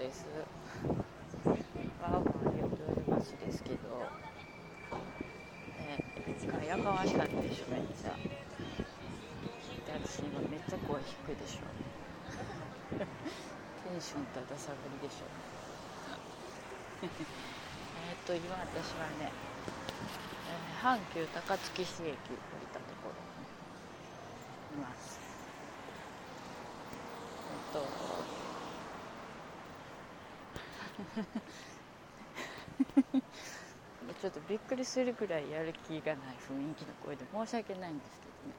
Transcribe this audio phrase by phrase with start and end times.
[0.00, 0.24] です。
[0.24, 1.68] 鶴子です
[2.00, 4.08] わーわー言っておりますですけど。
[5.76, 6.00] ね
[6.64, 8.16] えやかましかったでしょめっちゃ。
[8.16, 8.32] で
[9.92, 11.68] 私今めっちゃ声低いでしょ。
[12.96, 13.04] テ
[13.92, 15.28] ンションただ下がりでしょ。
[17.04, 19.30] えっと今私はね、
[20.48, 22.16] えー、阪急高槻市駅降り
[22.72, 23.14] たところ
[24.76, 25.20] にいます
[27.72, 28.40] えっと
[34.20, 38.54] ちょっとびっくりするくらいやる気がない雰囲気の声で申し訳ないんですけどね。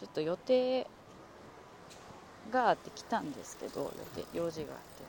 [0.00, 0.86] ちょっと予定
[2.50, 5.04] があって来たんですけど予定用事があって。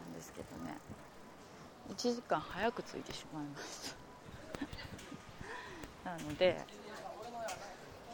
[0.00, 0.76] なんですけどね。
[1.94, 3.92] 1時間早く着いてしまいまし
[6.04, 6.10] た。
[6.10, 6.60] なので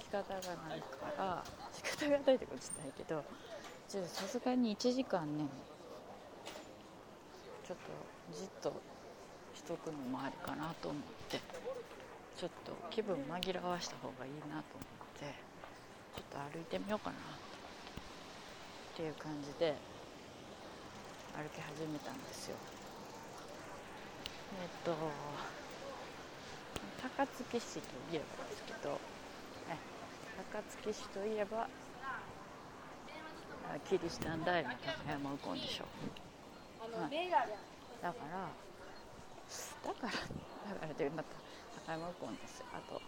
[0.03, 3.25] 仕方がないから仕方がないってことじゃないけど
[3.89, 5.47] さすがに1時間ね
[7.67, 9.00] ちょっとじっと
[9.71, 11.39] とくのもありかなと思って
[12.35, 15.31] ちょっと気分紛らわした方がいいなと思って
[16.19, 17.21] ちょっと歩いてみようかなっ
[18.97, 19.79] ていう感じで
[21.39, 22.57] 歩き始めたんですよ。
[24.61, 24.91] えっと
[27.01, 27.79] 高槻市と
[28.11, 28.99] いえばですけど
[30.53, 31.69] 高槻市といえば
[33.89, 35.85] キリシタン大の高山右近でしょ
[36.81, 37.31] はい、
[38.03, 38.70] だから
[39.85, 41.35] だからだからでまた
[41.87, 43.01] 高山右近ですあと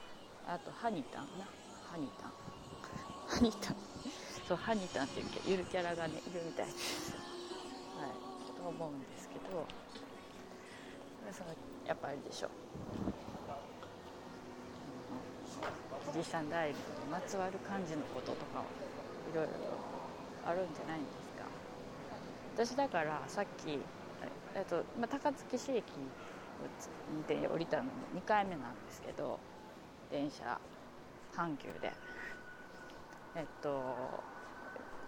[0.47, 1.47] あとハニタンな
[1.91, 2.33] ハニタン
[3.29, 3.77] ハニタン
[4.49, 7.15] そうハニタンっていうゆるキャラがねいるみたいです
[7.97, 9.67] はいと思うんですけど
[11.31, 11.51] その
[11.87, 12.49] やっぱりでしょ
[16.13, 18.65] 富士山ライブにまつわる感じのこととか
[19.33, 19.51] いろいろ
[20.45, 21.11] あるんじゃないんで
[22.57, 23.79] すか私だからさっき、
[24.55, 25.85] えっとまあ、高槻市駅
[27.29, 29.39] で降りたのも2回目なんですけど
[30.11, 30.59] 電車
[31.35, 31.93] 阪急で。
[33.35, 33.81] えっと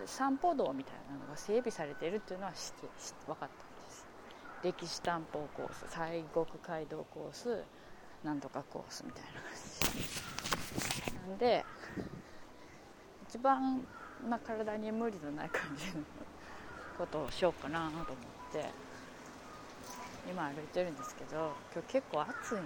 [0.06, 2.88] 散歩道みたいなのが整備されてるっていうのは知って
[3.26, 4.06] 分かったんです。
[4.62, 7.62] 歴史担保コース西国街道コース
[8.24, 11.12] なんとかコースみたいな感じ。
[11.28, 11.64] なんで
[13.28, 13.86] 一番、
[14.28, 16.02] まあ、体に無理のない感じの
[16.98, 18.06] ことをしようかなと思っ
[18.52, 18.93] て。
[20.28, 22.62] 今歩いてるんですけど今日結構暑いんだ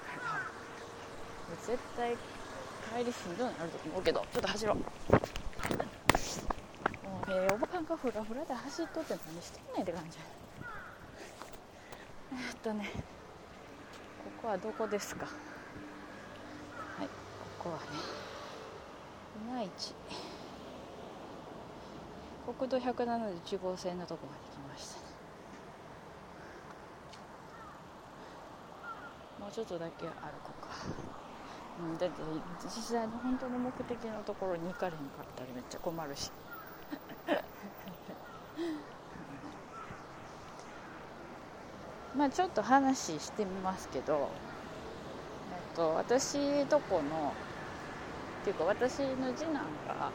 [0.00, 0.40] から
[1.66, 2.16] 絶対
[2.96, 4.76] 帰りしんどいなると思うけどちょっと走ろう。
[4.76, 4.86] もう
[7.32, 10.18] えー、おばかんがフラフラで走っとって何してんねんって感じ
[12.32, 15.26] えっとねここはどこですか？
[15.26, 17.82] はいここはね
[19.52, 19.94] いまいち。
[22.52, 25.00] 国道171号線のとこまで来ました。
[25.00, 25.06] ね
[29.38, 30.70] もうちょっとだけ歩こうか、
[31.80, 32.22] うん、だって
[32.64, 36.32] 実際の本当の目的のところに行かれへんかったらめっちゃ困るし。
[42.16, 44.28] まあちょっと話してみますけど、
[45.52, 47.32] えっと、私とこの
[48.42, 50.10] っていうか私の次男が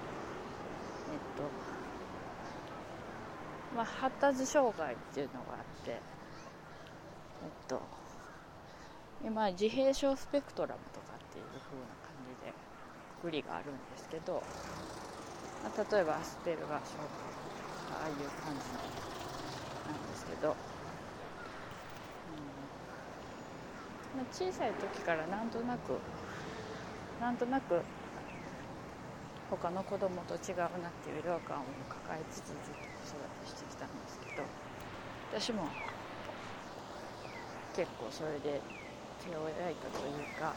[1.07, 1.64] えっと
[3.75, 5.99] まあ、発達障害っていうのがあってえっ
[7.67, 7.81] と
[9.25, 12.53] 今自閉症スペクトラムとかっていう風な感じで
[13.21, 14.43] くくりがあるんですけど、
[15.63, 16.95] まあ、例えばアスペルガー症
[17.91, 18.79] ああいう感じの
[19.91, 20.55] なんですけど、うん
[24.15, 25.99] まあ、小さい時からなんとなく
[27.19, 27.81] なんとなく
[29.49, 30.69] 他の子供と違うなっ
[31.03, 34.43] ていう違和感を抱えつつずっと子育てしてきたんですけど
[35.31, 35.69] 私も
[37.75, 38.61] 結構それで
[39.21, 40.53] 手を焼いたというか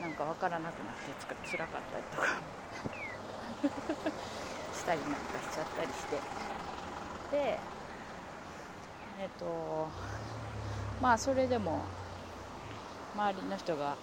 [0.00, 2.28] なんか分からなくなってつか辛かったりとか
[4.74, 6.16] したりなんかしちゃったりして。
[7.30, 7.58] で
[9.20, 9.88] えっ、と
[11.00, 11.80] まあそれでも
[13.14, 13.96] 周りの人が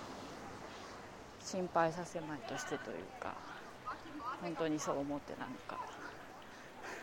[1.43, 3.35] 心配させまいとしてというか
[4.41, 5.77] 本当にそう思ってなのか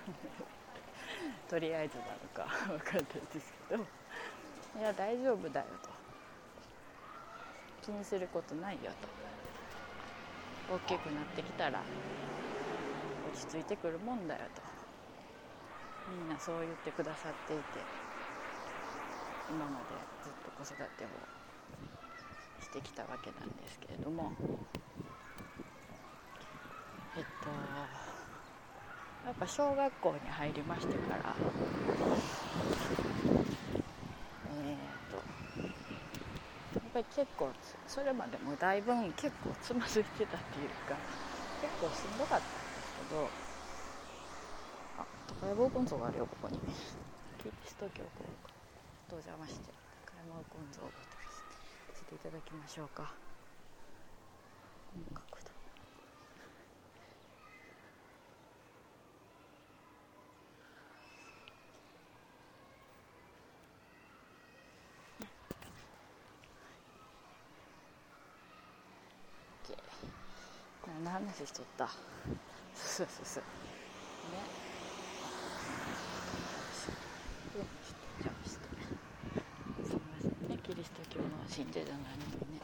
[1.49, 3.83] とりあえずなのか 分かんないですけど。
[4.79, 5.91] いや大丈夫だよと。
[7.83, 9.09] 気にすることないよと。
[10.69, 11.83] 大きくなってきたら
[13.23, 14.63] 落ち着いてくるもんだよと。
[16.07, 17.87] みんなそう言ってくださっていて。
[19.49, 21.09] 今までずっと子育てを
[22.61, 24.33] してきたわけなんですけれども。
[27.17, 28.06] えっと
[29.27, 31.35] やっぱ小学校に入りましてから
[34.47, 34.77] えっ、
[35.11, 35.17] と
[36.79, 37.51] やっぱり結構
[37.89, 40.97] それまでもだいぶ結構つまずいてたっていうか
[41.61, 43.29] 結構しんどかったんですけど
[44.99, 45.05] あ
[45.41, 46.61] 高山根像があるよここに。
[47.43, 48.29] キリスト教国
[49.09, 49.73] とお邪魔して
[50.07, 50.93] 高山根像をさ
[51.95, 53.13] せていただきましょうか
[54.93, 55.47] この角度
[71.05, 71.89] 何の話しとった。
[72.75, 73.45] そうそうそう。
[74.31, 74.51] ね。
[79.83, 80.59] すみませんね。
[80.63, 82.61] キリスト教の信者じゃないのにね。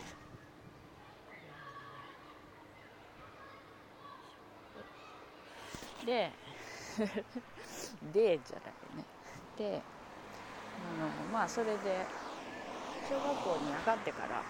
[6.03, 6.39] で
[8.03, 9.07] でじゃないね。
[9.57, 9.87] で
[10.77, 12.11] あのまあそれで
[13.03, 14.47] 小学校に上がってから、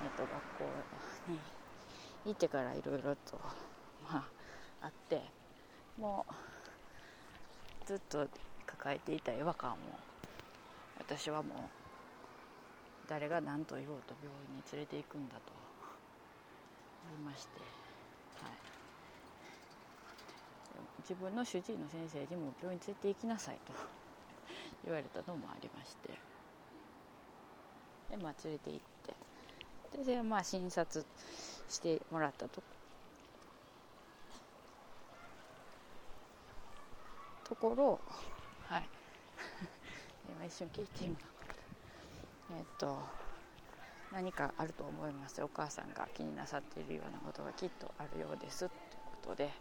[0.00, 0.86] えっと、学校
[1.26, 1.40] に
[2.24, 3.38] 行ってからいろいろと、
[4.10, 4.24] まあ、
[4.82, 5.22] あって
[5.98, 8.26] もうずっと
[8.66, 9.76] 抱えていた違和感を
[10.98, 11.56] 私はもう
[13.08, 15.52] 誰が何と言おうと病院に連れて行くんだと
[17.10, 17.50] 言いまして、
[18.42, 18.52] はい、
[21.00, 23.72] 自分の主治医の先生にも病院に連れて行きなさいと
[24.84, 26.10] 言われたのもありまして。
[28.10, 28.90] で、まあ、連れて行って。
[30.04, 31.04] でまあ診察
[31.70, 32.62] してもらったと。
[37.44, 38.00] ところ
[38.68, 38.88] はい。
[40.28, 41.16] 今一瞬聞いてみ
[42.52, 42.98] えっと
[44.12, 45.42] 何かあると思います。
[45.42, 49.52] お母さんが気になさっているようなことがきっとあるようですということで、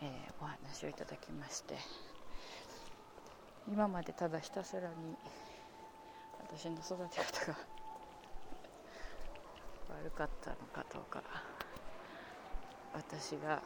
[0.00, 1.76] えー、お話をいただきまして。
[3.70, 5.14] 今までただひたすらに
[6.40, 7.58] 私の育て方が
[9.88, 11.22] 悪かったのかどうか。
[12.92, 13.62] 私が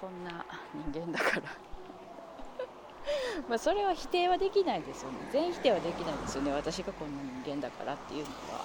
[0.00, 0.44] こんな
[0.92, 1.48] 人間だから。
[3.48, 5.18] まあそれは否定はできないですよね。
[5.30, 6.52] 全否定はできないですよね。
[6.52, 8.64] 私がこんな人間だからっていうのは。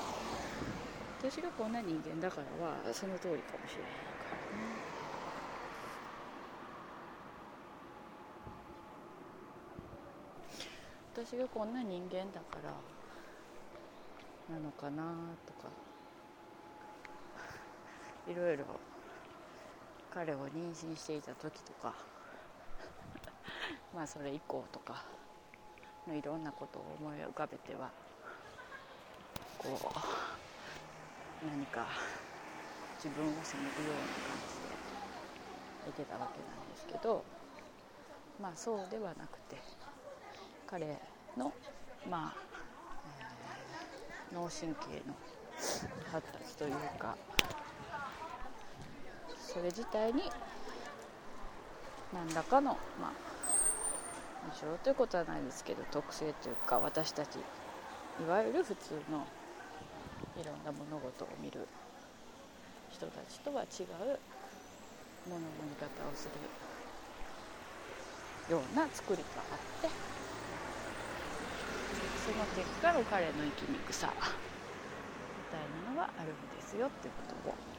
[1.20, 4.78] 私がこんな人間だからはその通りかもしれないからね。
[11.14, 12.72] 私がこんな人間だから
[14.56, 15.87] なのかなとか。
[18.28, 18.66] いろいろ
[20.14, 21.94] 彼を妊娠していた時とか
[23.96, 25.04] まあそれ以降とか
[26.08, 27.90] のいろんなことを思い浮かべては
[29.58, 29.70] こ
[31.44, 31.86] う何か
[32.96, 34.38] 自分を責めるような感
[35.86, 37.24] じでいてたわけなんですけど
[38.42, 39.58] まあそうではなくて
[40.66, 41.00] 彼
[41.38, 41.54] の
[42.10, 42.36] まあ、
[44.34, 45.14] 脳神経の
[46.10, 47.18] 発達というか
[49.58, 50.22] それ自体に
[52.14, 53.12] 何らかのまあ
[54.54, 59.26] 異常ということはないですけど特性というか私たちいわゆる普通の
[60.40, 61.66] いろんな物事を見る
[62.94, 64.20] 人たちとは違う
[65.28, 66.30] ものの見方をす
[68.48, 69.90] るような作りがあって
[72.24, 74.22] その結果の彼の生きにくさみ
[75.50, 77.77] たいなのがあるんですよっていうことを、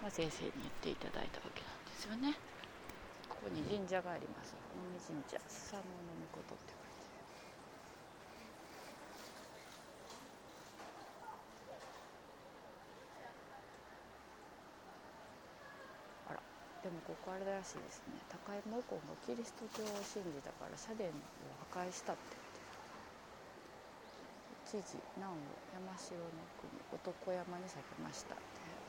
[0.00, 2.40] まあ、先生に言っていただいたわけなんですよね。
[3.28, 4.56] ここに神社があります。
[4.72, 7.26] 大神社スサノオノミコトって書いてある。
[16.28, 16.42] あら、
[16.82, 18.24] でもここあれらしいですね。
[18.28, 22.38] 高山右近がキリスト教を信じたから社殿を破壊したって
[24.64, 28.36] 知事南を山城の国男山に咲きました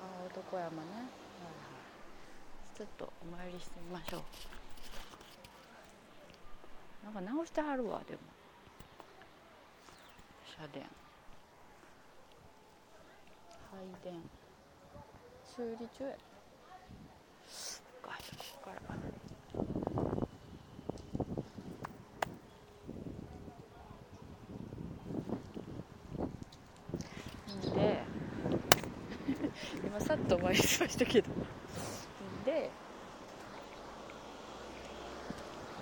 [0.01, 1.03] あ男山ね、は
[2.73, 4.21] い、ちょっとお参りしてみましょう。
[7.05, 8.19] なんか直してはるわでも。
[10.45, 10.85] 社殿。
[13.71, 14.21] 拝殿。
[15.55, 16.11] 修理中や
[18.01, 18.17] かこ
[18.63, 18.79] こから
[27.75, 28.05] で
[29.83, 31.27] 今さっとお参りしましたけど。
[32.45, 32.69] で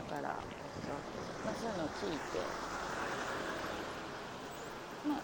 [0.09, 0.35] だから、ま
[1.51, 2.39] あ、そういうのを聞いて。
[5.07, 5.21] まあ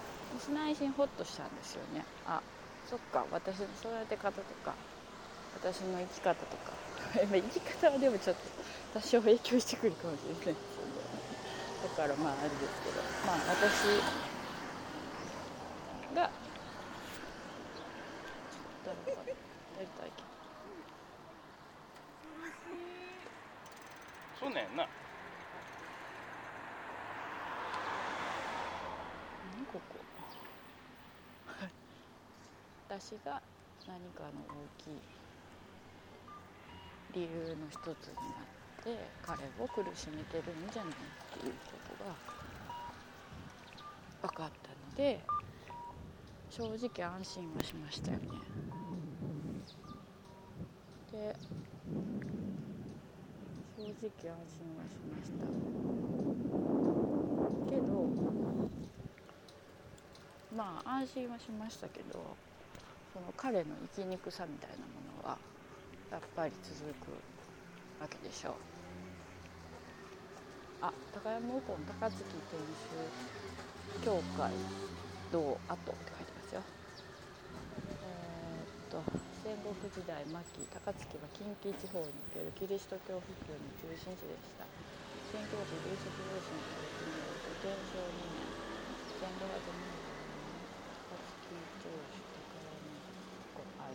[0.53, 2.05] 内心ホッとしたんですよね。
[2.27, 2.41] あ
[2.88, 4.75] そっか私の育て方とか
[5.55, 6.74] 私の生き方とか。
[7.15, 8.41] 生き方はでもちょっと
[9.00, 10.55] 多少影響してくるかもしれないですよね
[11.84, 13.01] だからまああれですけど。
[13.25, 14.01] まあ私
[16.13, 16.29] が
[18.86, 19.34] 誰かや
[19.82, 20.27] りたいけど
[24.39, 24.88] そうなんやな
[29.56, 29.96] 何ここ
[33.05, 33.39] 私が
[33.85, 34.97] 何かの大きい
[37.13, 40.95] 理由の一つになって彼を苦しめてるんじゃないっ
[41.39, 42.15] ていうことが
[44.27, 45.19] 分かったので
[46.50, 48.25] 正直安心はしましたよね。
[51.12, 51.35] で
[53.77, 55.45] 正直安心はしました
[57.69, 58.09] けど
[60.57, 62.35] まあ安心はしましたけど
[63.15, 65.39] その彼の生きにくさみたいなものは
[66.12, 67.15] やっぱり続く
[67.95, 68.53] わけでしょう。
[70.84, 73.07] あ高山右近高槻天守
[74.03, 74.51] 教会
[75.31, 76.62] 堂跡って書いてますよ。
[78.03, 79.00] えー、っと
[79.48, 84.67] 戦国時代末期高槻は近畿地方におけるキリスト教布教の中心地でした。
[85.31, 88.51] 宣教師ルイス・フローシンからによると天正2年
[89.24, 90.03] 1500年
[91.00, 91.95] 高槻城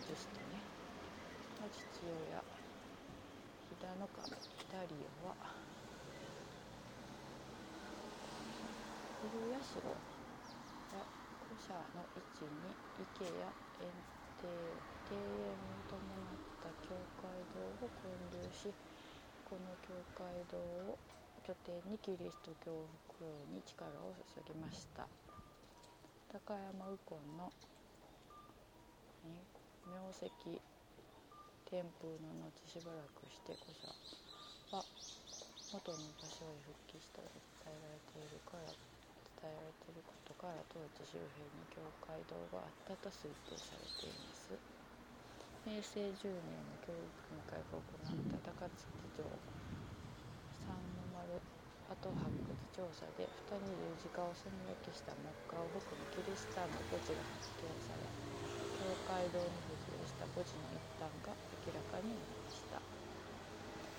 [0.11, 0.63] 宝のあジュストね
[1.71, 2.43] 父親
[3.69, 4.27] 飛騨の神
[4.67, 5.35] ダリオは
[9.21, 9.31] 古
[9.63, 9.79] 社
[10.91, 11.05] や
[11.47, 13.87] 古社の位置に池や園
[14.43, 14.51] 庭
[15.09, 18.73] 庭園に伴った教会堂を建立し
[19.45, 20.99] この教会堂を
[21.47, 22.71] 拠点にキリスト教
[23.15, 25.07] 布教に力を注ぎました
[26.33, 27.51] 高山右近の
[29.87, 30.61] 名跡
[31.65, 33.87] 天風の後しばらくして古社
[34.75, 34.83] は
[35.73, 38.75] 元の場所へ復帰したと伝えられているから
[39.41, 44.59] 伝えられていることから当地周辺に教会堂があったと推定されています。
[45.63, 49.25] 平成10年の教育委員会が行った高槻城
[50.65, 51.41] 三の丸
[51.89, 58.30] 跡発掘調査で二人十字架を寸劇した木架を含むキリシタンの墓地が発見され
[58.91, 61.31] 教会堂に付随した墓地の一端が
[61.63, 62.83] 明らかになりました。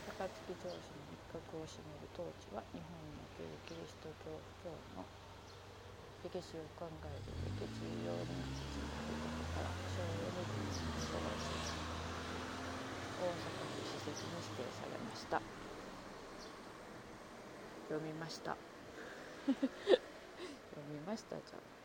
[0.04, 5.08] 高槻城市の一角を占める当地は日本におけるキリスト教教の
[6.28, 11.56] 歴史を考える上で重要な地域であることから昭和22年5月
[13.16, 15.40] 大阪の施設に指定されました
[17.88, 18.56] 読みました
[19.46, 21.81] 読みましたじゃあ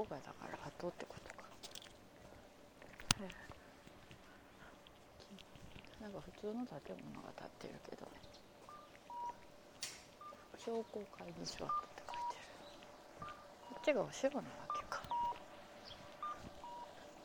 [0.00, 1.44] こがだから後ってことか。
[6.00, 8.08] なんか普通の建物が建ってるけど
[10.56, 13.28] 商工会議所跡って書いてる。
[13.68, 15.04] こっちがお城なわけか。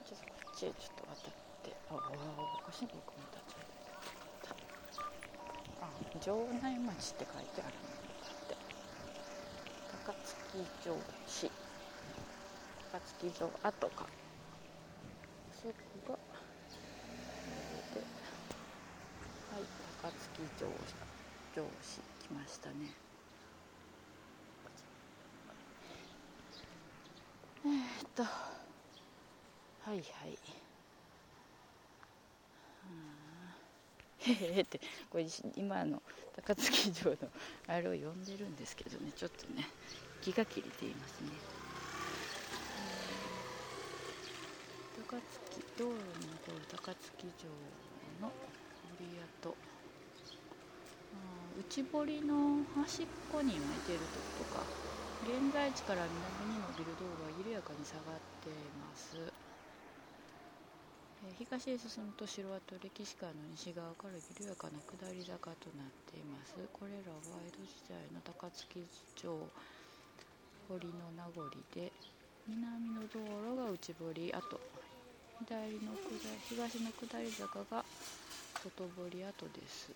[0.03, 1.71] ちょっとこっちへちょっと渡って。
[1.91, 3.63] ああおかしい僕も立ち
[5.79, 5.87] あ
[6.19, 7.87] 城内町って書いてあるの
[8.19, 8.59] だって。
[10.03, 10.91] 高槻城
[11.25, 11.47] 市。
[13.05, 14.07] 高槻城跡か。
[15.53, 15.73] そこ
[16.09, 16.17] が
[17.93, 17.99] で
[19.53, 19.63] はい
[20.01, 20.17] 高槻
[20.57, 20.67] 城
[21.53, 22.75] 城市来ましたね。
[27.63, 28.23] えー、っと。
[28.23, 28.29] は
[29.93, 30.03] いはい。
[34.19, 34.81] へへって
[35.11, 36.01] これ今の
[36.35, 37.17] 高槻城の
[37.67, 39.67] あれを呼んでるんですけどねちょっとね
[40.21, 41.64] 気が切れていますね。
[45.07, 47.47] 高槻道路に残る高槻城
[48.19, 48.33] の
[48.97, 49.55] 堀跡
[51.59, 54.65] 内堀の端っこに巻いてるとことか。
[55.21, 59.31] 現在地から南に伸びる道路は緩やかに下がっています。
[61.37, 66.55] 東へ進むと城跡歴史館の西側から緩やかな下り坂となっています。
[66.73, 68.85] これらは江戸時代の高槻
[69.15, 69.49] 城
[70.67, 71.93] 堀の名残で
[72.47, 74.59] 南の道路が内堀跡。
[75.43, 77.83] 左の下東の下り坂が
[78.63, 79.91] 外堀跡です。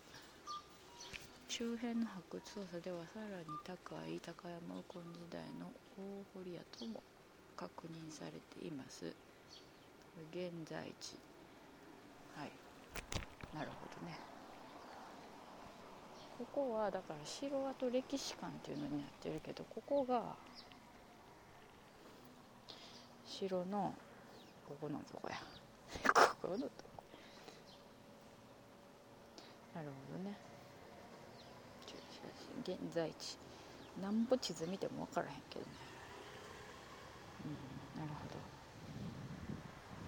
[1.47, 7.01] 周辺の発掘調査ではさらに高い高山右近時代の大堀跡も
[7.55, 9.05] 確認されています。
[10.31, 11.15] 現在地。
[12.35, 12.51] はい。
[13.55, 14.19] なるほどね。
[16.37, 20.35] ここはだから城跡歴史館っていうのになってるけどここが
[23.25, 23.93] 後ろの
[24.69, 25.35] ここのとこや。
[26.13, 27.03] ここのとこ。
[29.73, 30.37] なるほどね。
[32.61, 33.39] 現在地。
[33.99, 35.71] なんぼ地図見ても分からへんけどね。
[37.45, 38.39] うんなるほど。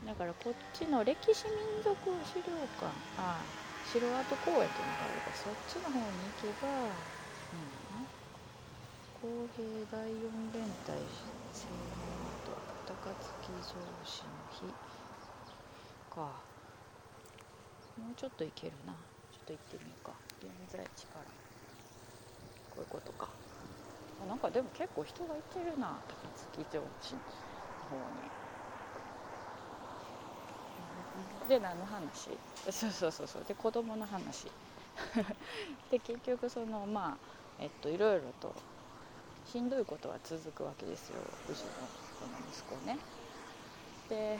[0.05, 2.85] だからこっちの歴史民族資料館。
[3.17, 7.07] ああ城跡公園っていうのがあるからそっちの方に行けば
[7.51, 8.07] うん。
[9.13, 11.07] 公平第四連隊
[11.53, 11.71] 青
[12.03, 14.65] 年と高槻城市の日
[16.13, 16.21] か。
[17.97, 18.93] もうちょっと行けるな。
[18.93, 20.13] ちょっと行ってみようか。
[20.41, 21.25] 現在地から。
[22.69, 23.29] こういうことか。
[24.23, 25.99] あなんかでも結構人がいてるな。
[26.07, 27.19] 高槻城市の
[27.89, 28.31] 方に。
[31.47, 32.29] で何の話？
[32.69, 33.43] そうそうそうそう。
[33.47, 34.47] で子供の話。
[35.91, 37.17] で結局そのま
[37.59, 38.53] あえっといろいろと
[39.51, 41.15] しんどいことは続くわけですよ。
[41.49, 41.71] うちの
[42.19, 42.97] この息子ね。
[44.11, 44.37] で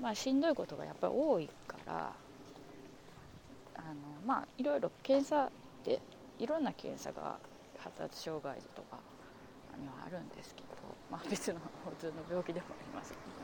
[0.00, 2.12] まあしんどいことがやっぱり多いから
[3.76, 3.94] あの
[4.26, 5.50] まあいろいろ検査っ
[5.84, 6.00] て
[6.38, 7.38] いろんな検査が
[7.78, 8.98] 発達障害児とか
[9.78, 10.66] にはあるんですけど、
[11.10, 13.22] まあ、別の普通の病気でもありますけど。
[13.30, 13.34] ね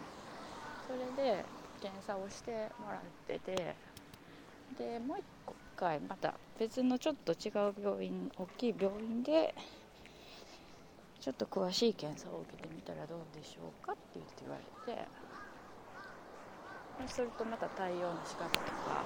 [0.91, 1.45] それで
[1.81, 3.77] 検査をしてもらってて
[4.77, 5.23] でもう一
[5.77, 9.55] 回また別のちょっと違う病院大きい病院で
[11.21, 15.09] ちょっと詳しい検査を受けてみたらどうでしょうかって言って言われて。
[17.01, 19.05] そうするとまた対応の仕方とか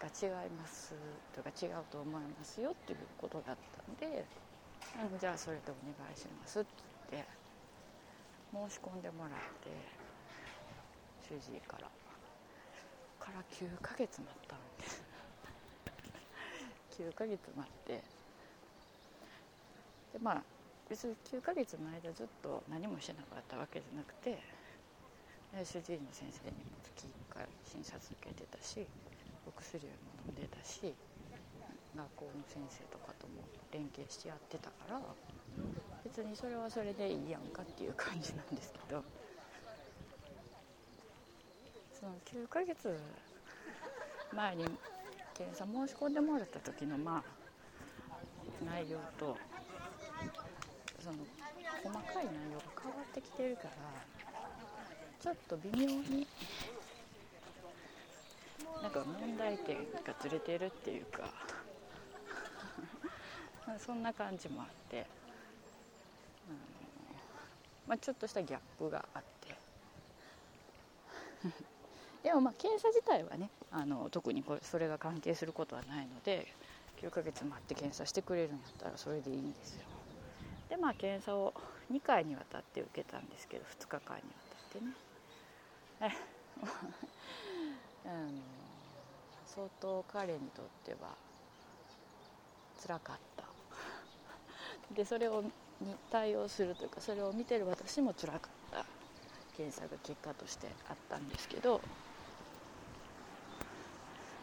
[0.00, 0.94] が違います
[1.34, 4.24] とか違うと思いますよっていうことだったんで
[5.20, 6.68] じゃあそれでお願いしますって
[7.10, 7.28] 言って
[8.70, 9.68] 申し込んでもらって
[11.28, 11.88] 主治医から。
[13.28, 15.02] から9ヶ月待ったんです
[16.98, 18.17] 9ヶ月待って。
[20.12, 20.42] でまあ
[20.88, 24.38] 別に9ヶ月の間ずっと何もしてなかったわけじゃなくて
[25.64, 28.86] 主治医の先生にも月1回診察受けてたし
[29.46, 29.90] お薬も
[30.28, 30.94] 飲んでたし
[31.96, 35.00] 学校の先生とかとも連携してやってたから
[36.04, 39.04] 別にそれはそれでいいやんかっていう感じなんですけど。
[41.98, 42.96] その9ヶ月
[44.32, 44.64] 前に
[45.34, 47.24] 検査申し込んでもらった時のま
[48.60, 49.36] あ内容と
[51.08, 51.18] その
[51.82, 53.70] 細かい内容が変わってきてるから
[55.20, 56.26] ちょっと微妙に
[58.82, 61.32] なんか問題点がずれてるっていうか
[63.80, 65.06] そんな感じもあって、
[66.50, 66.58] うん
[67.86, 69.56] まあ、ちょっとしたギャップがあって。
[72.22, 76.52] でもまあ検査自体はねあの特にこれそれが関係することはないので
[77.00, 79.87] 9ヶ月待って検査してくれるんやったらそれでいいんですよ。
[80.68, 81.54] でまあ検査を
[81.90, 84.92] 2回にわたって受けたんですけど2日間にわたってね。
[88.06, 88.30] あの
[89.46, 91.14] 相当彼にとっては
[92.80, 93.44] 辛かった。
[94.94, 95.50] でそれをに
[96.10, 98.84] 対応するというかそれを見てる私も辛かった。
[99.56, 101.80] 検査が結果としてあったんですけど。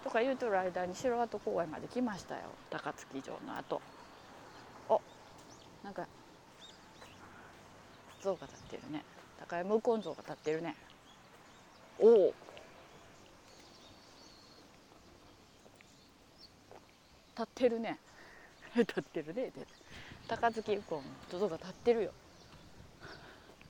[0.03, 2.41] とか言うとる間に城跡公園まで来ましたよ。
[2.69, 3.81] 高槻城の後。
[4.89, 5.01] お
[5.83, 6.05] なんか
[8.25, 9.03] 像が立ってるね。
[9.39, 10.75] 高山右近像が立ってるね。
[11.99, 12.33] おお
[17.38, 17.99] 立ってるね。
[18.75, 19.51] 立ってるね。
[20.27, 22.13] 高槻右近の像が立ってるよ。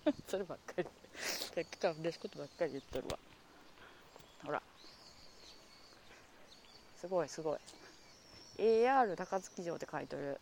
[0.27, 0.87] そればっかり。
[1.17, 3.19] さっきから同じことばっかり言っとるわ。
[4.45, 4.63] ほら。
[6.95, 7.59] すごいすごい。
[8.57, 10.39] AR 高槻城って書いてる。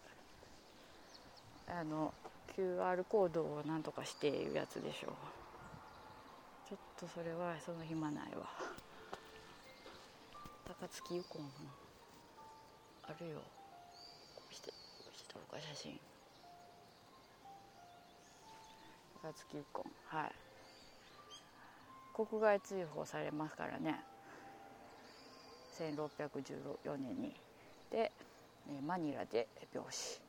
[1.67, 2.13] あの
[2.56, 5.12] QR コードをなんとかしていうやつでしょう。
[6.70, 8.48] ちょっとそれはその暇ないわ。
[10.66, 11.52] 高槻ユコン
[13.04, 13.42] あるよ。
[14.36, 14.76] こうしてこ
[15.13, 16.00] うして撮ろうか写真。
[19.22, 19.92] 高槻ユコン。
[20.06, 20.32] はい。
[22.16, 24.00] 国外追放されますからね。
[25.78, 27.36] 1614年に。
[27.92, 28.12] で
[28.86, 30.23] マニラで病死。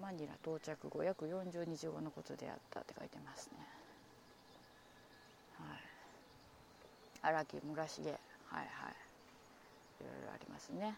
[0.00, 3.58] マニラ到着後約40日後のことであったって書いてますね。
[5.58, 5.74] は
[7.30, 7.34] い。
[7.34, 8.02] 荒木村重。
[8.02, 8.14] はい
[8.56, 8.66] はい。
[10.00, 10.96] いろいろありますね、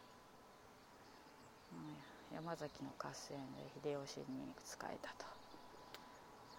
[2.30, 5.26] うん、山崎の合戦で秀吉に仕えたと、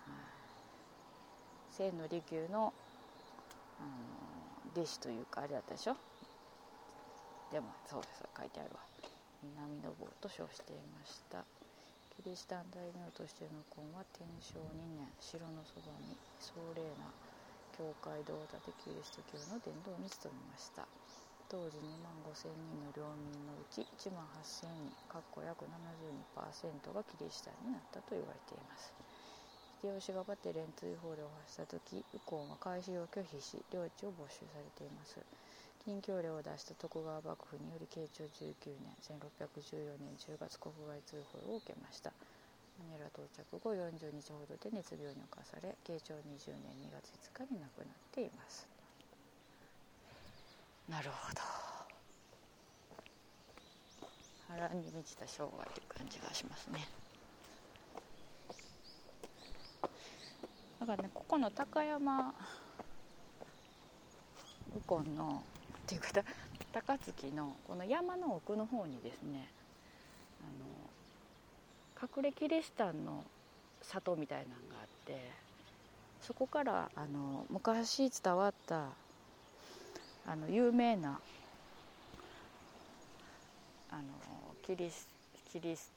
[0.06, 2.71] はい、千利休の
[3.80, 5.98] あの弟子というかあれだったでしょ？
[7.52, 8.80] でもそうです書いてあるわ。
[9.41, 11.43] 南の坊と称していました。
[12.15, 14.63] キリシタン大名としての婚は天正2
[14.95, 17.12] 年城のそばに壮麗な
[17.75, 20.88] 教会堂を建てキリスト教の伝道に努めました。
[21.51, 28.95] 当時2万5千人の領民のうち1万8千人かっこ約72%がキリシタンになったと言われています。
[29.84, 35.19] 秀吉がバテレン追放令を発した時右近は改宗を拒否し領地を没収されています。
[35.86, 42.12] 禁教令を出した徳川幕府により慶長19年1614年10月国外通報を受けました。
[42.80, 48.67] マニラ到着後40日ほどで熱病に侵され慶長20年2月5日に亡くなっています。
[50.89, 51.41] なるほど。
[54.50, 56.88] 波乱に満ちた生涯という感じがしますね。
[60.80, 62.34] だからねここの高山
[64.74, 65.43] 右近の
[65.86, 66.08] っていうか
[66.74, 69.48] 高槻のこの山の奥の方にですね
[70.41, 73.24] あの隠れキリシタンの
[73.84, 75.30] 里みたいなのがあって
[76.21, 78.88] そこからあの昔伝わった
[80.28, 81.19] あの有名な
[83.91, 84.02] あの
[84.65, 85.08] キリス
[85.52, 85.93] キリス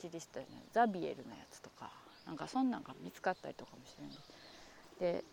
[0.00, 0.40] キリスト
[0.72, 1.90] ザビエルのやつとか
[2.24, 5.24] なんかそんなんが見つかったりとかもしてるんでで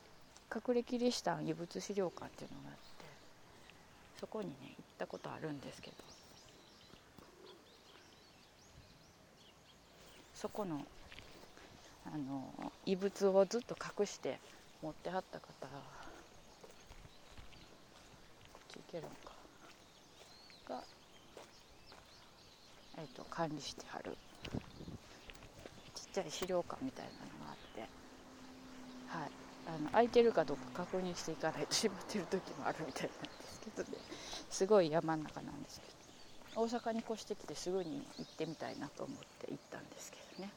[0.54, 2.97] 隠れキリシタン遺物資料館っていうのがあって
[4.20, 5.96] そこにね行ったことあるんですけど。
[10.34, 10.86] そこの
[12.06, 14.40] あの遺物をずっと隠して
[14.84, 15.48] 持ってはった方
[18.54, 19.32] こっち行けるのか。
[20.70, 20.84] が、
[23.00, 24.16] えー、と管理してはる。
[25.96, 27.90] ちっちゃい資料館みたいなのがあって。
[29.08, 29.47] はい。
[29.68, 33.98] あの空いてるかどうか確認していかないと閉まってる時もあるみたいなんですけどね。
[34.50, 35.88] すごい山の中なんですけ
[36.56, 40.50] ど大阪に越してきてすぐに行ってみたいなと思って行ったんですけどね。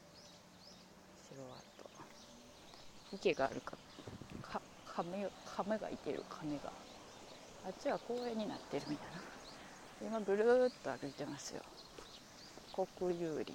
[1.29, 3.73] 城跡池があるか
[4.41, 4.61] か
[4.95, 6.71] 亀亀がいてる亀が。
[7.63, 9.21] あっちは公園になってるみたいな。
[10.07, 11.61] 今ぐるーっと歩いてますよ。
[12.73, 13.53] 国有林。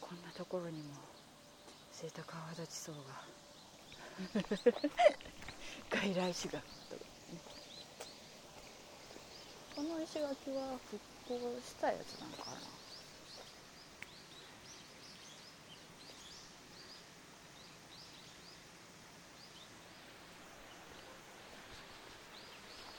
[0.00, 1.11] こんなところにも。
[2.02, 3.14] セイタカアワダチソウが。
[5.88, 6.60] 外来種が。
[9.76, 12.56] この石垣は復興したやつなのかな。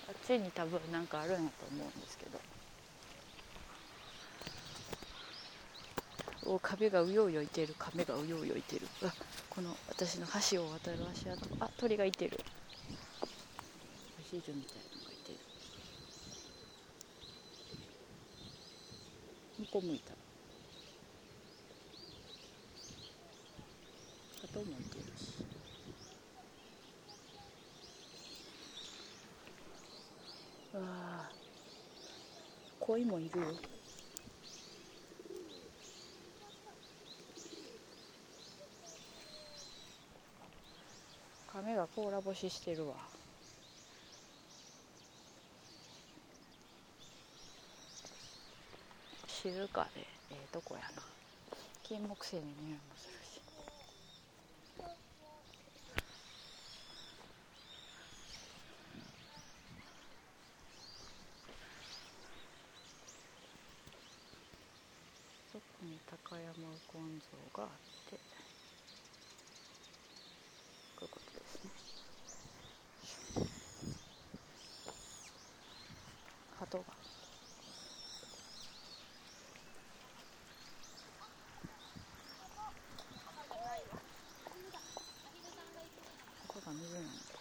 [0.08, 2.40] あっちに多分なんかあるんやと思うんですけど。
[6.46, 7.76] お壁がうようよいてる。
[7.78, 8.88] 亀がうようよいてる。
[9.04, 9.14] あ
[9.50, 11.46] この私の橋を渡る足跡。
[11.60, 12.40] あ鳥がいてる。
[14.20, 15.38] おしいみたいなのがいてる。
[19.60, 20.14] 向こう向いた。
[24.54, 25.30] 鳩もいてるし
[30.76, 31.32] わあ
[32.80, 33.48] 鯉もいるよ
[41.52, 42.96] 亀が甲羅干ししてるわ。
[49.28, 51.04] 静かでええー、とこやな。
[51.84, 53.42] 金木犀の匂いもするし。
[65.52, 67.22] そこに高山右近
[67.54, 67.70] 像があっ
[68.10, 68.16] て
[70.96, 71.70] こういうことですね
[76.60, 76.84] 鳩が
[86.48, 87.34] ここが水なんだ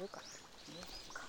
[0.00, 0.20] るか
[0.68, 1.22] 見えるか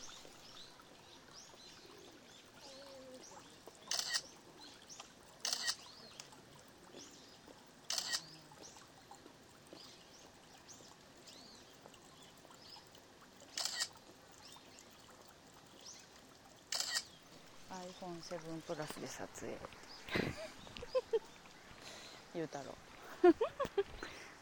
[17.79, 19.55] iPhone7 プラスで撮影。
[22.35, 22.75] 言うたろ
[23.23, 23.35] iPhone7 プ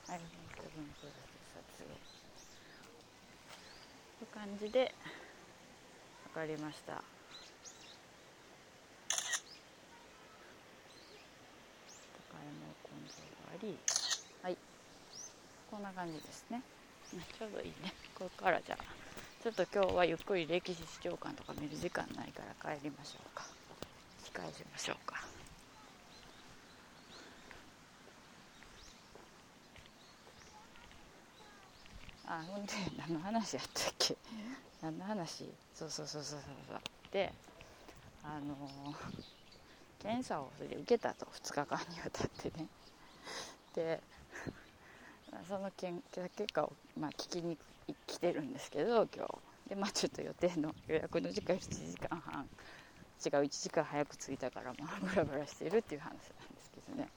[0.07, 0.15] ラスで
[1.53, 1.93] 撮影。
[4.17, 4.95] という感じで
[6.33, 6.93] 分かりました。
[6.93, 7.03] 高
[12.39, 12.49] 山
[12.83, 13.77] 根性があり。
[14.41, 14.57] はい。
[15.69, 16.63] こんな感じですね。
[17.37, 17.93] ちょうどいいね。
[18.15, 18.83] ここからじゃあ
[19.43, 23.45] ちょっと今日はゆっくり歴史資料館とか見る時間ないから帰りましょうか。
[24.33, 25.23] 控えしましょうか。
[32.25, 34.17] あほんで何の話やったっけ？
[34.81, 35.45] 何の話？
[35.73, 36.79] そうそうそうそうそう。
[37.11, 37.31] で
[38.23, 38.95] あのー、
[39.99, 41.25] 検査をそれで受けたと。
[41.27, 42.67] 2日間にわたってね。
[43.75, 44.01] で
[45.47, 45.93] その結
[46.53, 47.57] 果を、まあ、聞きに
[48.07, 49.69] 来てるんですけど今日。
[49.69, 52.47] でまあちょっと予定の予約の時間7時間半。
[53.25, 56.25] 違う1時間早く着いたからまあブラブラしてるっていう話なんで
[56.61, 57.09] すけどね。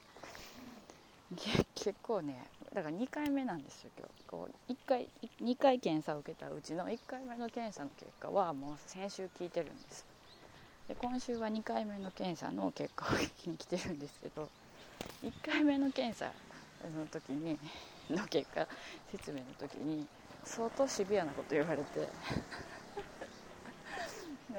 [1.74, 2.42] 結構ね
[2.74, 4.24] だから2回目なんですよ今日。
[4.26, 5.08] こう1回
[5.42, 10.06] 2回検査を受けたうちの1回目の検査の結果はもう先週聞いてるんです。
[10.88, 14.48] で今週は2回目の検査の結果を聞きに来てるんですけど
[15.22, 16.32] 1回目の検査
[16.96, 17.58] の時に
[18.10, 18.66] の結果
[19.12, 20.06] 説明の時に
[20.44, 22.08] 相当シビアなこと言われて。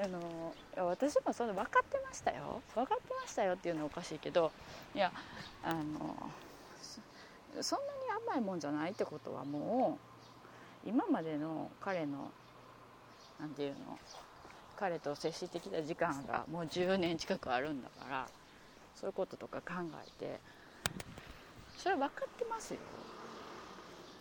[0.02, 2.62] あの私もその分かってましたよ。
[2.74, 4.50] 分かってましたよっていうのはおかしいけど
[4.94, 5.12] いや
[5.62, 6.30] あの
[7.60, 9.98] そんなに甘いもんじゃないってことはも
[10.84, 12.30] う今までの彼の
[13.38, 13.98] 何て言うの
[14.76, 18.28] 彼と接してきた時間がもう10年近くあるんだから
[18.94, 20.40] そういうこととか考えて
[21.76, 22.80] それは分かってますよ。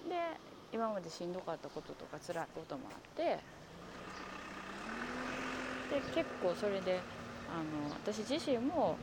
[0.09, 3.39] で今までしんどかったこととか辛いこともあって
[5.89, 7.01] で結構それで
[7.49, 8.97] あの私自身も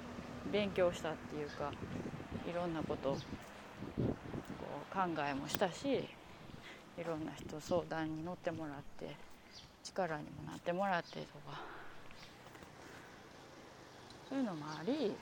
[0.51, 1.73] 勉強したっていうか
[2.51, 3.19] いろんなこと
[4.59, 5.87] こう考えもしたし
[6.99, 9.15] いろんな人相談に乗ってもらって
[9.85, 11.61] 力にもなってもらってとか
[14.29, 15.15] そういうのもあり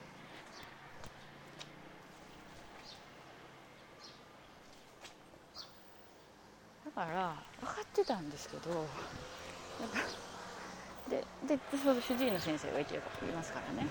[6.97, 8.71] から分かってたんですけど
[11.07, 12.97] ででその主治医の先生がいてい
[13.35, 13.87] ますからね。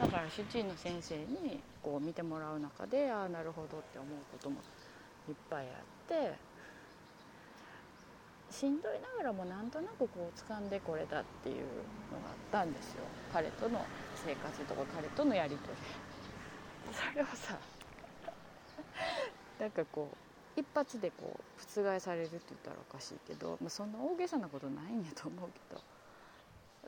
[0.00, 4.56] だから主治医の先生にこう見てもらう中でああなるほどって思うことも
[5.28, 5.74] いっぱいあっ
[6.08, 6.38] て
[8.50, 11.56] しんどいながらもなんとなくこう掴んでこれたっていう
[12.14, 13.02] のがあったんですよ。
[13.32, 16.94] 彼との生活とか彼とのやり取り。
[16.94, 17.58] それをさ
[19.60, 20.27] なんかこう
[20.58, 25.80] 一発でこう覆されるって言ったらおかしいけど、まあ、そんな大げさなことないんやと思うけど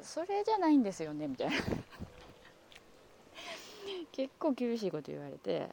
[0.03, 1.57] それじゃないんですよねみたいな。
[4.13, 5.69] 結構厳しいこと言われて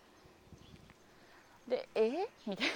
[1.67, 2.29] でえ？
[2.45, 2.67] みたい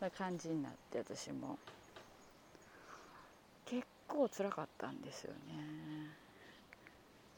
[0.00, 0.10] な。
[0.16, 1.58] 感じになって私も。
[3.64, 6.14] 結構辛かったんですよね。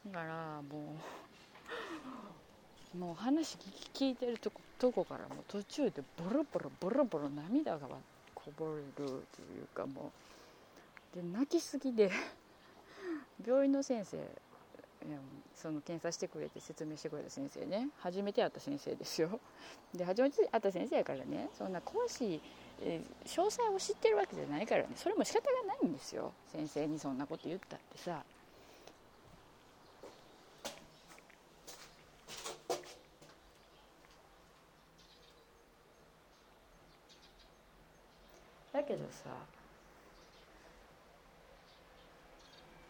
[0.07, 1.30] だからもう
[2.97, 3.57] もう話
[3.93, 7.87] 聞いてるとことこからもう途中でボロボロボロボロ涙が
[8.35, 9.15] こぼれるとい
[9.63, 10.11] うかも
[11.13, 12.11] うで泣きすぎで
[13.45, 14.17] 病院の先生
[15.55, 19.39] その検査してくれて説明してくれた先生ね初めて会った先生ですよ。
[19.93, 22.41] で初めて会った先生やからねそんな詳しい、
[22.81, 26.33] え、詳細を知ってるわけじゃないからねそれも仕方がないんですよ。
[26.51, 28.23] 先生にそんなこと言ったってさ
[38.73, 39.29] だけどさ。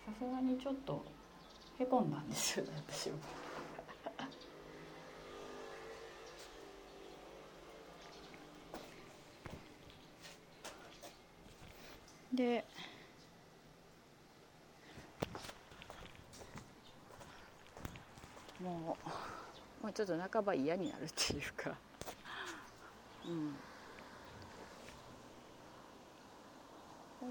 [0.06, 1.04] さすがにちょっと
[1.80, 3.17] へこんだんですよね私も。
[12.34, 12.65] で
[18.60, 18.98] も
[19.82, 21.76] うもうちょっと半ば嫌になるっていうか。
[23.26, 23.56] うん。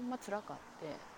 [0.01, 1.11] んまつらかって。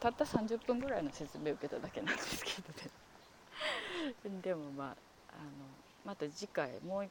[0.00, 2.68] たった30分ぐらいの説明を受けただけなんですけど
[4.28, 4.40] ね。
[4.42, 4.88] でもまあ
[5.30, 5.50] あの
[6.04, 7.10] また次回もう一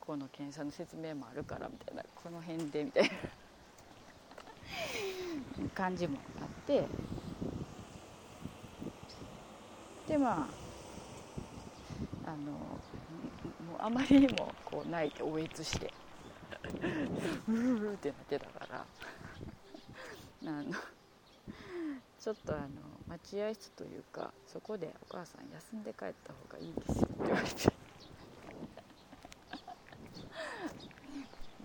[0.00, 3.10] 個の検査の説明もあるからみたいなこの辺でみたいな。
[5.74, 6.86] 感じもあって。
[10.08, 10.48] でま
[12.24, 12.58] ああのも
[13.78, 15.92] うあまりにもこう泣いておえつして。
[17.48, 18.84] うーってなってたから。
[20.44, 20.64] あの
[22.22, 22.68] ちょっとあの
[23.08, 27.72] 待合室というかそこでお母さん休んで帰った方がいいですよって言われて。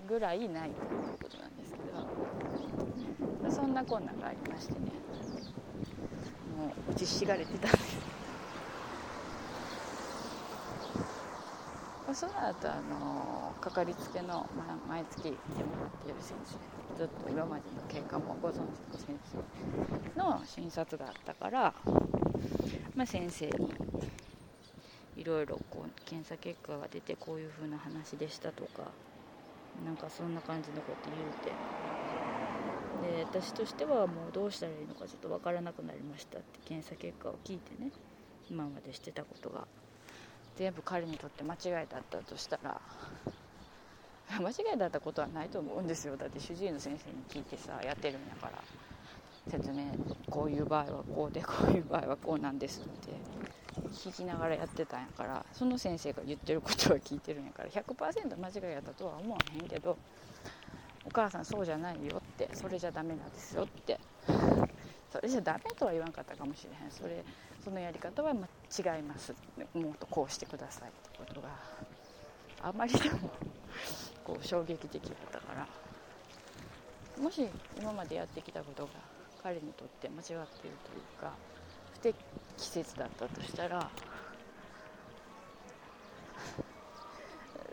[0.10, 1.77] ぐらいないということなんですけ
[3.47, 3.51] ど。
[3.51, 4.79] そんなこんながありましてね。
[6.57, 7.67] もう打ちひしがれてた。
[7.67, 7.87] んです
[12.17, 18.65] その後あのかかりつけの、まあ、毎月来てもらっている先生ずっと今までの経過もご存知の
[18.97, 19.19] 先
[20.15, 21.75] 生の診察があったから、
[22.95, 23.71] まあ、先生に
[25.15, 28.82] いろいろこう検査結果が出てこういう風な話でしたとか
[29.86, 31.51] なんかそんな感じのこと言うて。
[32.99, 37.91] で私としてはもうどうしたらいいのかちょっと分からなくなりましたって検査結果を聞いてね
[38.49, 39.67] 今までしてたことが。
[40.57, 42.81] 全部彼にとって間違いだったとしたら
[44.39, 46.17] 間違いだったことはないと思うんですよ。
[46.17, 48.61] だって主治医の先生に聞いてさやってるんやから。
[49.49, 49.85] 説明
[50.29, 53.13] こういう場合はこうでこういう場合はこうなんですって。
[53.91, 59.97] 聞きながらやってたんやからその先生が言ってることは聞いてるんやから100%間違いやったとは思わへんけど
[61.05, 63.99] お母さんそうじゃないよってそれじゃダメなんですよって。
[65.09, 66.91] それじゃダメとは言わんかったかもしれへん。
[66.91, 67.23] それ
[67.67, 68.36] そのやり方は違
[68.97, 69.36] います。
[69.73, 71.49] もっとこうしてくださいってことが
[72.62, 73.30] あまりでも
[74.23, 75.67] こう衝撃的だったから。
[77.21, 77.45] もし
[77.77, 78.91] 今までやってきたことが
[79.43, 80.45] 彼にとって間違っているとい
[81.19, 81.34] うか
[81.95, 82.15] 不適
[82.56, 83.89] 切だったとしたら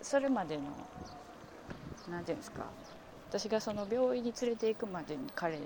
[0.02, 0.62] それまでの
[2.10, 2.64] 何て言うんですか
[3.28, 5.58] 私がその病院に連れて行くまでに彼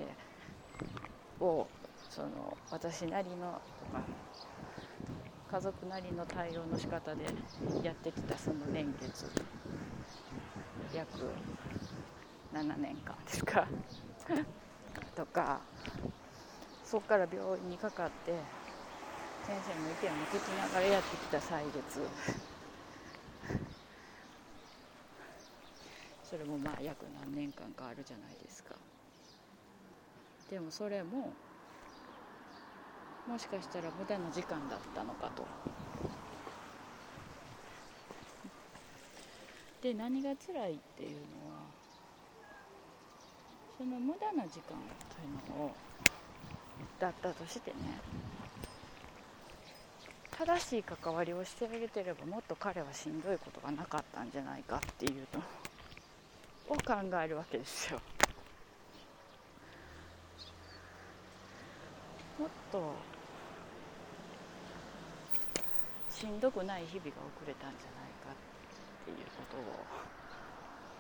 [1.41, 1.67] を
[2.11, 3.61] その私なりの
[5.51, 7.25] 家族なりの対応の仕方で
[7.83, 9.27] やってきたその年月
[10.95, 11.09] 約
[12.53, 13.67] 7年間ですか。
[15.15, 15.61] とか
[16.85, 18.33] そこから病院にかかって
[19.45, 22.01] 先生の意見を聞きながらやってきた歳月。
[26.23, 28.75] それもまあ約何年間かあるじゃないですか。
[30.51, 31.33] でもそれも
[33.29, 35.47] もしかしたら無駄な時間だったのかと。
[39.83, 41.17] で何が辛いっていうの
[41.55, 41.61] は
[43.77, 44.77] その無駄な時間
[45.09, 45.75] というのを
[46.99, 47.77] だったとしてね
[50.37, 55.41] 正しい関わりをしてあげてればもっと彼はしんどいことがなかったんじゃないかっていうの
[56.71, 58.01] を考えるわけですよ。
[62.39, 63.18] もっと
[66.19, 68.35] しんどくない日々が送れたんじゃないかっ
[69.05, 69.61] ていうことを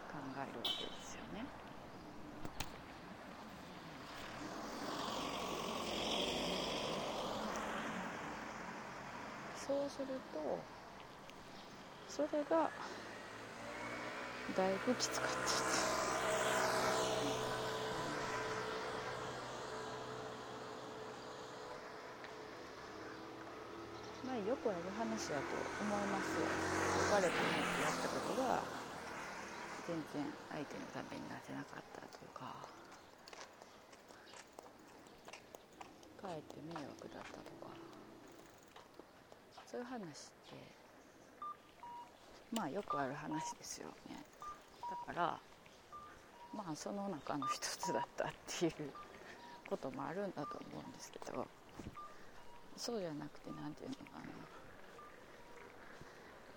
[0.06, 1.44] 考えるわけですよね。
[9.56, 10.62] そうすると
[12.08, 12.70] それが
[14.56, 16.07] だいぶきつかったです。
[24.47, 26.39] よくある話だと思います
[27.11, 28.62] 別れてないってやったことが
[29.86, 32.78] 全然相手のためになってなかったとか
[36.18, 36.34] か。
[36.34, 37.72] えって迷惑だったとか。
[39.70, 40.03] そういう話っ
[40.49, 40.74] て
[42.51, 44.16] まあよくある話ですよね。
[45.07, 45.39] だから
[46.55, 48.72] まあその中の一つだったっていう
[49.68, 51.47] こともあるんだと思うんですけど。
[52.78, 54.58] そうじゃなくて何て言うのかな。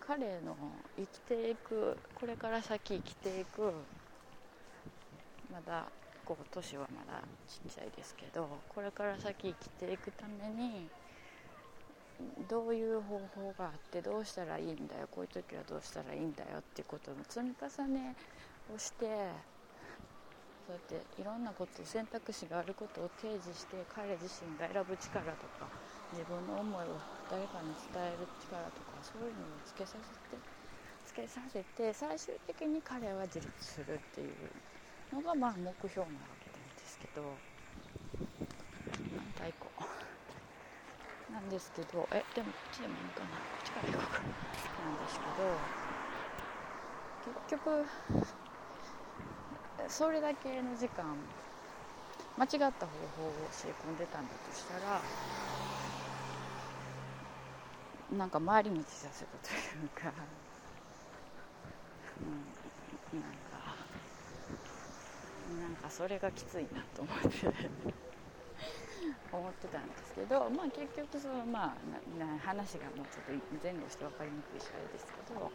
[0.08, 0.56] 彼の
[0.98, 3.72] 生きていくこれから先生きていく
[5.52, 5.86] まだ
[6.26, 10.88] こう年はまだちっちゃいですけどこれから先生きていくために
[12.50, 18.16] どういう方法があってどうしたらいいんだよこういう時はどうしたらいいんだよっていうことの積み重ね
[18.74, 19.06] をして
[20.68, 25.68] そうやっていろんなこと選択肢があることを提示して彼自身が選ぶ力とか
[26.12, 27.00] 自分の思いを
[27.30, 30.44] 誰かに伝える力とかそういうのをつけさせて
[31.06, 37.22] つけさせて最終的に彼は自立するっていうのがまあ目標なわけなんですけど。
[39.18, 39.68] 反対向
[41.34, 42.08] なんですけど。
[42.12, 43.38] えでもこっちでもいいかな。
[43.38, 44.22] こっちから行こうか
[44.78, 45.68] なんですけど。
[47.24, 47.86] 結局
[49.90, 51.18] それだけの時間
[52.38, 55.02] 間違った方法を教え込んでたんだとしたら
[58.18, 60.14] なんか回り道させたというか、
[63.14, 63.76] うん、なんか。
[65.62, 67.92] なんかそれがきついなと思って。
[69.32, 75.52] 思ってたんですけど、まあ、結局その、まあ、なな話がもうちょっと前後して分かりにくいしあれですけど、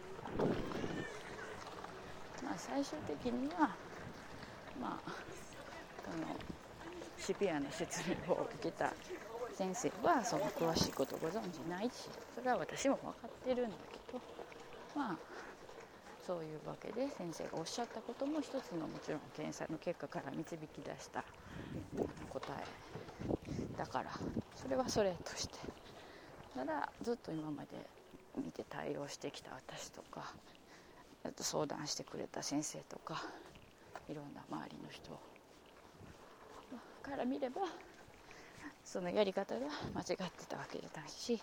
[2.43, 3.75] まあ、最終的には
[4.81, 5.11] まあ
[6.03, 6.35] この
[7.19, 8.93] シビアな説明を受けた
[9.57, 14.21] 先生はその詳しいことご存じないしそれは私も分かってるんだけど
[14.95, 15.17] まあ
[16.25, 21.23] そういうわけで先生がおっしゃったことも一つのもちろん検査の結果から導き出した
[22.29, 24.11] 答えだから
[24.55, 25.87] それはそれとして。
[26.57, 27.67] ただずっと今まで
[28.35, 30.33] 見て対応してきた私とか
[31.23, 33.23] あと相談してくれた先生とか
[34.09, 35.11] いろんな周りの人
[37.03, 37.61] から見れば
[38.87, 41.41] そのやり方が間違ってたわけじゃないし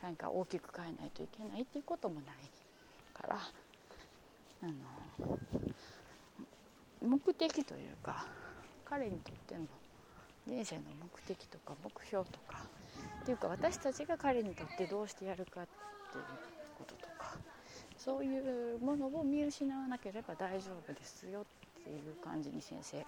[0.00, 2.24] 何か大きく変えないといけないっていうこともない
[3.12, 3.38] から
[4.62, 5.38] あの
[7.02, 8.26] 目的というか
[8.84, 9.62] 彼にとっての
[10.46, 12.58] 人生の目的とか目標とか
[13.22, 15.66] っていうか私たちが彼にとってどうしてやるかっ
[16.12, 16.24] ていう
[16.78, 17.36] こととか
[17.98, 18.38] そうい
[18.76, 23.06] うものを見失わなければ大丈夫ですよっていう感じに先生が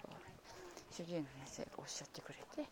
[0.91, 2.69] 主治医の先生がおっしゃってくれて、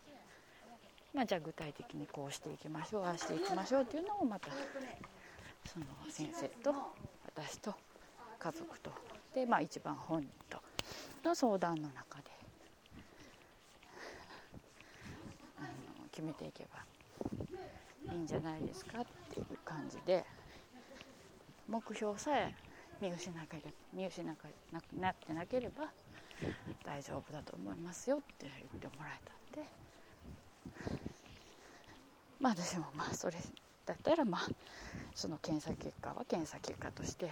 [1.13, 4.49] まあ、じゃあ具体的にこうしていきましょうああしていきましょうっていうのをまた
[5.71, 6.73] その先生と
[7.35, 7.73] 私と
[8.39, 8.91] 家族と
[9.33, 10.57] で、まあ、一番本人と
[11.23, 12.23] の相談の中で
[15.59, 15.69] あの
[16.11, 16.79] 決めていけば
[18.11, 20.25] いいんじゃないですかっていう感じで
[21.69, 22.53] 目標さえ
[22.99, 24.45] 見失なけれ見失なく
[24.99, 25.91] なってなければ
[26.83, 31.02] 大丈夫だと思いますよって言ってもらえたんで
[32.43, 33.37] まあ私もまあそれ
[33.85, 34.41] だったらまあ
[35.15, 37.31] その検査結果は検査結果として。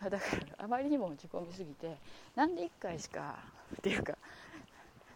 [0.00, 0.16] だか
[0.58, 1.96] らあまりにも落ち込みすぎて
[2.36, 3.36] なんで1回しか
[3.76, 4.16] っていうか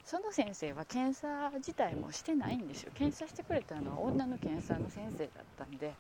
[0.04, 2.90] その先生は検査自体もしてないんですよ。
[2.94, 5.94] 検査してくれたのは女の検査の先生だったんで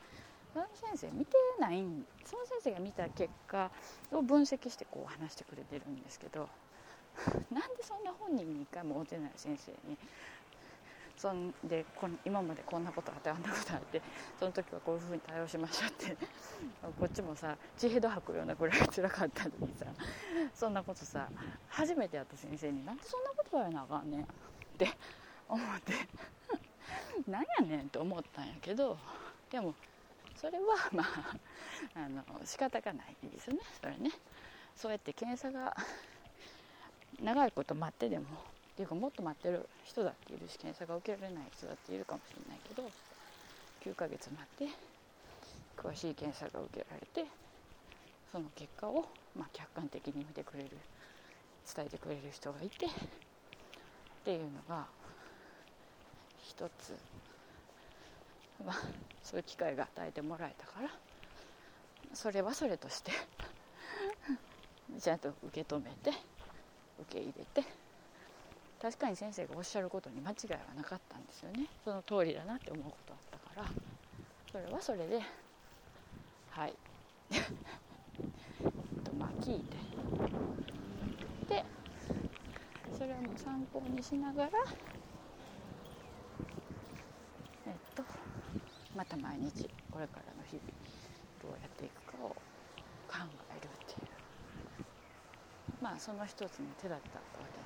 [0.52, 1.84] その先生見てない
[2.24, 3.70] その先生が見た結果
[4.10, 6.48] を分析してこう話してくれてるんですけど
[7.52, 9.96] なんでそんな本人に一回も会うてない先生に
[11.16, 14.02] そんでこ今までこんなことあってあんなことあって
[14.38, 16.16] その時はこういうふうに対応しましょうって。
[16.98, 19.86] こっちもさ血へど吐くようなぐらい辛かったのにさ
[20.54, 21.28] そんなことさ
[21.68, 24.26] 初めて会った先生になんでそんなこと言わなあかんねんっ
[24.78, 24.88] て
[25.48, 25.92] 思って
[27.30, 28.98] なんやねんと思ったんやけど
[29.50, 29.74] でも
[30.36, 31.36] それはまあ
[31.94, 34.10] あの仕方がないですねそれね。
[34.76, 35.74] そうやって検査が
[37.22, 38.26] 長いこと待ってでも
[38.76, 42.86] っていうかもっと待ってる人だっているし検査が受けられない人だっているかもしれないけど
[43.82, 44.74] 9ヶ月待って
[45.78, 47.26] 詳しい検査が受けられて
[48.30, 50.68] その結果を、まあ、客観的に見てくれる
[51.74, 52.88] 伝えてくれる人がいてっ
[54.26, 54.84] ていうのが
[56.44, 56.94] 一つ、
[58.62, 58.76] まあ、
[59.22, 60.90] そういう機会が与えてもらえたから
[62.12, 63.12] それはそれとして
[65.00, 66.10] ちゃんと受け止めて
[67.00, 67.85] 受け入れて
[68.80, 71.66] 確かに先生がおっしゃることに間違いはなかったんですよね。
[71.84, 73.66] その通りだなって思うことあったから。
[74.52, 75.20] それはそれで
[76.50, 76.74] はい。
[79.04, 79.76] とまあ聞いて。
[81.48, 81.64] で
[82.98, 84.50] それを参考にしながら
[87.66, 88.04] えっと
[88.94, 90.66] また毎日これからの日々
[91.42, 92.30] どうやっていくかを
[93.08, 93.18] 考
[93.50, 94.16] えるっていう。
[95.80, 97.65] まあその一つの手だったわけな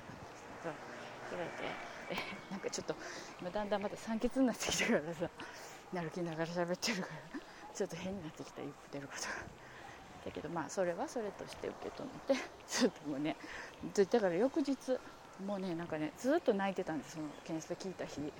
[1.37, 1.91] ですけどくれて。
[2.11, 2.15] え
[2.51, 2.95] なんかちょっと
[3.39, 5.29] 今だんだんまた酸欠になってきたからさ。
[5.93, 7.39] 歩きながら喋ってるから。
[7.73, 9.29] ちょっと変になってきた言ってることが。
[10.25, 12.41] だけどまあそれはそれとして受け止めて。
[12.67, 13.35] ちょっともうね
[13.93, 14.99] だから翌日
[15.45, 18.31] もうねなんかねずっと泣いてたんですその検査聞いた日。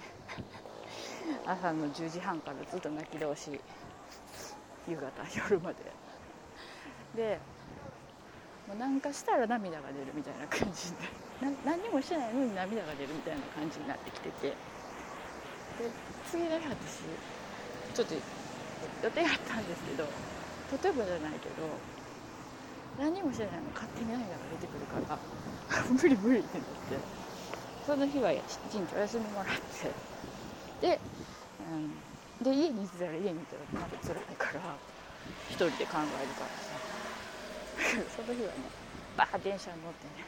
[1.45, 3.59] 朝の10時半からずっと泣き通し。
[4.87, 5.79] 夕方夜まで。
[7.15, 7.39] で
[8.71, 11.03] もうなんかしたら涙が出るみたいな感じで。
[11.67, 14.47] 何にもしてないのに涙が出るみたいな感じになってきてて。
[14.47, 15.91] で
[16.31, 17.03] 次の日私
[17.91, 20.07] ちょっと予定あったんですけど
[20.71, 21.67] とてもじゃないけど
[22.97, 25.19] 何にもしてないの勝手に涙が出てくるから
[25.91, 27.03] 無理無理ってなって
[27.85, 28.39] その日は一
[28.71, 29.91] 日お休みもらって
[30.87, 30.99] で,、
[31.59, 31.99] うん、
[32.43, 34.77] で家にいたら家にいたらまだ辛いから
[35.49, 36.79] 一人で考えるからさ
[38.15, 38.71] その日はね
[39.17, 40.25] バー電車に乗ってね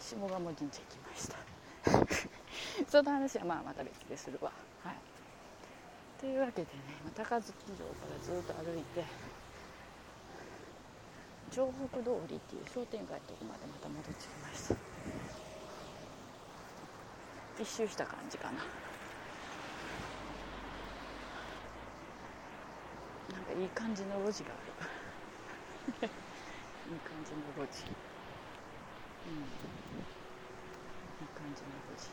[0.00, 1.36] 下鴨神社行きました。
[2.88, 4.50] その話はまあまた別でするわ。
[4.82, 4.96] はい。
[6.20, 9.04] というわけでね高槻城からずっと歩いて
[11.50, 14.74] 城北通りっていう商店街のとこまでまた戻ってきました。
[17.60, 18.64] 一周した感じかな。
[23.32, 26.10] なんかいい感じの路地がある。
[26.86, 27.84] いい感じの路地。
[29.26, 29.44] うん、い
[31.24, 32.10] い感じの路地。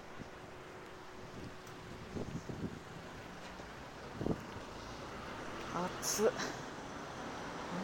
[5.73, 6.31] 暑なん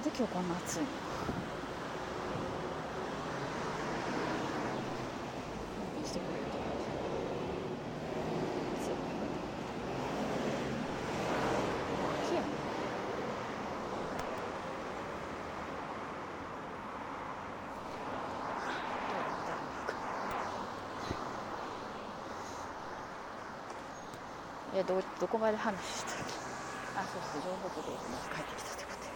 [0.04, 0.86] で今日こんな暑いの
[24.77, 26.32] えどどこまで話してる
[26.96, 29.04] あそうそう城北道まず帰ってきたってこと。
[29.04, 29.12] で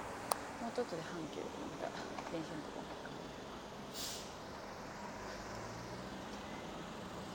[0.61, 1.89] もうちょっとで阪急でまた
[2.29, 2.81] 電車のとこ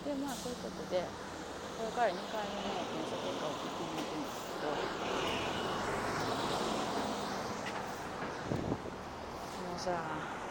[0.06, 4.70] でまあそういうことでこれから2回目の検査結果を聞きに行くんですけど。
[9.66, 10.45] もうさ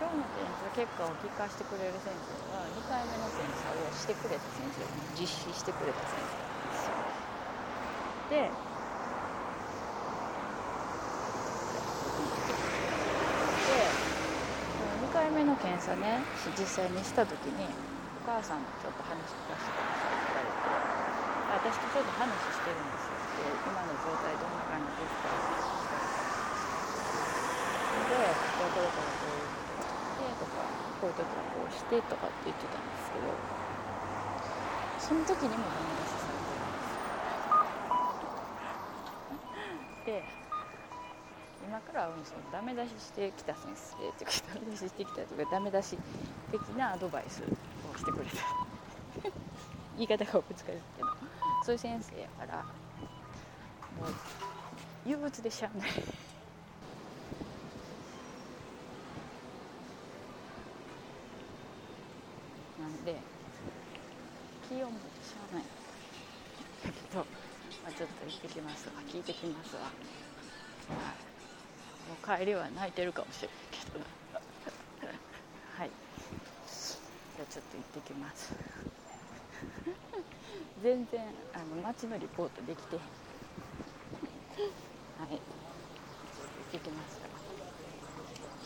[0.00, 4.80] 今日の検査結果を聞かせてくれる先生は2回目の検査をしてくれた先生
[5.12, 6.96] 実施してくれた先生なんですよ
[8.32, 8.48] で
[15.04, 16.24] 2回目の検査ね
[16.56, 17.68] 実際にした時に
[18.24, 20.80] お母さんとちょっと話聞かせてくださいって言われて
[21.50, 23.10] 私とちょっと話してるんです。
[23.10, 25.28] よで今の状態どんな感じですか
[28.08, 28.38] で
[28.74, 29.49] これからこういう
[30.40, 30.64] とか
[31.00, 33.28] こういう時はこうしてとかって言ってたんですけど
[34.98, 36.72] その時にもダメ出しされてるん
[40.08, 40.40] ですで
[41.68, 45.98] 今からはそのダメ出ししてきた先生っていうかダメ出ししてきたというかダメ出し
[46.50, 48.40] 的なアドバイスをしてくれた。
[50.00, 50.78] 言い方が難しいけど
[51.64, 52.64] そういう先生やから
[54.00, 54.06] も
[55.06, 55.90] う憂鬱でしゃあない
[62.80, 63.14] なんで
[64.68, 65.64] 気を持ってしゃあない
[66.84, 67.24] だけど、ま
[67.88, 68.88] あ、ちょっと行ってきます
[69.40, 69.92] きますわ、はい。
[72.10, 74.04] もう帰りは泣いてるかもしれないけど。
[75.78, 75.88] はい。
[75.88, 78.52] じゃあちょっと行ってきます。
[80.84, 81.22] 全然
[81.54, 83.04] あの街のリポートできてはい。
[85.30, 85.38] 行っ
[86.72, 87.30] てきますから。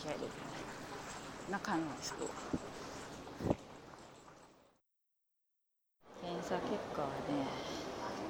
[0.02, 0.34] 気合い入れて。
[1.50, 2.14] 中の人
[6.22, 7.14] 検査結果はね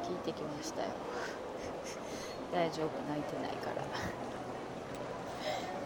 [0.03, 0.89] 聞いてきましたよ
[2.55, 2.95] 大丈夫？
[3.11, 3.83] 泣いてないから。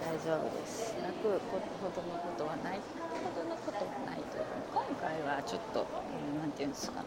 [0.05, 0.93] 大丈夫です。
[1.01, 1.57] 泣くほ
[1.89, 2.81] どのことはない
[3.25, 4.45] ほどのことはないという。
[4.45, 5.87] か今回はちょっと
[6.37, 7.01] 何て言うんですか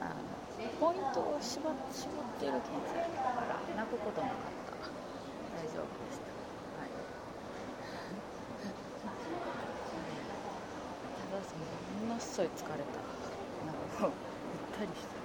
[0.00, 4.36] あのポイントを絞絞ってる検査だから泣くことなかっ
[4.68, 6.28] た大丈夫でした、
[6.76, 6.92] はい、
[11.32, 11.64] ただその
[12.06, 13.00] ものすごい疲れた。
[13.64, 15.18] なんかもうぐったりした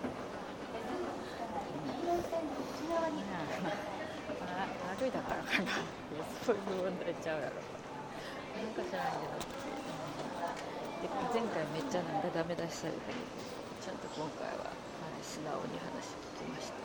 [4.41, 5.11] あ歩い
[5.65, 7.55] たからかそういう問題ちゃうやろ。
[7.59, 9.39] なんか知らんけど
[11.03, 13.27] で前回めっちゃなんかダメ出しされたけど
[13.83, 16.79] ちゃんと今回は、はい、素直に話聞きました。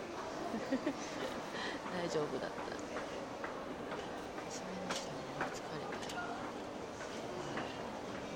[1.95, 2.57] 大丈夫だった
[4.49, 5.15] すみません
[5.53, 6.25] 疲れたよ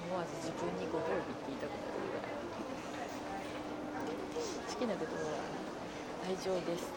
[0.07, 2.23] 思わず自分にご褒美って言いたくなるぐら。
[2.23, 2.37] い
[4.69, 5.41] 好きな言葉は
[6.27, 6.87] 愛情です。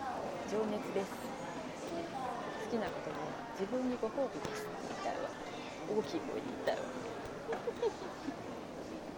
[0.50, 1.10] 情熱です。
[1.10, 5.30] 好きな言葉は自分にご褒美ですって言いたいわ
[5.88, 6.82] 大きい声で言いたいわ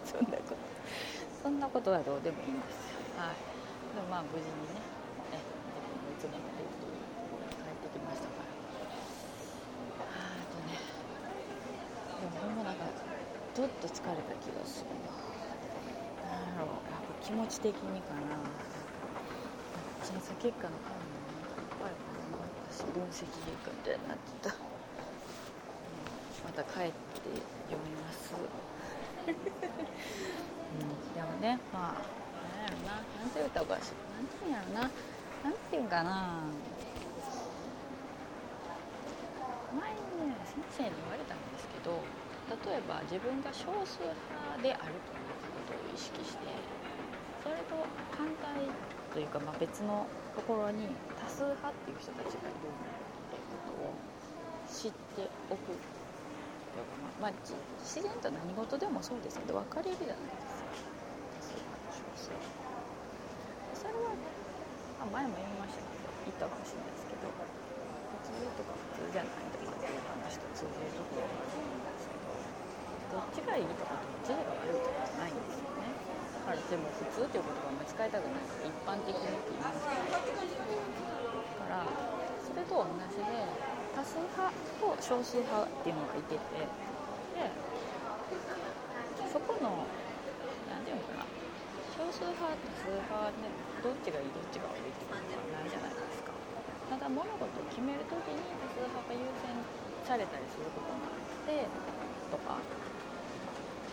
[0.05, 0.57] そんなこと
[1.43, 3.43] そんなことはどうでもいいんですよはい
[3.95, 4.87] でもまあ無事にね
[5.31, 5.43] ね
[5.75, 6.95] 自分のいつものルーティン
[7.59, 8.49] 帰ってきましたから
[10.07, 10.79] あとね
[12.21, 12.85] でもほんまなんか
[13.53, 15.11] どっと疲れた気がするな
[16.31, 18.55] なんやろうやっぱ気持ち的にかな
[20.01, 20.98] 審査結果の方もやっぱり
[22.79, 24.55] 私分析結果みたいになってた。
[24.55, 24.55] ま
[26.55, 26.95] た帰って
[27.67, 29.35] 読みます、うん、
[31.11, 32.07] でもねまあ
[32.55, 33.03] なんやろな。
[33.19, 33.99] なんて言うたおかしい。
[34.15, 34.87] なんて言うんやろな。
[35.43, 36.39] なんて言うんかな。
[39.75, 41.99] 前にね先生に言われたんですけど
[42.71, 46.47] 例えば自分が少数派であるということを意識して
[47.43, 47.75] それと
[48.15, 48.63] 反対
[49.11, 50.87] というか、まあ、別のところに
[51.29, 52.81] 数派っていう人たちがいるっ
[53.29, 53.93] ていうことを
[54.65, 57.37] 知っておくというか、まあ、まあ、
[57.85, 60.73] 自然と何事でもそうですけど分かれるじゃないですか。
[61.37, 62.49] 多数派と少数派
[63.77, 64.11] それは、
[64.99, 67.45] まあ、前も言いましたけど言ったかもしれないですけど普
[68.29, 72.35] 通とか普通じゃないとかっていう話と通じるところがあるんですけど
[73.09, 75.95] どっちがいいとかどっちが悪いとかじゃないんですよね。
[76.45, 78.45] だからでも普通っていう言葉も使いたくない。
[78.45, 81.18] から一般的にって言いますけど
[81.69, 81.85] から
[82.41, 83.45] それと同じで
[83.93, 84.49] 多数派
[84.81, 87.45] と少数派っていうのがいててで
[89.29, 89.85] そこの
[90.65, 91.29] 何て言うのかな
[91.93, 93.53] 少数派多数派で
[93.85, 96.33] どっちがいいどっちが悪いっていうのはないじゃないですか。
[96.89, 99.53] ただ物事を決める時に多数派が優先
[100.09, 101.69] されたりすることもあって
[102.33, 102.57] とか。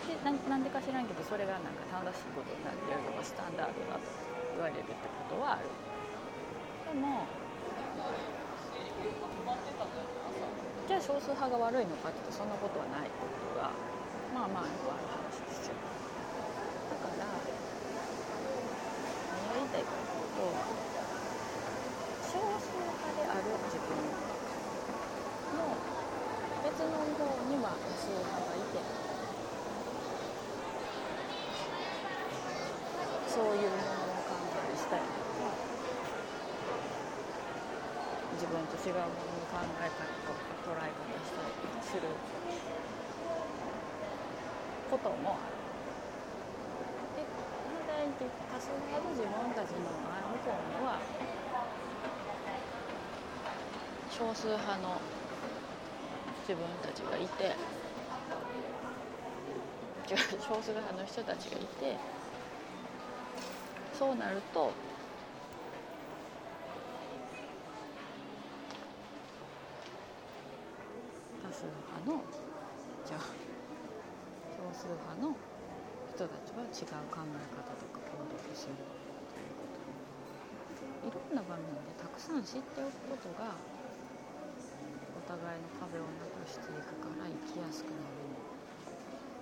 [0.06, 4.06] でなんでか知らんけどそれがなんか正しいことになってるのがスタンダードだと
[4.54, 5.66] 言われるってことはある。
[6.86, 13.68] でもゃあ少数派が悪いのかってそんなことはないことが
[14.32, 15.76] まあまあよくある話ですよ。
[16.88, 17.28] だから
[19.28, 20.56] 何が言いたいかというと
[22.24, 23.92] 少数派である自分
[25.52, 25.76] の
[26.64, 28.80] 別の方には多数派がいて
[33.28, 34.32] そういうものを考
[34.72, 35.52] えしたりとか
[38.32, 42.02] 自分と違うものの考え方とか捉え方したりする
[44.90, 47.22] こともある。
[47.22, 47.22] で
[47.62, 48.14] 反対に
[48.50, 49.94] 多数派の自分たちの
[50.26, 50.98] 向こうには
[54.10, 55.00] 少数派の
[56.48, 57.44] 自分たちがいて
[60.10, 61.96] 違う少数派の人たちがいて
[63.92, 64.72] そうなると
[71.42, 72.22] 多数派の
[73.04, 73.20] じゃあ
[74.56, 75.34] 少数派の
[76.14, 78.74] 人たちは違う考え方とか行動をする
[79.34, 83.58] ということいろんな場面でたくさん知っておくことが
[85.18, 88.36] お互いの壁をなくしていくから生きやすくなる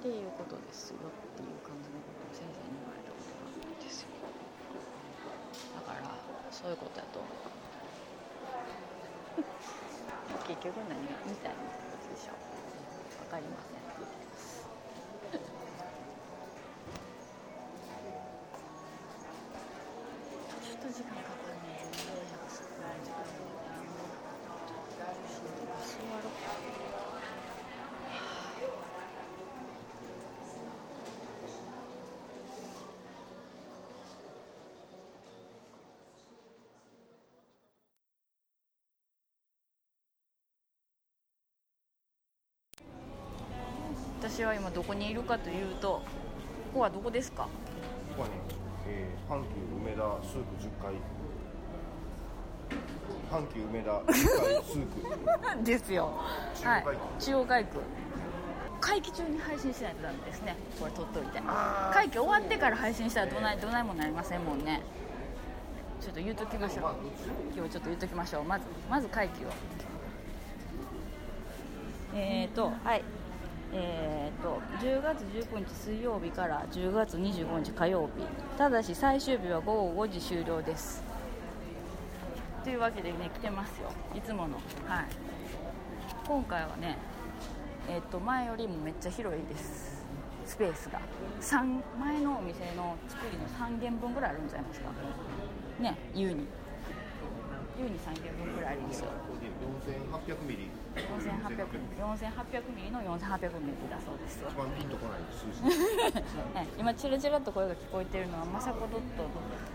[0.01, 4.09] っていうことですよっていう感じのことを先生に言われたことがあるんですよ。
[5.75, 7.33] だからそういうことだと思う。
[10.47, 12.33] 結局何が言いたいのでしょ。
[12.33, 12.35] う
[13.27, 13.83] 分かりません。
[20.63, 22.15] ちょっと時間かかるね座
[26.23, 26.55] ろう
[44.27, 46.01] 私は今どこにいるかというと
[46.73, 47.43] ここはどこですか？
[47.43, 47.49] こ
[48.17, 48.35] こはね、
[48.89, 49.49] えー、阪急
[49.85, 50.95] 梅田スープ10階。
[53.31, 54.15] 阪急梅田10階
[54.65, 54.87] スー
[55.59, 55.63] プ。
[55.71, 56.11] ですよ。
[56.63, 56.85] はい、
[57.21, 57.79] 中央街区
[58.81, 60.57] 会期中に配信しないとダメですね。
[60.81, 61.43] これ撮っといて。
[61.93, 64.81] 会期終わってから配信したらどないどないもなりませんもんね。
[66.01, 66.95] ちょっと言うときましょう。
[67.55, 68.45] 今日ちょっと言っときましょう。
[68.45, 69.49] まずまず会期を。
[72.15, 73.05] えーとはい
[73.77, 78.25] えーと10月19日水曜日から10月25日火曜日
[78.57, 81.03] ただし最終日は午後5時終了です。
[82.63, 83.91] というわけでね来てますよ。
[84.15, 84.55] いつもの。
[84.87, 85.07] はい。
[86.27, 86.97] 今回はね
[87.89, 90.05] えっと前よりもめっちゃ広いです。
[90.47, 91.01] スペースが。
[91.41, 94.91] 三前のお店の作りの3軒分ぐらいあるんじゃないですか。
[95.81, 96.47] ね優に。
[97.85, 99.11] 優に3軒分ぐらいありますよ
[100.25, 101.69] 4800ミリ4800
[102.01, 105.63] 4800ミリの4800ミリだそうですよ一番ピンとこない数字。
[106.55, 109.29] ね 今チラチラと声が聞こえてるのは雅子ドット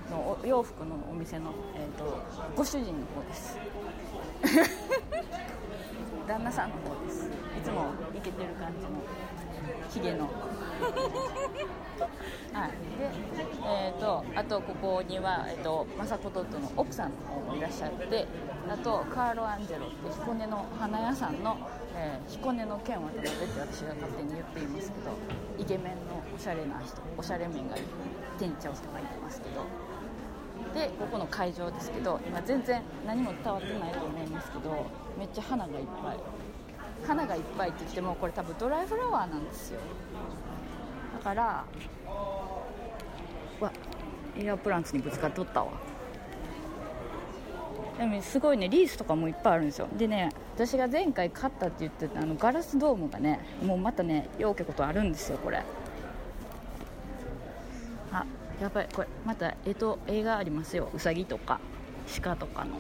[0.10, 2.18] のお洋服のお店の、えー、と
[2.56, 3.58] ご主人の方です。
[6.28, 7.28] 旦那さんの方です。
[7.28, 8.90] いつもイケてる感じの
[9.90, 10.30] ヒゲの
[12.54, 12.72] はい。
[12.98, 13.10] で
[13.66, 18.28] えー、とあとここには、えー、と雅子ドットの奥さんの方もいらっしゃって
[18.70, 21.58] あとカーロ・アンジェロって彦根の花屋さんの、
[21.96, 25.12] えー彦根の剣渡辺って私が勝手に言っていますけど
[25.58, 27.86] イケメンのおしゃれな人おしゃれ面がいる
[28.38, 29.66] 店長さんがいてますけど。
[30.74, 36.18] でここの会場ですけど今全然何も伝わってないと思いますけどめっちゃ花がいっぱい。
[37.08, 39.80] 花がいっぱいって言ってもこれ多分ドライフラワーなんですよ。
[41.30, 41.66] から
[43.60, 43.72] わ
[44.38, 45.72] エアプランツにぶつかっとったわ。
[48.00, 49.88] でもすごいねリースとかもいっぱいあるんですよ。
[49.96, 55.62] でね私が前回買ったって言ってたあのガラスドームがねもうまたねようけことあるんですよこれ。
[58.12, 58.26] あ
[58.60, 60.90] やばいこれまた絵と絵がありますよ。
[60.96, 61.60] うさぎとか
[62.24, 62.80] 鹿とかの。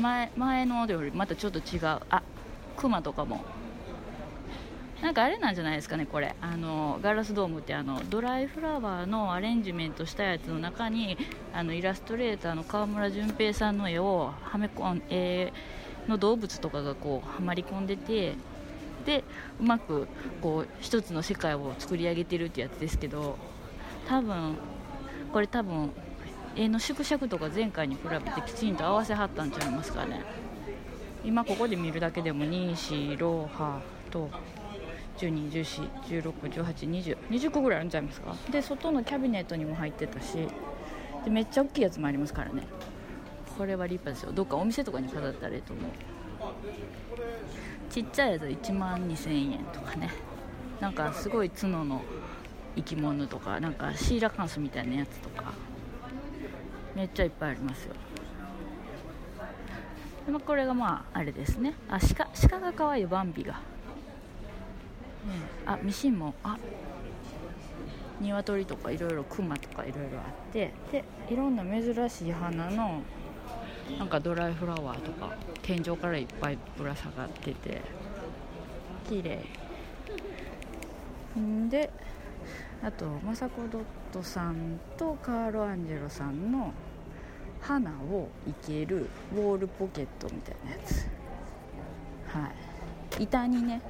[0.00, 1.80] 前前のよりまたちょっと違う。
[2.10, 2.22] あ
[2.76, 3.40] クマとかも。
[5.04, 6.34] なんかあれなんじゃないですかねこれ。
[6.40, 11.18] あのガラスドームってあのドライフラワーのアレンジメントしたやつの中に
[11.52, 15.52] あのイラストレーターの川村淳平さんの絵をはめ込ん絵
[16.08, 18.32] の動物とかがこうはまり込んでて
[19.04, 19.24] で
[19.60, 20.08] うまく
[20.40, 23.36] こう一つの世界を作り上げてるってやつですけど
[24.08, 24.56] 多分
[25.34, 25.90] これ多分
[26.56, 30.22] 絵の縮尺とか前回に比べてきちんと合わせはったんちゃいますかね。
[31.26, 33.80] 今ここで見るだけでも2 4ロハ
[34.10, 34.30] と
[35.28, 38.36] 121416182020個ぐらいあるんちゃいますか。
[38.50, 40.46] で外のキャビネットにも入ってたし
[41.24, 42.62] でめっちゃ大きいやつもありますからね。
[43.56, 44.32] これは立派ですよ。
[44.32, 45.84] どっかお店とかに飾ったらいいと思う。
[47.90, 50.10] ちっちゃいやつ1万2000円とかね。
[50.80, 52.02] なんかすごい角の
[52.76, 55.52] 生き物とかなんかシーラカンスみたいなやつとか。
[56.94, 57.94] めっちゃいっぱいありますよ。
[60.26, 61.74] でまあこれがまああれですね。
[61.88, 63.60] あ鹿鹿が可愛いバンビが、
[65.66, 66.58] あミシンもあ
[68.20, 73.02] 鶏とかいろいろクマとかいろいろあってでいろんな珍しい花の
[73.98, 77.80] なんかドライフラワーとか天井からいっぱいぶら下がってて
[79.08, 79.44] 綺麗。
[81.38, 81.90] んで
[82.82, 86.72] あと雅子ドットさんとカール・アンジェロさんの
[87.60, 91.06] 花をいけるウォールポケットみたいなやつ。
[92.28, 92.48] は
[93.18, 93.22] い。
[93.24, 93.80] 板にね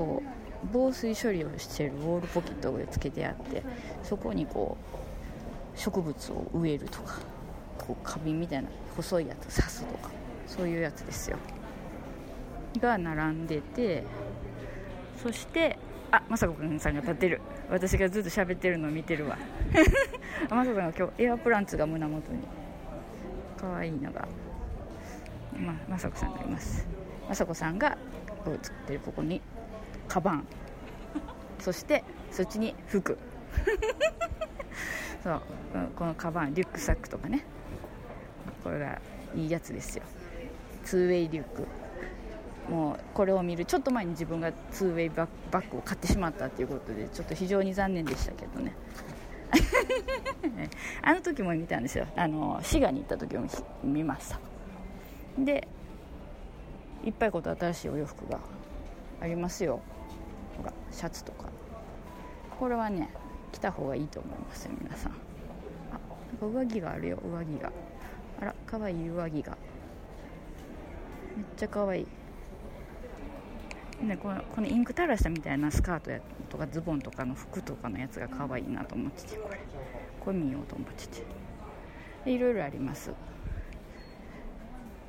[0.00, 0.28] こう
[0.72, 3.62] 防水処理をしてるウォールポケットをつけてあって
[4.02, 4.78] そこにこ
[5.74, 7.18] う植物を植えるとか
[7.76, 10.10] こう花瓶みたいな細いやつ刺すとか
[10.46, 11.36] そういうやつですよ。
[12.78, 14.04] が並んでて
[15.22, 15.78] そして
[16.10, 17.42] あまさこくんさんが立ってる。
[17.70, 19.36] 私がずっと喋ってるのを見てるわ。
[20.48, 22.38] まさこさんが今日エアプランツが胸元に。
[23.58, 24.26] 可愛いのが
[25.54, 26.86] ままさこさんがいます。
[27.28, 27.98] まさこさんが
[28.44, 29.42] こう作ってるここに
[30.10, 30.46] カバン。
[31.60, 32.02] そして
[32.32, 33.16] そっちに服。
[35.22, 35.42] そう。
[35.96, 37.44] このカバンリュックサックとかね。
[38.64, 39.00] これが
[39.36, 40.02] いいやつですよ。
[40.84, 41.64] ツーウェイリュック。
[42.68, 48.74] もうこれを見るちょっと前に自分がツーウェイバッグを買ってしまったということでちょっと非常に残念でしたけどね。
[51.02, 52.06] あの時も見たんですよ。
[52.16, 53.46] あの滋賀に行った時も
[53.84, 54.40] 見ました。
[55.38, 55.68] で
[57.04, 58.40] いっぱいこと新しいお洋服が
[59.20, 59.80] ありますよ。
[60.56, 61.48] ほらシャツとか。
[62.58, 63.08] これはね
[63.52, 65.12] 着た方がいいと思いますよ皆さん。
[65.12, 67.72] あ上着があるよ上着が。
[68.40, 69.56] あらかわいい上着が。
[71.36, 72.06] めっちゃかわいい。
[74.04, 79.58] ね、このこのインク垂らしたみたいなスカートやとかズボンとかの服とかのやつが可愛いなと思っててこれ。
[80.20, 81.24] これ見ようと思ってて。
[82.24, 83.12] でいろいろあります。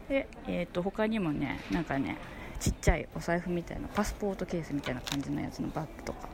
[0.09, 2.17] で、えー、と他にもねなんかね
[2.62, 6.30] ちっちゃいお財布みたいなパスポートケースみたいな感じのやつのバッグとか。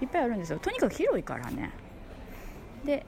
[0.00, 0.60] いっぱいあるんですよ。
[0.60, 1.72] とにかく広いからね。
[2.84, 3.04] で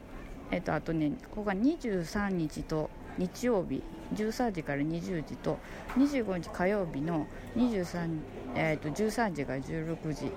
[0.50, 3.84] えっ、とあとねここが23日と日曜日
[4.14, 5.58] 13時から20時と
[5.96, 8.18] 25日火曜日の23、
[8.56, 10.32] えー、と13時から16時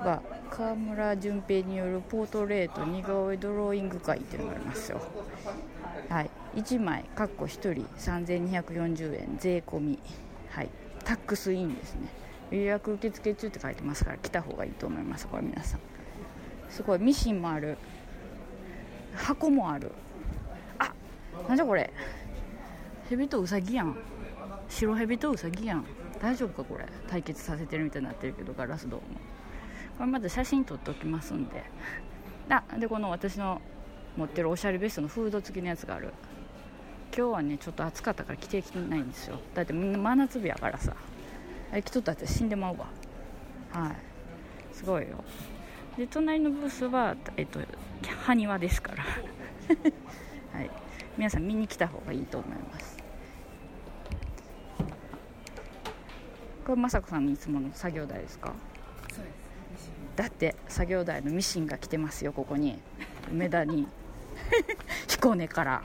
[0.00, 5.00] は川村淳平によるポートレート似顔絵ドローイング会っていうのがありますよ。
[6.08, 6.30] はい。
[6.56, 9.98] 1枚かっこ1人3240円税込み。
[10.50, 10.68] はい。
[11.04, 12.08] タックスインですね。
[12.50, 15.80] 予約受付中って書いてますから来た方がいいと思いますこれ皆さん。
[16.68, 17.78] すごいミシンもある。
[19.14, 19.92] 箱もある。
[20.78, 20.92] あ
[21.48, 21.92] なんじゃこれ。
[23.08, 23.96] ヘビとウサギやん。
[24.68, 25.84] 白ヘビとウサギやん。
[26.20, 26.86] 大丈夫かこれ。
[27.08, 29.06] 対決させてるみたいになってるけどガラスドーム
[29.98, 31.64] これまず写真撮っておきますんで。
[32.48, 33.60] あでこの私の
[34.16, 36.12] 持ってるおしゃれベストのフード付きのやつがある。
[37.14, 39.38] 今日はねちょっと暑かったから着てきてないんですよ。
[39.54, 40.96] だって真夏日やからさ。
[41.70, 42.86] あれ着とったって死んでまうわ。
[43.72, 43.96] はい。
[44.74, 45.22] すごいよ。
[45.96, 47.60] で隣のブースはえっと
[48.24, 49.04] 埴輪ですから。
[50.58, 50.70] はい。
[51.18, 52.96] 皆さん見に来た方がいいと思います。
[56.66, 58.54] これ雅子さんのいつもの作業台ですか？
[59.12, 59.30] そうで
[59.78, 59.90] す。
[60.16, 62.78] だって作業台のミシンが来てますよここに。
[63.30, 63.86] 梅田に。
[65.08, 65.82] 彦根から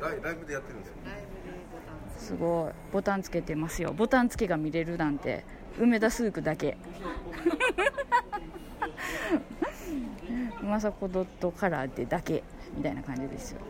[0.00, 0.52] ライブで。
[0.54, 0.94] やってるんですよ
[2.18, 2.36] す。
[2.36, 2.72] ごい。
[2.92, 3.92] ボタンつけてますよ。
[3.92, 5.44] ボタン付けが見れるなんて。
[5.78, 6.76] 梅田スークだけ。
[10.62, 12.42] 雅子ドットカラーでだけ
[12.76, 13.60] みたいな感じですよ。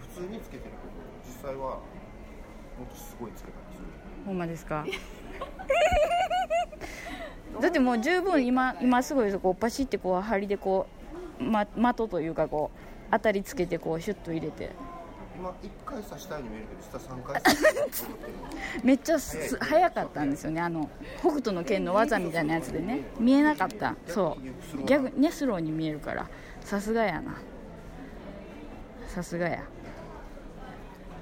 [0.00, 0.74] 普通につけてるけど
[1.24, 1.80] 実際はも
[2.84, 3.86] っとすごいつけたりする。
[4.26, 4.84] ほんまですか？
[7.60, 10.86] だってもう十分今今すごいこうパシってこう針でこ
[11.40, 12.78] う、ま、的というかこう
[13.14, 14.70] 当たりつけてこうシュッと入れて。
[15.36, 15.52] 今1
[15.84, 19.18] 回刺したように見えるけど実は3回 めっちゃ
[19.60, 20.60] 早かったんですよね。
[20.60, 20.88] あの
[21.18, 23.00] 北斗の拳の技みたいなやつでね。
[23.18, 23.96] 見えなかった。
[24.06, 24.36] そ
[24.76, 24.84] う。
[24.84, 26.28] 逆にねスローに見えるから。
[26.60, 27.34] さすがやな。
[29.08, 29.64] さすがや。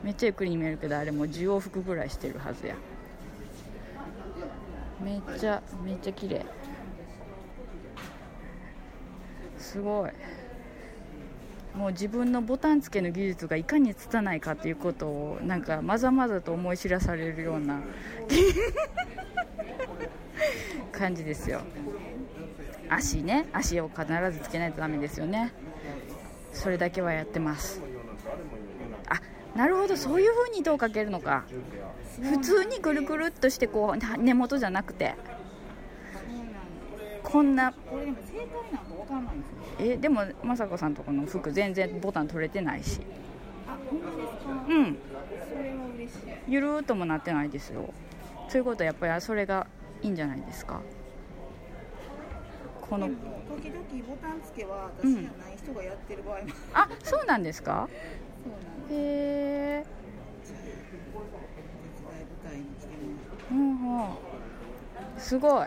[0.03, 2.75] めっちゃゆっくりに見えるけどあれもう10往復ぐらいしてるはずや。
[5.01, 6.45] めっちゃめっちゃ綺麗。
[9.59, 10.11] すごい
[11.75, 17.81] もう自分のボタン付けの技術がいかに拙いかということをなんかまざまざと思い知らされるような
[20.93, 21.63] 感じですよ。
[22.89, 25.53] 足ね足を必ずつけないとダメですよね。
[26.53, 27.81] それだけはやってます。
[29.09, 29.21] あ
[29.59, 29.97] なるほど。
[29.97, 31.45] そういう風に糸をかけるのか。
[32.21, 35.15] 普通にくるくるっとしてこう根元じゃなくて。
[37.33, 37.73] こんな。
[37.73, 39.47] これでも正解なんかわかんないんで
[39.79, 39.93] すよ。
[39.95, 43.01] えでも雅子さんとこの服全然ボタン取れてないし。
[43.67, 44.53] あほんまですか？
[44.69, 44.99] うん。
[45.51, 46.19] それは嬉しい。
[46.47, 47.93] ゆるーっともなってないですよ。
[48.49, 49.67] そういうことはやっぱりそれが
[50.03, 50.83] いいんじゃないですか。
[52.83, 53.09] この。
[53.09, 56.43] 時々ボタン付けは私うんじゃない人がやってる場合も、
[56.75, 57.89] あそうなんですか？
[58.45, 58.95] そうなんです。
[58.95, 58.97] へ
[59.81, 59.85] え
[63.51, 64.09] うんうん。
[65.19, 65.53] すごい。
[65.53, 65.67] も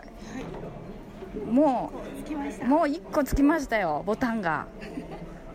[1.36, 4.66] う着きましたうもう1個つきましたよボタンが。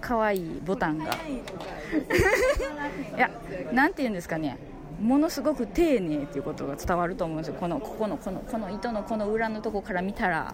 [0.01, 1.11] 可愛いボタンが。
[1.11, 1.27] 早
[3.17, 3.29] いや
[3.71, 4.57] なんて言うんですかね。
[4.99, 7.55] ものすごく丁寧っていうことが伝わると思うんですよ。
[7.59, 10.53] このここのこのこの糸のこの裏のとこから見たら。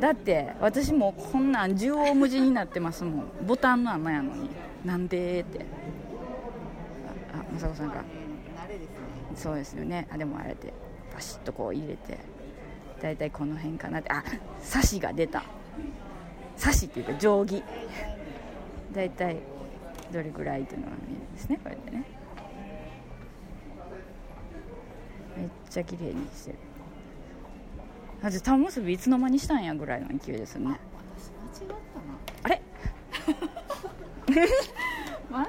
[0.00, 3.24] だって私もこんなん縦横無尽になってますもん。
[3.46, 4.50] ボタンの穴やのに。
[4.84, 5.66] なんでって。
[7.34, 8.02] ああ雅子さんが。
[9.34, 10.06] そうですよね。
[10.10, 10.72] あでもあれで
[11.14, 12.18] バシッとこう入れて
[13.02, 14.10] 大体この辺かなって。
[14.10, 14.22] あ
[14.60, 15.42] サシが出た。
[16.56, 17.64] サシっていうか定規。
[18.94, 19.38] 大体
[20.12, 21.58] どれぐらいっていうのが見えるんですね。
[21.64, 22.04] これでね。
[25.36, 26.58] めっちゃ綺麗にしてる。
[28.22, 30.78] あじゃあ玉結びいつの間にしたんやぐらいの勢いですよね。
[31.50, 32.04] 私間違ったな。
[32.44, 32.62] あれ？
[35.28, 35.46] 間違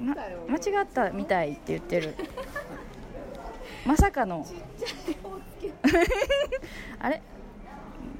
[0.00, 0.46] まったよ。
[0.48, 2.14] 間違ったみたいって言ってる
[3.88, 4.44] まさかの。
[7.00, 7.22] あれ？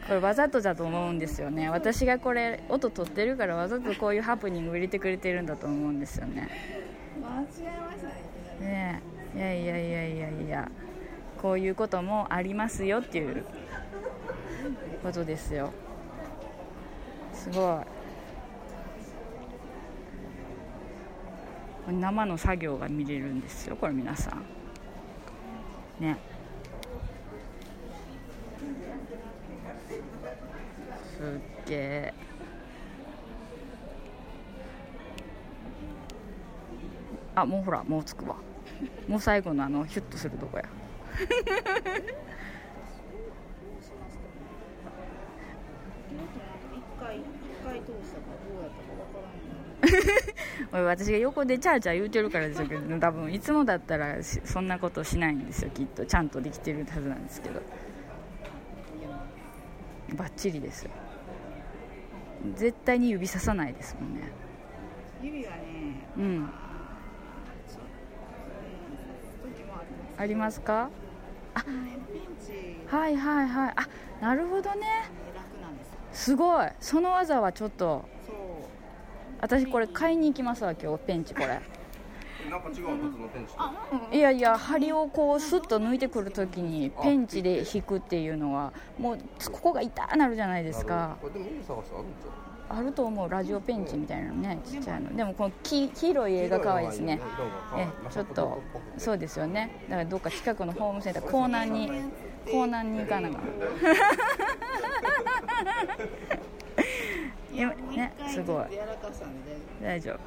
[0.07, 1.69] これわざとだと思うんですよね。
[1.69, 6.49] 私がこれ音取ってるからわざとこういうハプニング入れてくれてるんだと思うんですよね。
[7.21, 7.45] 間違
[7.77, 8.15] えましたね。
[8.63, 9.03] ね
[9.35, 9.39] え。
[9.39, 10.71] いやいやいやいやいや。
[11.43, 13.45] こういうこともありますよっていう
[15.03, 15.71] ことですよ。
[17.35, 17.85] すご
[21.89, 21.93] い。
[21.93, 24.58] 生の作業が見れるんですよこれ皆さん
[26.01, 26.17] ね。
[31.17, 32.15] すっげえ
[37.35, 38.37] あもうほらもうつくわ。
[39.07, 40.65] もう最後のあのヒュッとするとこや。
[41.19, 41.29] 一
[47.01, 47.23] 回一
[47.65, 48.18] 回通した
[50.73, 56.05] 私が横でチャーチャー言うてるからでしょうけど多分いつもだったらしそんなことしないんですよきっと。
[56.05, 57.61] ちゃんとできてるはずなんですけど。
[60.17, 60.91] バッチリですよ。
[62.55, 64.31] 絶対に指ささないですもんね。
[65.23, 65.59] 指はね
[66.17, 66.51] うん。
[70.17, 70.91] ありますか？
[71.57, 72.77] ねピンチ。
[72.89, 73.75] はいはいはい。
[73.77, 73.89] あ
[74.21, 74.87] なるほどね。
[76.13, 76.69] すごい。
[76.81, 78.09] その技はちょっと
[79.41, 81.61] 私これ買いに行きますわ今日ペンチこれ。
[82.51, 83.55] なんか違う普通のペンチ
[84.11, 84.17] と。
[84.17, 89.19] いやいや針をこうスッと抜いてくるときにペンチで引くっていうのはもう
[89.51, 91.17] ここが痛なるじゃないですか。
[91.21, 92.31] これでも探してあるんちゃう
[92.71, 95.15] あると思うラジオペンチみたいなのねちっちゃいの。
[95.17, 97.21] でもこの黄黄色い絵が可愛いですね。
[97.77, 98.63] えちょっと
[98.97, 99.71] そうですよね。
[99.89, 101.91] だからどっか近くのホームセンター港南に
[102.47, 103.41] 港南に行かなか今
[107.53, 108.65] ねすごい。
[109.83, 110.21] 大丈夫。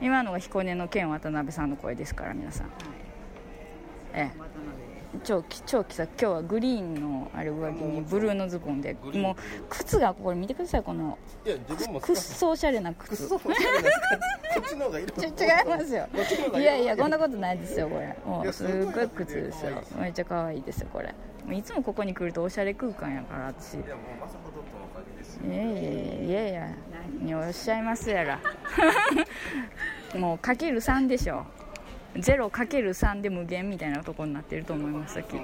[0.00, 2.66] 今のが彦根の県渡辺さんの声ですから皆さん。
[2.66, 2.74] はい。
[4.14, 4.46] ええ。
[5.24, 8.96] 超超気さ今日はグリーンのあれ上着にブルーのズボンで。
[9.14, 9.34] もう
[9.68, 13.28] 靴がこれ見てくださいこのいや自分もくっそおしゃれな靴。
[13.28, 13.90] そうおしゃれな
[14.56, 15.30] こっちの方がいいち違い
[15.68, 16.06] ますよ。
[16.54, 18.16] いやいやこんなことないですよこれ。
[18.26, 19.82] もいうやすっごい靴ですよ。
[19.98, 21.14] めっちゃ可愛いですよこれ。
[21.54, 23.78] いつもここに来るとおしゃれ空間やから私
[25.44, 25.82] いやいやいや
[26.22, 26.68] いやいや
[27.20, 28.40] におっしゃいますやら。
[30.18, 31.44] もうかける3でしょ。
[32.14, 35.36] 0かける3で無限みたいなとこになってると思いますきっと。
[35.36, 35.40] い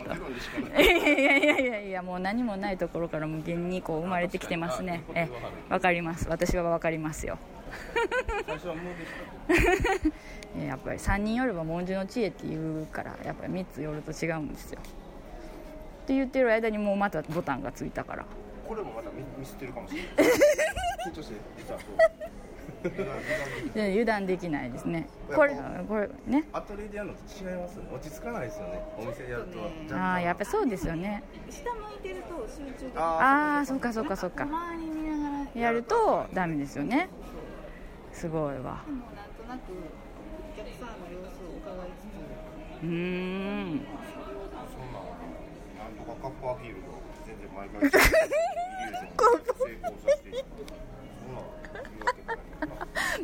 [0.74, 5.02] やいやいやいやもう何もないところから無限にこう生まれてきてますね。
[5.14, 5.28] え
[5.68, 6.26] わかります。
[6.28, 7.36] 私はわかりますよ。
[10.66, 14.80] やっぱり3人よれば文殊の知恵って言うからやっぱり3つ寄ると違うんですよ。
[14.80, 18.24] って言ってる間にもうまたボタンがついたから。
[18.72, 20.08] これもまたミミスってるかもしれない
[21.06, 21.86] 緊張して実はそ
[22.88, 25.06] うで油断できないですね。
[25.28, 25.54] これ
[25.86, 26.48] これね。
[26.54, 28.80] アトリエでやるのと違いますよね落ち着かないですよね。
[28.98, 31.22] お店でやるとねああやっぱそうですよね。
[31.50, 34.44] 下向いてると集中できるああそっかそっかそっか。
[34.44, 37.10] 周り見ながらやるとダメですよね。
[38.10, 38.82] すごいわ。
[38.86, 39.70] でもなんとなく
[40.54, 42.08] お客さんの様子を伺いつ
[42.80, 42.84] つ。
[42.84, 43.86] うーん。
[44.72, 44.98] そんな
[45.84, 46.81] なんとかカッパーフィール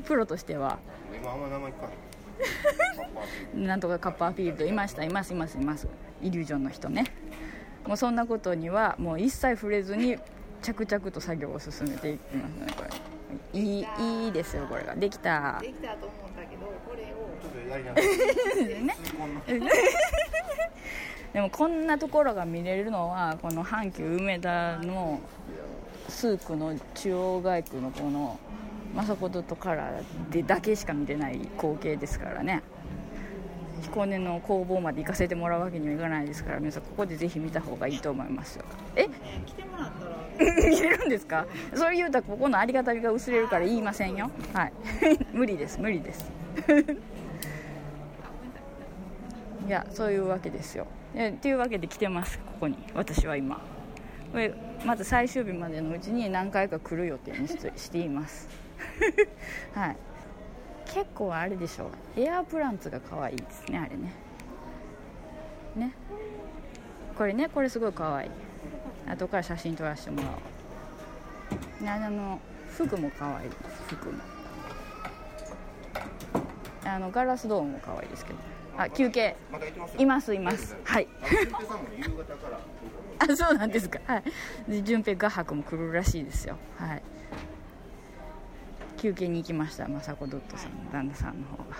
[0.05, 0.79] プロとしては。
[3.55, 5.87] なんとかカッパーフィールドいましたいますいますいます。
[6.23, 7.05] イリュージョンの人ね。
[7.87, 10.17] もうそんなことにはもう一切触れずに
[10.63, 12.85] 着々と作業を進めていきますねこ
[13.53, 13.61] れ。
[13.61, 13.87] いい
[14.25, 14.95] いいですよこれが。
[14.95, 15.59] できた。
[15.61, 17.29] できたと思ったけどこれを。
[17.43, 18.07] ドちょっとやりながら
[19.59, 19.75] ね
[21.33, 25.21] でもこんなところが見れるのはこの阪急梅田の
[26.09, 28.39] スークの中央街区のこの
[28.95, 32.63] 政子とカラーでだけしか見れない光景ですからね。
[33.83, 38.65] 彦根の工房まで行かせてもらうわけにはいかないですから皆さんここでぜひ見た方がいいと思いますよ。
[38.97, 39.07] え？
[39.07, 39.15] ね
[39.47, 40.05] 来てもらった
[40.45, 40.69] ら。
[40.71, 41.47] 見れるんですか？
[41.75, 44.31] それ言うたらここのありがたみが薄れるから言いませんよ。
[44.53, 44.73] はい。
[45.33, 45.79] 無理です。
[45.81, 46.31] 無理です。
[49.67, 52.77] いやそういうわけですよえっていうわけで来てますここに。
[52.95, 53.61] 私は今。
[54.85, 58.49] まず最終日までのうちに何回か来る予定にしています。
[59.75, 59.97] はい。
[60.87, 62.21] 結構あれでしょう。
[62.21, 64.13] エアープランツが可愛いですねあれね。
[65.77, 65.93] ね。
[67.17, 68.31] これねこれすごい可愛い。
[69.07, 71.89] 後から写真撮らせてもらおう。
[71.89, 72.41] あの
[72.71, 73.51] 服も可愛い。
[73.89, 74.19] 服も。
[76.85, 78.39] あのガラスドームも可愛いですけど。
[78.79, 79.35] あ休憩。
[79.99, 80.77] いますいます。
[80.85, 81.09] はい。
[83.19, 83.99] あ そうなんですか。
[84.07, 84.23] はい。
[84.69, 86.57] で順平画伯も来るらしいですよ。
[86.79, 87.03] はい。
[88.97, 89.89] 休憩に行きました。
[89.89, 91.77] 雅子ドットさんの旦那さんの方が。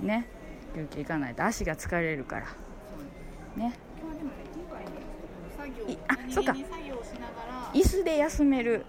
[0.00, 0.28] ね。
[0.76, 1.44] 休憩行かないと。
[1.44, 2.46] 足が疲れるから。
[3.56, 3.74] ね。
[6.06, 6.52] あそっか。
[7.72, 8.86] 椅子で休める。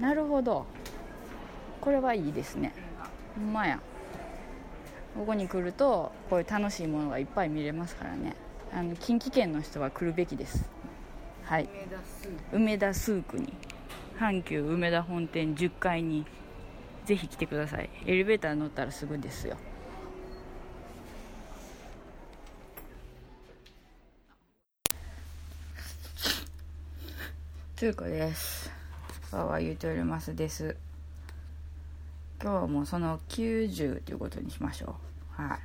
[0.00, 0.66] なるほど。
[1.80, 2.72] これはいいですね。
[3.36, 3.80] ほんまや
[5.20, 8.34] ここに来るとこういう楽しいものがいっぱい見れますからね。
[8.72, 10.64] あの近畿圏の人は来るべきです。
[11.44, 11.68] はい。
[12.52, 13.52] 梅田スークに。
[14.18, 16.24] 阪急梅田本店10階に
[17.04, 17.90] ぜひ来てください。
[18.06, 19.58] エレベーター乗ったらすぐですよ。
[27.76, 28.70] 中華です。
[29.32, 30.34] わわ言うております。
[30.34, 30.74] です
[32.42, 34.96] 今日はもうその90ということにしましょ
[35.38, 35.42] う。
[35.42, 35.58] はい。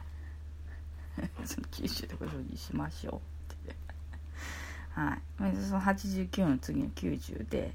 [1.46, 3.76] その90ということにしましょうって。
[4.92, 5.22] はい。
[5.38, 7.74] まずその89の次の90で、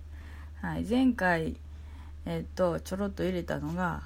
[0.60, 1.56] はい、前回
[2.26, 4.02] えっとちょろっと入れたのが、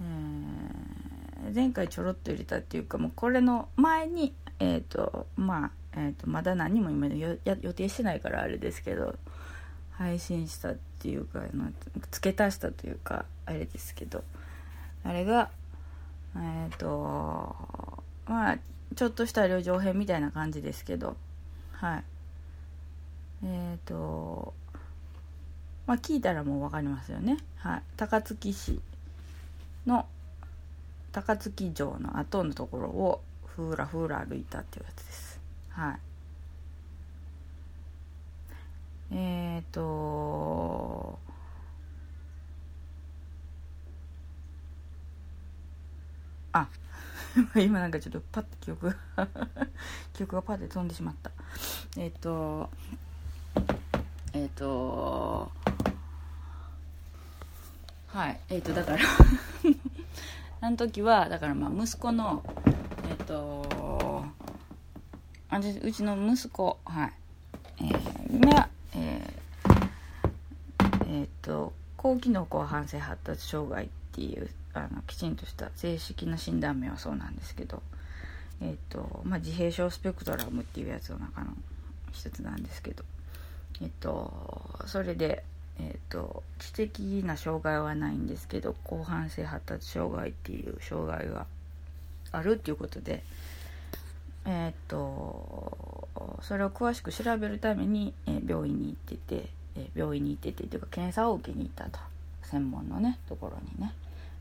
[0.00, 1.04] えー
[1.52, 7.36] 前回ちょろっと入れたっていうかもうこれの前にえっ、とまあ、えー、とまだ何も今予
[7.74, 9.16] 定してないからあれですけど
[9.98, 11.70] 配信したっていうかの
[12.10, 14.24] 付け足したというかあれですけど。
[15.04, 15.50] あれが
[16.36, 17.54] えっ、と
[18.26, 18.58] まあ
[18.96, 21.16] ちょっとした旅情編みたいな感じですけど。
[21.72, 22.04] はい。
[23.44, 24.54] えっ、と
[25.86, 27.36] まあ聞いたらもう分かりますよね。
[27.56, 27.82] はい。
[27.96, 28.80] 高槻市
[29.86, 30.06] の
[31.12, 35.40] 高槻城の後のところをふーらふーら歩いたっていうやつです。
[35.68, 36.13] はい。
[39.10, 41.18] えっ、と
[46.52, 46.68] あ
[47.56, 48.96] 今なんかちょっとパッて記憶が
[50.12, 51.30] 記憶がパッて飛んでしまった。
[51.96, 52.70] えっ、と
[54.32, 55.50] えっ、と
[58.08, 58.98] はいえっ、とだから
[60.60, 62.42] あの時はだからまあ息子の
[63.08, 64.24] えっ、と
[65.50, 67.12] あうちの息子はい
[67.78, 69.44] えーがえー
[71.06, 77.82] えっ、と高機能高反省発達障害っていうあのきちんとした正式な診断名はそうなんですけど
[78.60, 81.52] えっ、とまあ自閉症スペクトラムっていうやつの中の
[82.12, 83.04] 一つなんですけど
[83.82, 84.32] えっ、と
[84.86, 85.44] それで
[85.78, 91.46] えー、と知的な障害はないんですけど広汎性発達障害っていう障害が
[92.30, 93.22] あるっていうことで
[94.46, 96.03] えっ、と
[96.42, 101.98] それを詳しく調べるために、え病院に行ってて、え病院に行っててというか検査を受けに行ったと。
[102.44, 103.92] 専門のねところにね、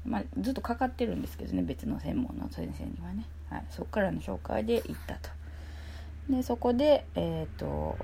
[0.05, 5.29] まあ、ずっとかかってるんですけどね別の専門の先生にはね、はい、そこからの紹介で行ったと。
[6.29, 7.97] でそこでえっ、と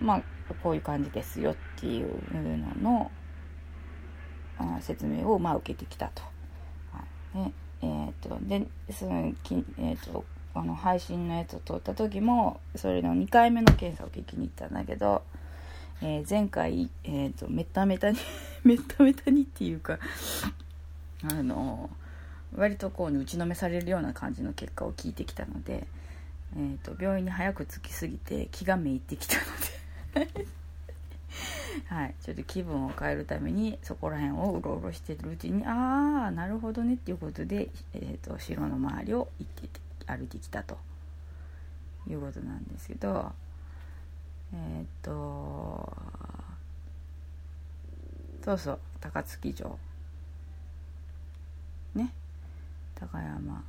[0.00, 0.22] まあ
[0.62, 2.12] こういう感じですよっていう
[2.82, 3.10] の
[4.58, 6.22] の説明をまあ受けてきたと。
[6.92, 7.04] は
[7.34, 15.22] いねえー、とでそのき、えー、とあの配信のやつを撮った時もそれの2回目の検査を聞きに行ったんだけど、
[16.02, 18.18] えー前回、えー、とメタメタに
[18.64, 19.98] メタメタにっていうか
[21.24, 21.90] あの
[22.54, 25.86] 割とこう打ちのめされるような感じの結果を聞いてきたので、
[26.56, 30.46] えー、と病院に早く着きすぎて気がめいってきたので。
[31.86, 39.91] はい、ちょっと気分を変えるためにそこら辺をうろうろしてるうちにああなるほどねっていうことで、えー、と城の周りを行って。
[40.06, 40.78] 歩いてきたと。
[42.10, 43.32] いうことなんですけど
[44.52, 45.92] えっ、と
[48.44, 49.78] そうそう高槻城。
[51.94, 52.12] ね。
[52.94, 53.64] 高山。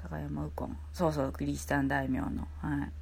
[0.00, 0.76] 高山右近。
[0.94, 2.48] そうそうクリスチャン大名の。
[2.60, 2.92] はい。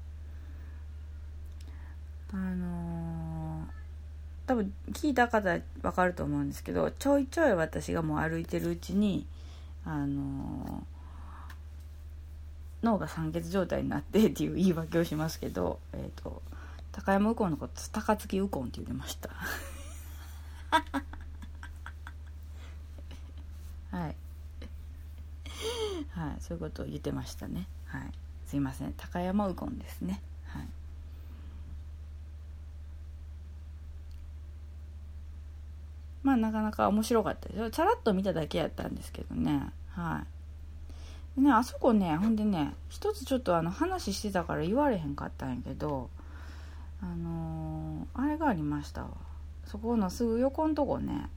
[2.33, 3.81] あのー
[4.47, 9.25] 多分聞いた方わかると思うんですけどちょいちょい私がもう歩いてるうちに
[9.85, 11.00] あのー
[12.83, 16.43] 脳が酸欠状態になってっていう言い訳をしますけど、えー、と
[16.93, 19.31] 高山右近のこと高槻右近って言ってました。
[23.91, 24.17] はい。
[26.11, 26.37] はい。
[26.41, 27.67] そういうことを言ってましたね。
[27.87, 28.13] はい。
[28.47, 28.93] すいません。
[28.95, 30.23] 高山右近ですね。
[30.47, 30.69] はい。
[36.23, 37.73] まあなかなか面白かったですよ。
[37.73, 39.73] さらっと見ただけやったんですけどね。
[39.91, 40.40] はい。
[41.41, 46.11] ねあそこねほんでね一つちょっとあの話してたから言われへんかったんやけど
[47.03, 49.09] あのーあれがありましたわ。
[49.65, 51.29] そこのすぐ横んとこね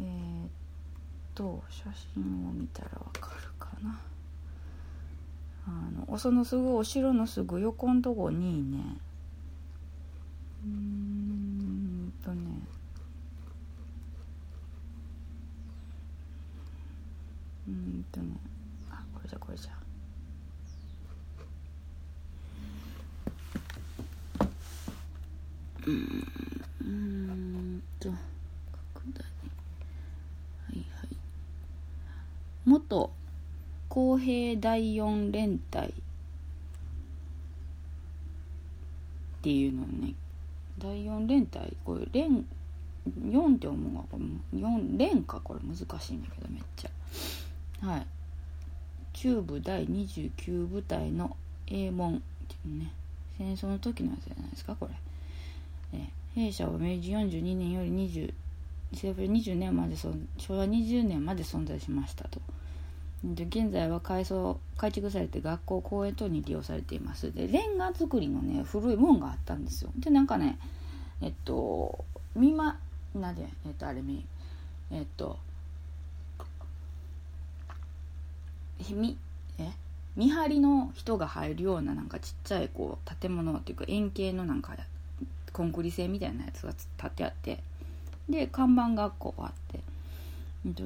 [0.00, 0.48] えー、っ
[1.34, 3.98] と写真を見たらわかるかな。
[5.66, 8.78] あのそのすぐお城のすぐ横んとこにね
[10.64, 12.38] うーんとね
[17.68, 18.47] うんとね
[19.28, 19.72] じゃこれじゃ
[25.86, 25.90] う
[26.84, 28.08] んと
[28.94, 29.22] 拡大。
[29.22, 31.16] はいはい。
[32.64, 33.10] 元
[33.88, 35.88] 公平第四連隊。
[35.88, 35.92] っ
[39.42, 40.14] ていうのね。
[40.78, 41.74] 第四連隊。
[41.84, 42.44] これ連
[43.06, 45.40] 4って思うわこれ4連か。
[45.42, 47.86] これ難しいんだけどめっちゃ。
[47.86, 48.06] はい。
[49.20, 51.36] 中部第29部隊の
[51.66, 52.92] 英門っていうね
[53.36, 58.32] 戦争の時のやつじゃないですかこれ、え弊社は明治42年より20
[58.92, 60.14] 20年まで昭
[60.56, 62.40] 和20年まで存在しましたと。
[63.24, 67.32] 現在は改装改築されて学校公園等に利用されています。
[67.34, 69.90] でレンガ造りのね古い門があったんですよ。
[69.98, 70.60] でなんかね
[71.20, 72.04] えっと
[72.36, 72.78] 見ま
[73.16, 74.24] なんでえっとあれみ
[74.92, 75.38] えっと
[76.38, 76.44] ひ
[78.94, 79.16] み
[79.58, 79.70] え？
[80.16, 84.76] 見張りの人が入るようななんかちっちゃいこう建物っていうか円形のなんか
[85.52, 87.62] コンクリ製みたいなやつが建ってあって
[88.28, 89.80] で看板学校があって、
[90.66, 90.82] えっと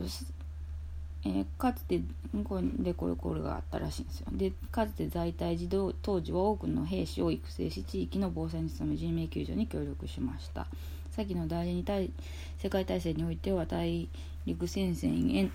[1.25, 2.01] えーかつて
[2.45, 4.27] これでこれこれがあったらしいんですよ。
[4.33, 10.67] でかつて在隊時動当時は多くの兵士を育成し地域の防災に努め人命救助に協力しました。
[11.13, 12.13] 先の第二次
[12.59, 14.09] 世界大戦においては大
[14.47, 15.49] 陸戦線へ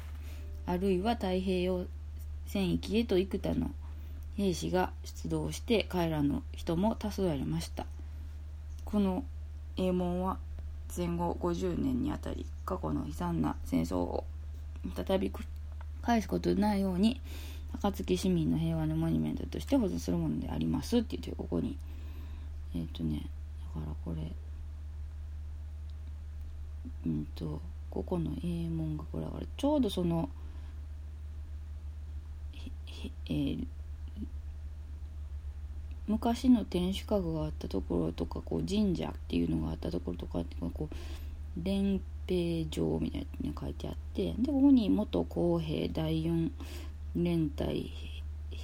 [0.66, 1.86] あるいは太平洋
[2.48, 3.72] 戦域へと幾多の
[4.36, 7.86] 兵士が出動して彼らの人も多数ありました。
[8.86, 9.24] この
[9.76, 10.38] 英門は
[10.90, 14.24] 戦後50年にあたり過去の悲惨な戦争を
[14.96, 15.46] 再び繰り
[16.02, 17.20] 返すことのないように
[17.82, 21.78] 高槻市民の平和のモニュメントとして保存するものでありますって言ってここに
[22.76, 23.24] えっ、とね
[23.76, 24.32] だからこれ
[27.06, 30.30] うんとここの英門がこれだからちょうどその
[33.28, 33.68] えー
[36.08, 40.96] 昔の天守閣があったところとかこう神社っていうのがあったところとかっていうのがこう
[41.62, 46.50] 連兵場みたいに書いてあってでここに元公平第四
[47.14, 47.92] 連隊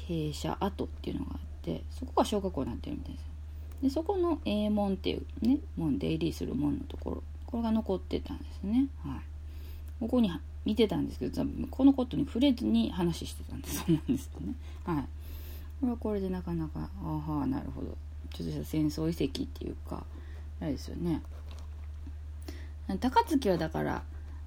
[0.08, 3.26] 兵舎跡っていうのがあってそこが小学校になってるみたいです
[3.84, 7.24] でそこの英門っていうね門出入りする門のところ
[7.54, 8.88] これが残ってたんですね。
[9.06, 9.20] はい。
[10.00, 10.32] ここに
[10.66, 14.54] 見てたんですけどこのことに触れずに話してたんだと思うんですよね。
[14.86, 15.04] はい。
[15.82, 17.88] これはこれでなかなかああなるほど。
[18.34, 20.04] ちょっとした戦争遺跡っていうか
[20.62, 21.22] あれですよね。
[23.00, 24.04] 高槻はだから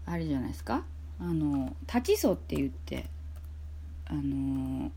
[0.07, 0.85] あれじゃないですか？
[1.21, 3.07] あの立ち層って言って
[4.07, 4.91] あの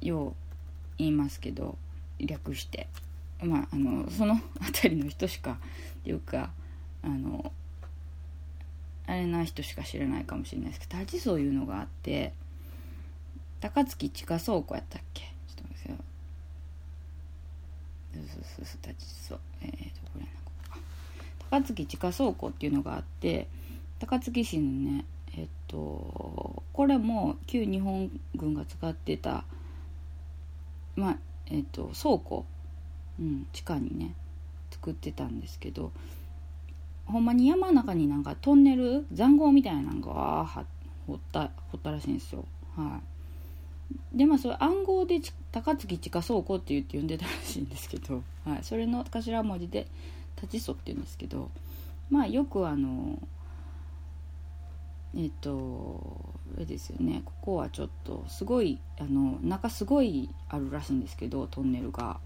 [0.00, 0.32] よう
[0.98, 1.76] 言いますけど
[2.18, 2.88] 略して。
[3.42, 5.56] まああのその辺りの人しかっ
[6.04, 6.50] ていうか
[7.02, 7.50] あの
[9.06, 12.32] あれな人しか知らないかもしれないですけど立ち層いうのがあって
[13.60, 15.22] 高槻地下倉庫やったっけ？
[15.22, 15.98] ちょっと待ってくださいよ。
[18.14, 19.12] そうそうそうそう立ち
[21.50, 23.46] 高槻地下倉庫っていうのがあって
[23.98, 25.04] 高槻市のね
[25.36, 29.44] えっとこれも旧日本軍が使ってた
[30.96, 32.46] まあえっと倉庫、
[33.20, 34.14] うん、地下にね
[34.70, 35.92] 作ってたんですけど
[37.06, 40.64] ほんまに山の中になんかトンネル塹壕みたいなのがわー
[41.06, 42.44] 掘った掘ったらしいんですよ。
[42.76, 43.00] は
[44.14, 44.16] い。
[44.16, 45.20] でまあそれ暗号で
[45.50, 49.86] 高槻地下倉庫って言って呼んでたらしいんですけど、はい、それの頭文字で
[50.36, 51.50] 立ちそって言うんですけど
[52.10, 53.18] まあよくあの
[55.14, 57.22] えっとあれですよね。
[57.24, 62.18] ここはちょっとすごいあの中すごいあるらしいんですけどトンネルが。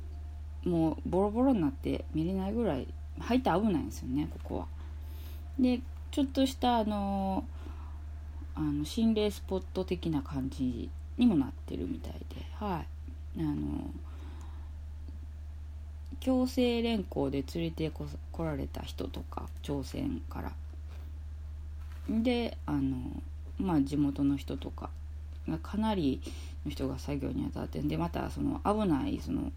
[0.64, 2.88] もうボロボロになって見れないぐらい
[3.20, 4.66] 入って危ないんですよねここは。
[5.58, 5.80] で
[6.10, 7.44] ちょっとしたあの
[8.54, 10.88] あの心霊スポット的な感じ
[11.18, 12.84] にもなってるみたいでは
[13.38, 13.40] い。
[13.40, 13.90] あの
[16.20, 20.52] 強制連行で連れてこ来られた人とか朝鮮から。
[22.08, 23.22] であの
[23.58, 24.90] まあ地元の人とか
[25.62, 26.20] かなり
[26.64, 29.52] の人が作業に当たってんでまたその危ないその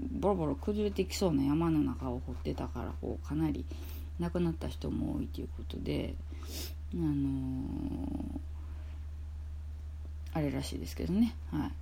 [0.00, 3.64] ボロボロ崩れてきそうな山の中を掘ってたからこうかなり
[4.18, 6.14] 亡くなった人も多いということで
[6.94, 8.40] あのー、
[10.34, 11.34] あれらしいですけどね。
[11.50, 11.72] はい。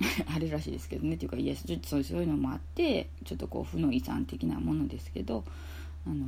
[0.34, 1.14] あれらしいですけどね。
[1.14, 5.44] っていうかいやちょっとそういうのもあってちょっとこう負の遺産的なものですけど
[6.06, 6.18] あのー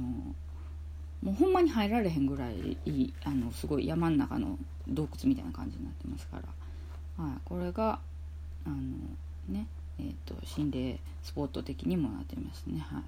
[1.23, 4.59] もうほんまに入られへんぐらいいいあのすごい山の中の
[4.89, 6.39] 洞窟みたいな感じになってますか
[7.19, 7.99] ら、はい、これが
[8.65, 8.77] あの
[9.49, 9.67] ね
[10.01, 12.81] えーと、心霊スポット的にもなってますね。
[12.81, 13.03] はい、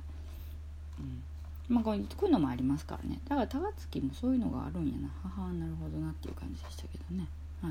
[1.01, 1.75] うん。
[1.75, 3.19] まあ、こういうのもありますからね。
[3.29, 5.09] だから高槻もそういうのがあるんやな。
[5.23, 7.27] 母はなるほどなっていう感じでしたけどね。
[7.63, 7.71] は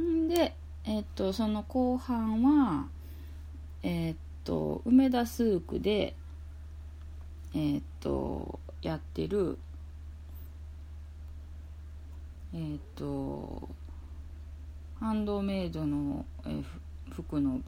[0.00, 0.02] い。
[0.02, 0.54] んで
[0.84, 2.86] えっ、とその後半は
[3.82, 6.14] えっ、と梅田スークで
[7.54, 9.58] えっ、とやってる
[12.52, 13.68] えっ、と
[14.98, 16.64] ハンドメイドの、えー、
[17.12, 17.60] 服の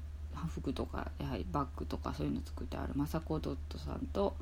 [0.48, 2.92] 服とかやはりバッグとかそういうの作ってある。
[2.96, 4.34] 雅子ドットさんと、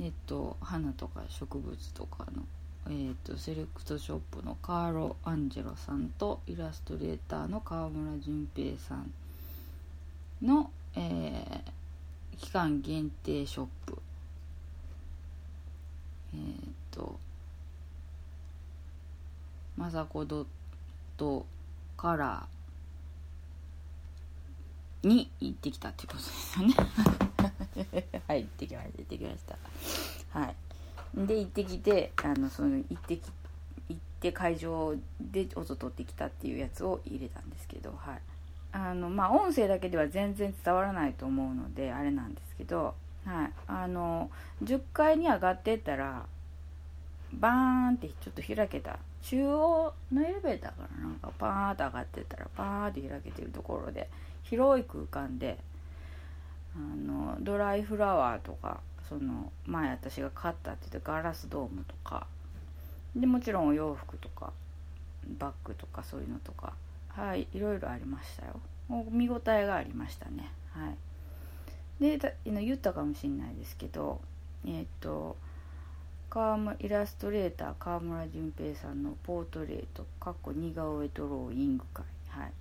[0.00, 2.42] えっと、花とか植物とかの、
[2.90, 9.12] えっと、セレクトショップのカーロ・アンジェロさんとイラストレーターの川村淳平さん
[10.42, 13.98] の、えー、期間限定ショップ。
[16.34, 16.40] えっ
[16.90, 17.18] と
[19.78, 20.46] 雅子ドッ
[21.16, 21.46] ト
[21.96, 22.59] カラー。
[25.02, 26.74] に行ってきたっていうことですよね。
[28.28, 30.38] はい行ってきました行ってきました。
[30.38, 31.26] はい。
[31.26, 33.30] で行ってきてあのその行ってき
[33.88, 38.20] 行って会場で音取ってきたっていうやつを入れたんですけどはい。
[38.72, 42.94] あのまあ音声だけでは全然伝わらないと思うのであれなんですけど
[43.24, 43.52] はい。
[43.66, 44.30] あの
[44.62, 46.26] 10階に上がってったら
[47.32, 47.52] バー
[47.92, 48.98] ンってちょっと開けた。
[49.22, 54.08] 中央のエレベーターからなんかパーンと上がってったらパーンって開けてるところで
[54.42, 55.58] 広い空間で
[56.74, 62.26] あのドライフラワーとかその前私が買ったって言ってガラスドームとか
[63.16, 64.52] でもちろんお洋服とか
[65.38, 66.74] バッグとかそういうのとか
[67.08, 68.60] はいいろいろありましたよ。
[69.10, 70.50] 見応えがありましたね。
[70.72, 70.96] はい。
[72.00, 74.20] で言ったかもしれないですけど
[74.66, 75.36] えっ、と
[76.78, 82.52] イラストレーター川村淳平さんのポートレートかっこ似顔絵ドローイング会、はい、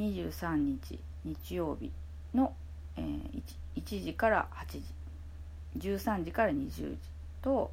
[0.00, 1.90] 23日日曜日
[2.34, 2.54] の、
[2.96, 3.42] えー、
[3.76, 4.82] 1, 時から8時。
[5.76, 6.98] 13時から20時
[7.42, 7.70] と,、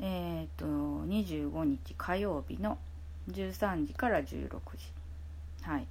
[0.00, 2.78] えーと、25日火曜日の
[3.30, 4.60] 13時から16時。
[5.62, 5.86] はい。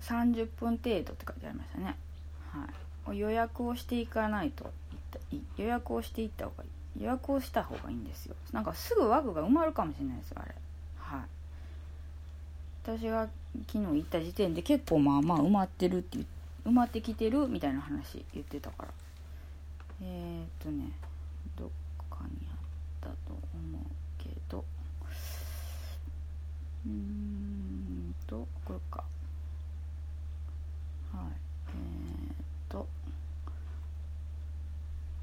[0.00, 1.94] 30分程度って書いてありましたね、
[3.04, 4.72] はい、予約をしていかないと
[5.58, 6.70] 予約をしていった方がいい。
[7.02, 8.34] 予約をした方がいいんですよ。
[8.52, 10.54] なんかすぐ枠が埋まるかもしれないですよあれ。
[10.98, 11.20] はい。
[12.82, 13.28] 私が
[13.66, 16.18] 昨日行った時点で結構まあまあ埋まってるって
[16.64, 18.88] 埋まってきてるみたいな話言ってたから。
[20.02, 20.92] えー、っとね
[21.56, 21.68] どっ
[22.08, 22.58] かにあっ
[23.00, 23.14] たと
[23.54, 23.82] 思う
[24.18, 24.64] けど。
[26.86, 29.04] うーんとこれか。
[31.12, 31.32] はい。
[31.68, 32.34] えー、っ
[32.68, 32.86] と。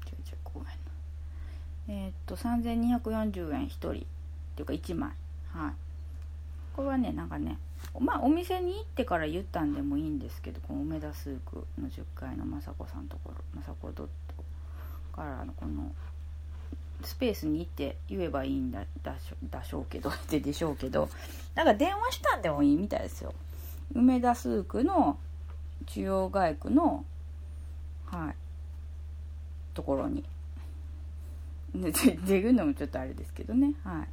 [0.06, 0.68] ちょいちょいごめん。
[0.68, 0.74] な
[1.88, 5.10] えー、っと3240円1人っていうか1枚。
[5.52, 5.72] はい。
[6.76, 7.58] これはねなんかね
[8.00, 14.44] まあお店に行ってから言ったんでもいいんですけどこの梅田スークの10階の雅子さんのところ雅子ドット
[15.14, 15.90] からのこの
[17.02, 19.14] スペースに行って言えばいいんだだ
[19.64, 21.08] しょうけどで でしょうけど
[21.54, 23.34] なんか電話したんでもいいみたいですよ。
[23.94, 25.18] 梅田スークの
[25.86, 27.04] 中央街区の
[28.06, 28.34] はい
[29.74, 30.24] ところに。
[31.74, 34.04] でででるのもちょっとあれですけどねは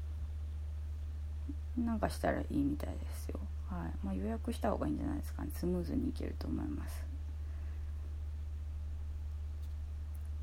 [1.78, 1.82] い。
[1.82, 3.40] なんかしたらいいみたいですよ。
[3.76, 3.91] はい。
[4.03, 5.49] まあ、予約した方がいいんじゃないですかね。
[5.53, 7.03] スムーズにいけると思います。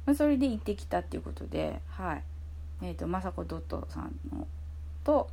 [0.04, 2.22] まあ、それで行ってきたっていうことで、はい。
[2.82, 4.46] えーと、まさこドットさんの
[5.04, 5.30] と,、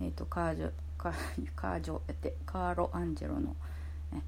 [0.00, 1.14] えーと、カージョカ
[1.54, 3.54] カージョやってカーロ・アンジェロの、
[4.12, 4.22] ね、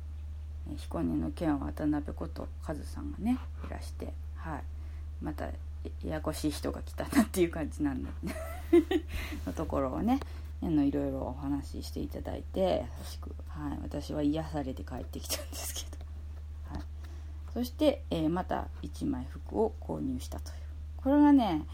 [0.76, 4.62] 彦根の県渡辺ことカズさんがねいらして、はい、
[5.20, 5.52] またや
[6.04, 8.10] やこしい人が来たなっていう感じなんだ
[9.46, 10.20] のところをね
[10.62, 16.04] あのいろいろお話ししていただいて優しく、はい、私は癒されて帰ってきたんですけど。
[16.74, 16.82] はい。
[17.54, 20.56] そして、えー、また1枚服を購入したという。
[20.98, 21.64] これがね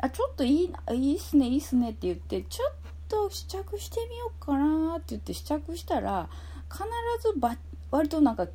[0.00, 2.72] あちょっといいいいっすねいいっすねって言ってちょっ
[3.08, 6.28] と試着してみようかなって言って試着したら
[6.70, 6.84] 必
[7.22, 7.56] ずば
[7.90, 8.46] 割となんか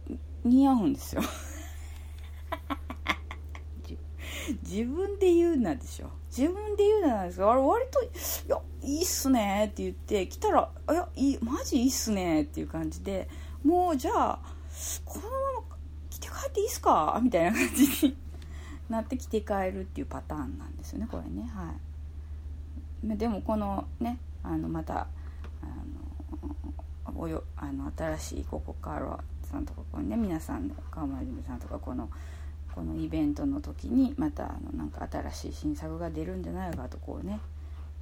[0.44, 1.22] 似合うんですよ。
[4.64, 6.10] 自分で言うなでしょ。
[6.36, 8.08] 自分で言うなんですけどあれ割と「い
[8.48, 13.30] やいいっすね」って言って来たら「いやいいマジいいっすね」っていう感じで
[13.64, 14.40] もうじゃあ
[15.06, 15.30] このま
[15.62, 15.78] ま
[16.10, 17.20] 帰っていいっすか？
[17.24, 18.18] みたいな感じに
[18.90, 21.48] なってきて帰るっていうパターンなんですよねこれね。
[21.54, 23.18] はい。
[23.18, 25.08] でもこのねあのまた
[25.62, 25.66] あ
[27.06, 32.10] のおよあの新しいここカーロさんとかこれね皆さん川村純さんとかこの
[32.74, 37.40] このイベントの時にまたあのなんか新しい新作が出るんじゃないかとこうね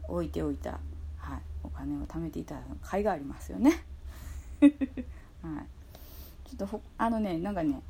[0.08, 0.80] 置いておいた、
[1.18, 2.62] はい、お金を貯めていた甲
[2.98, 3.84] 斐がありますよね。
[4.62, 4.72] はい。
[6.50, 7.82] ちょっとほあのねなんかね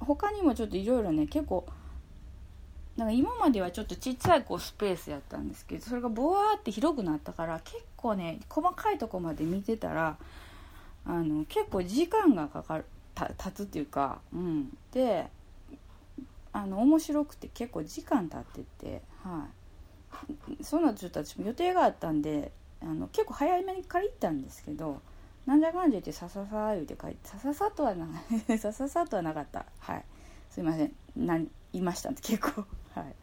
[0.00, 1.66] 他にもちょっといろいろね結構
[2.96, 10.16] なんか今まではちょっとちっちゃいこうスペースやったんですけどそれがボワーって広くなったから結構ね細かいとこまで見てたら
[11.04, 12.84] あの結構時間がかかる
[13.14, 14.76] た経つっていうかうん。
[14.92, 15.26] で
[16.56, 19.46] あの面白くて結構時間経ってては
[20.58, 20.64] い。
[20.64, 22.50] そんなちょっと私も予定があったんで
[22.80, 25.02] あの結構早めに借りたんですけど
[25.44, 28.06] なんじゃかんじゃ言ってさささ言うて書いてさささとはな
[28.58, 29.66] さささとはなかった。
[29.80, 30.04] はい。
[30.50, 30.92] すいません。
[31.14, 32.64] 何言いましたんで結構。
[32.94, 33.14] はい。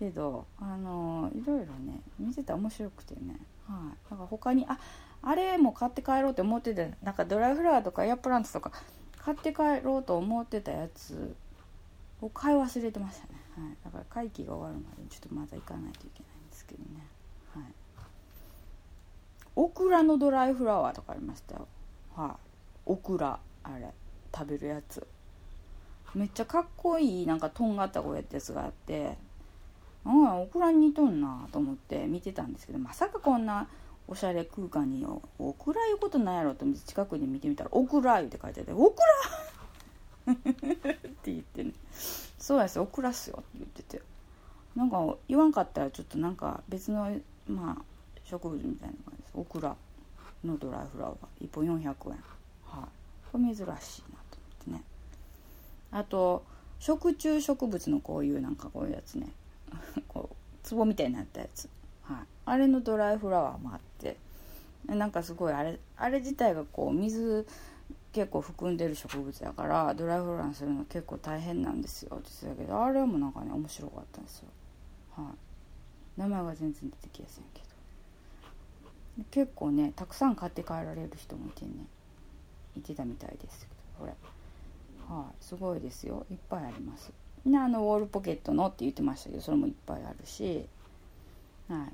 [0.00, 3.36] けどあのいろいろね見てたら面白くてね。
[3.68, 4.10] はい。
[4.10, 4.80] だから他にあ
[5.22, 8.72] あれも買って帰ろうって思ってたなんかドライフラワーとかエアプランツとか
[9.16, 11.36] 買って帰ろうと思ってたやつ
[12.20, 17.06] を買い忘れてましたね、はい、だから会期が終わるまでにちょっとまだ行かないといけないんですけどね。
[17.54, 17.64] はい。
[19.56, 21.68] オクラのドライフラワーとかありましたよ。
[22.14, 22.48] はい。
[22.86, 23.92] オクラあれ。
[24.34, 25.06] 食べるやつ。
[26.14, 29.16] めっちゃかっこいいなんかとんがったこうやったやつがあって。
[30.04, 33.68] ああオクラに似とんなと思って見てたんですけどまさかこんな
[34.06, 35.04] おしゃれ空間に
[35.38, 39.04] オクラいうことないやろと思って近くに見てみたら「オクラ」って書いてあって「オクラ!」
[40.32, 41.72] って言ってね
[42.38, 44.02] 「そうやすオクラっすよ」って言ってて。
[44.78, 47.10] なんか言わんかったらちょっとなんか別の
[47.48, 47.82] まあ
[48.24, 49.32] 植物みたいな感じです。
[49.34, 49.74] オクラ
[50.44, 51.44] のドライフラワー。
[51.44, 51.92] 1本400円。
[52.64, 52.88] はい。
[53.32, 53.80] これ珍しいなと思っ
[54.64, 54.82] てね。
[55.90, 56.44] あと
[56.78, 59.28] 食虫植物のこういうなんかこういうやつね。
[60.06, 61.68] こう壺みたいになったやつ、
[62.02, 64.16] はい、あれのドライフラワーもあって。
[64.86, 67.46] なんかすごいあれあれ自体がこう水
[68.12, 72.16] 結構含んでる植物やからドライフラワーするの結構大変なんですよ。
[72.16, 74.48] って言ってたけどあれもなんかね面白かったんですよ。
[75.16, 75.30] は
[76.16, 76.20] い。
[76.20, 77.66] 名前が全然出てきやせんけど。
[79.30, 81.70] 結構ねたくさん買って帰られる人もいてね
[82.76, 84.14] いてたみたいですけどこれ
[85.08, 85.44] はい。
[85.44, 86.24] すごいですよ。
[86.30, 87.12] いっぱいあります。
[87.46, 90.66] であのウォールポケットのって言ってましたけどそれもいっぱいあるし。
[91.68, 91.86] は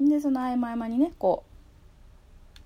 [0.00, 0.08] い。
[0.08, 1.44] でその合間合間にねこ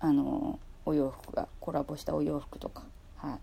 [0.03, 2.85] うあのお洋服がコラボしたお洋服とか。
[3.17, 3.39] はい。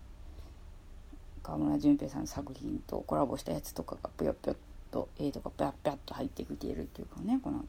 [1.42, 4.56] 川村淳平さんの作品とコラボしたやつとかがぷよぷよっ
[4.90, 7.64] と絵とかぴゃっぴゃっと入ってきているっていうかねこの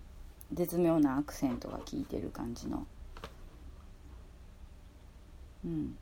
[0.51, 2.85] 絶妙なアクセントが効いてる感じの。
[5.65, 5.97] うん。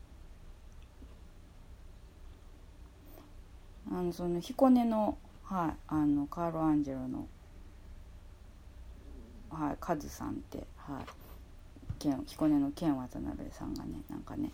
[3.91, 7.27] あのその彦根の,、はい、あのカーロ・アンジェロの、
[9.49, 11.05] はい、カズさんって、はい、
[11.99, 14.51] 彦根のケン渡辺さんがねなんかね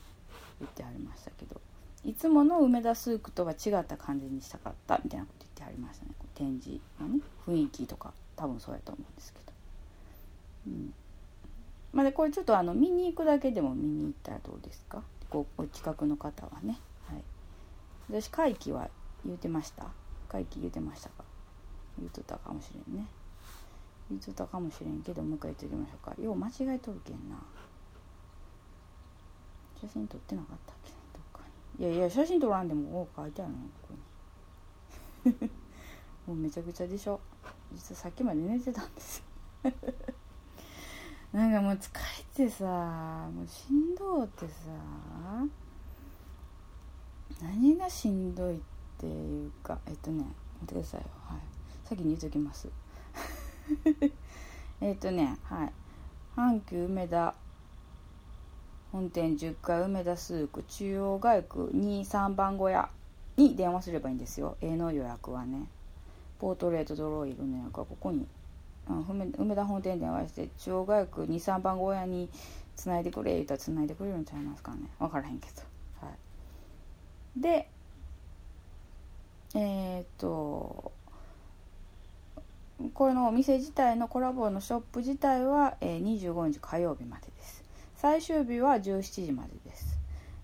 [0.59, 1.59] 言ってはりましたけど
[2.05, 6.11] いつもの梅田スークとは違った感じにしたかったみたいなこと言ってはりましたね。
[6.35, 9.51] 展示のね雰囲気とか多分そうやと思うんですけど。
[10.67, 10.93] うん。
[11.93, 15.03] まあ、でこれちょっとあの見に行くだけでも見に行ったらどうですか？
[15.29, 17.23] こうお近くの方はね、はい、
[18.09, 18.89] 私会期は
[19.25, 19.85] 言うてました？
[20.27, 21.23] 会期言うてましたか？
[21.99, 23.05] 言うとったかもしれんね。
[24.13, 26.21] 言うとったかもしれんけどもう一回言っておきましょうか。
[26.21, 27.37] よう間違えとるけんな。
[29.79, 30.91] 写真撮ってなかったっけ？
[30.91, 30.95] ど
[31.39, 31.47] っか
[31.79, 31.85] に。
[31.85, 33.93] いやいや写真撮らんでもこう書いてあるのこ
[35.23, 35.49] こに。
[36.27, 37.19] もうめちゃくちゃでしょ。
[37.73, 39.23] 実はさっきまで寝てたんです。
[41.33, 44.53] なんかもう疲れてさもうしんどうってさ
[47.41, 48.61] 何がしんどいっ
[48.99, 50.29] ていうかえっとね待
[50.65, 51.07] ってくださいよ。
[51.25, 51.39] はい。
[51.83, 52.69] 先に言うときます。
[54.81, 55.73] えっとねはい。
[56.35, 57.35] 阪急梅田
[58.91, 62.89] 本店10階梅田スーク中央街区23番小屋
[63.37, 64.57] に電話すればいいんですよ。
[64.61, 65.67] A の予約はね。
[66.39, 68.27] ポートレートドローイングの予約はここに。
[68.87, 72.29] あ梅梅田本店に電話して中央街区23番小屋に
[72.75, 74.79] つないでくれ言ったらつないでくれるんちゃいますかね。
[74.99, 75.61] 分からへんけど。
[76.05, 76.11] は
[77.37, 77.41] い。
[77.41, 77.69] で
[79.55, 80.91] えー、っと
[82.93, 87.63] このお店自体のコラボのショップ自体は、えー、25日火曜日までです。
[87.95, 89.97] 最終日は17時までです。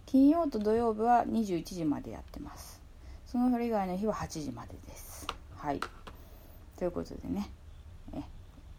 [0.06, 2.82] 金曜と土曜日は21時までやってます。
[3.26, 5.28] その日以外の日は8時までです。
[5.56, 5.80] はい。
[6.78, 7.50] ということでね。
[8.14, 8.22] え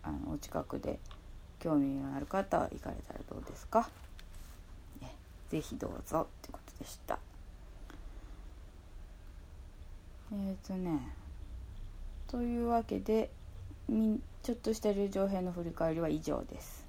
[0.03, 0.99] あのお近くで
[1.59, 3.89] 興味がある方は行かれたらどうですか？
[5.03, 5.07] え
[5.51, 7.19] ぜひどうぞってことでした。
[10.33, 11.01] えっ、ー、とね。
[12.29, 13.29] というわけで
[14.43, 16.87] ちょっとした流情編の振り返りは以上です。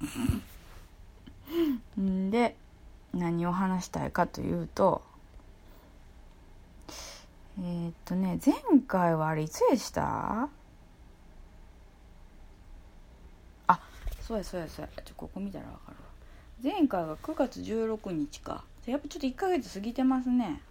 [1.96, 2.54] で
[3.14, 5.02] 何を話したいかというと
[7.58, 8.54] えー、っとね前
[8.86, 10.48] 回はあれいつでした？
[13.66, 13.80] あ
[14.20, 15.02] そうやそうやそうや。
[15.02, 15.96] ちょここ見たら分かるわ。
[16.62, 18.64] 前回が9月16日か。
[18.86, 20.62] やっぱちょっと1ヶ月過ぎてますね。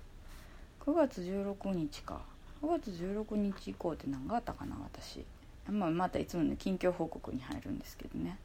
[0.79, 2.21] 9月16日か。
[2.67, 5.23] 9月16日以降って何があったかな私、
[5.69, 8.37] まあ、またいつもの近況報告に入るんですけどね。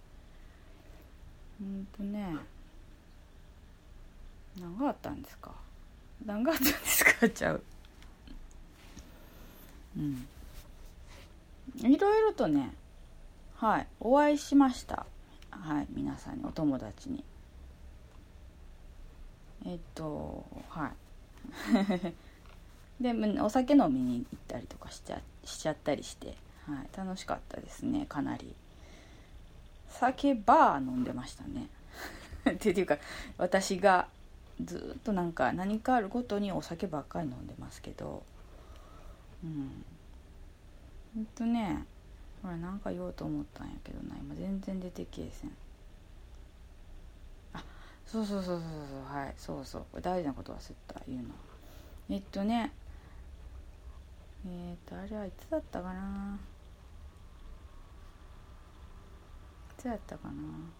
[1.60, 2.36] うんとね。
[4.60, 5.52] 何があったんですか？
[6.24, 7.28] 何があったんですか？
[7.30, 7.62] ちゃう。
[9.96, 10.26] うん。
[11.78, 12.72] いろいろとね
[13.56, 13.86] はい。
[13.98, 15.04] お会いしました。
[15.50, 17.24] はい皆さんにお友達に。
[19.64, 20.92] えっとはい。
[23.02, 28.54] でお酒飲みに行ったりとかしちゃしちゃったりして、はい、楽しかったですねかなり。
[29.88, 31.68] 酒バー飲んでましたね。
[32.50, 32.98] っていうか
[33.38, 34.08] 私が
[34.64, 38.22] ずっとなんか何かあるごとにお酒ばっかり飲んでますけど。
[39.44, 39.84] うん。
[41.14, 41.84] ほんとね
[42.42, 44.16] ほらなんか言おうと思ったんやけどな。
[44.16, 45.50] 今全然出てけえせん。
[47.52, 47.64] あ
[48.06, 50.00] そうそうそうそうそうはいそうそう。
[50.00, 51.28] 大事なこと忘れた言うの。
[52.10, 52.72] えっとね
[54.46, 56.38] えっ、ー、とあれはいつだったかな？
[59.78, 60.32] いつだったかな？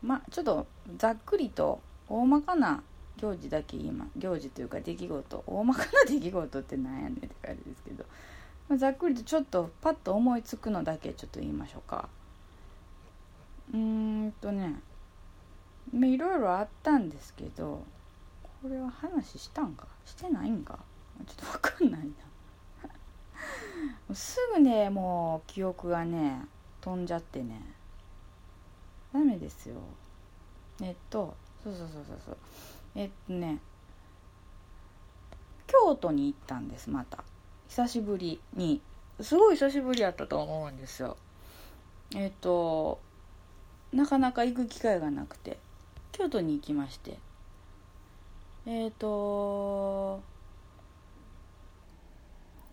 [0.02, 0.66] まあちょっと
[0.98, 2.82] ざっくりと大まかな
[3.18, 8.05] 行事だけ今行事というか出来事大まかな出来事って何やねんって感じですけど、
[8.68, 12.09] まあ、ざっくりとちょっとパッと思いつくのだけちょっと言いましょうか。
[13.72, 13.78] うー
[14.26, 14.80] んとね
[15.94, 17.84] いろいろあったんですけど
[18.62, 19.86] これは話したんか？
[20.05, 20.78] してないんか？
[21.26, 22.09] ちょっと分かんないな。
[24.14, 26.43] すぐねもう記憶がね
[26.81, 27.62] 飛んじゃってね。
[29.12, 29.77] ダメですよ。
[30.82, 32.36] えっとそうそうそうそうそう。
[32.94, 33.59] えっとね
[35.66, 37.24] 京都に行ったんですまた。
[37.69, 38.81] 久しぶりに。
[39.20, 41.16] すごい久しぶりやったと思うんですよ。
[42.14, 43.01] えっと
[43.93, 45.59] なかなか行く機会がなくて。
[46.12, 47.19] 京都に行きまして。
[48.66, 50.20] えっと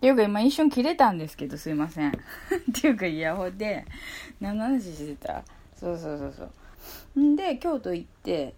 [0.00, 2.08] っていうか今一瞬切れたんですけどすいません。
[2.10, 2.14] っ
[2.72, 3.84] ていうかイヤホンで
[4.40, 5.44] 何の話してた。
[5.76, 6.44] そうそうそうそ
[7.16, 7.20] う。
[7.20, 8.54] んで京都行って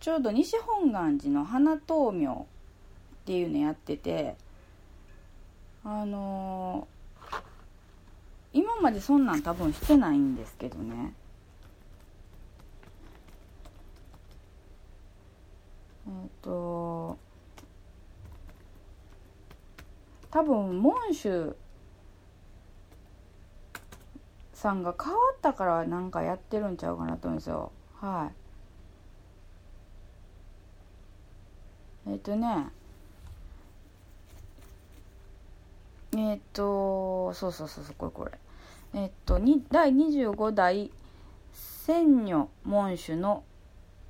[0.00, 4.36] ちょうど西本願寺の花灯明っていうのやってて
[5.84, 7.42] あのー、
[8.54, 11.12] 今までそんなん多分してないんですけどね。
[16.08, 17.18] えっ、と
[20.30, 21.56] 多分門主
[24.52, 27.72] さんが変わったからなんかやってるんちゃうかなと思うんですよ。
[28.00, 28.30] は
[32.06, 32.10] い。
[32.10, 32.68] えっ、ー、とね。
[36.12, 38.32] えっ、ー、とそうそうそうそうこれこれ。
[39.00, 40.90] えっ、ー、とに第25代
[41.52, 43.44] 千女門主の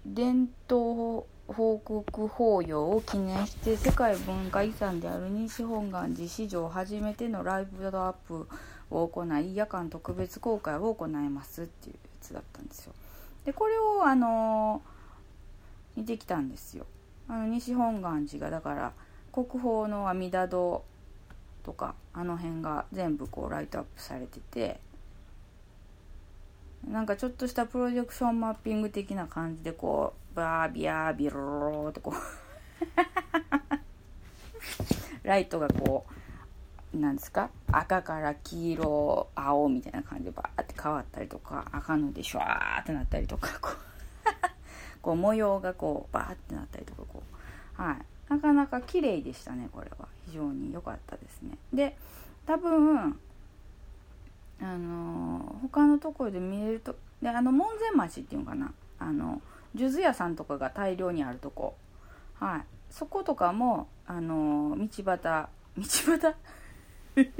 [0.05, 8.47] 伝統報告法要を記念して世界文化遺産である西本願寺史上初めてのライブドアップ
[8.91, 12.93] を行い夜間特別公開を行いますっていうやつだったんですよ。
[13.45, 14.83] でこれをあの
[15.97, 16.87] 見てきたんですよ
[17.29, 18.93] あの西本願寺がだから
[19.33, 20.85] 国宝の阿弥陀堂
[21.63, 24.81] とかあの辺が全部こうライトアップされてて
[26.89, 32.15] なんかちょっとしたプロジェクションマッピング的な感じでこうバービアービロロロってこう。
[35.27, 36.07] ライトがこ
[36.95, 37.51] うなんですか？
[37.71, 43.77] 赤から黄色青みたいな感じでバーって変わったりとか赤のでシュワーってなったりとかこう。
[45.03, 47.23] こう模様がこうバーってなったりとかこ
[47.79, 47.83] う。
[47.83, 47.99] はい。
[48.29, 50.09] なかなか綺麗でしたねこれは。
[50.27, 51.57] 非常に良かったですね。
[51.73, 51.97] で
[52.47, 53.19] 多分
[54.63, 58.73] あの他のところで見れるとであの門前町っていうのかな？
[58.99, 59.41] あの
[59.77, 61.77] 数珠屋さんとかが大量にあるとこ。
[62.39, 62.65] はい。
[62.91, 66.35] そことかもあの道端道端？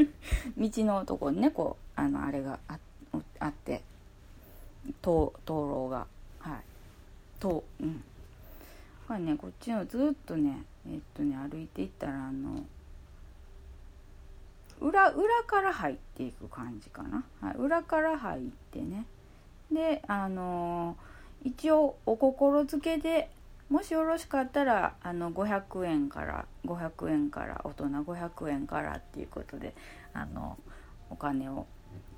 [0.57, 2.79] 道のとこにねこうあのあれがあ
[3.39, 3.83] あって。
[5.03, 6.07] 灯灯籠が。
[6.39, 6.61] はい。
[7.39, 8.05] 灯うん。
[9.11, 12.65] これねこっちのずっとねえっとね歩いていったらあの
[14.81, 19.05] 裏裏から入っていく感じかな、はい、裏から入ってね。
[19.73, 20.97] であの
[21.43, 23.31] 一応お心づけで
[23.69, 29.75] もしよろしかったらあの500円から500円から大人500円からっていうことで
[30.13, 30.59] あの
[31.09, 31.67] お金を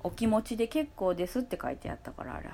[0.03, 2.49] お気持ちで結構ですって書いてあったからあれ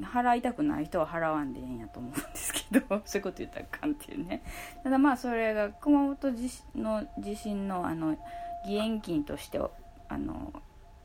[0.00, 4.42] 払いたくない人は払わんでええんやと思うんですけど そういうこと言ったらあかんっていうね。
[4.82, 8.16] ただまあそれが熊本地震の地震のあの
[8.64, 9.60] 義援金として
[10.08, 10.52] あの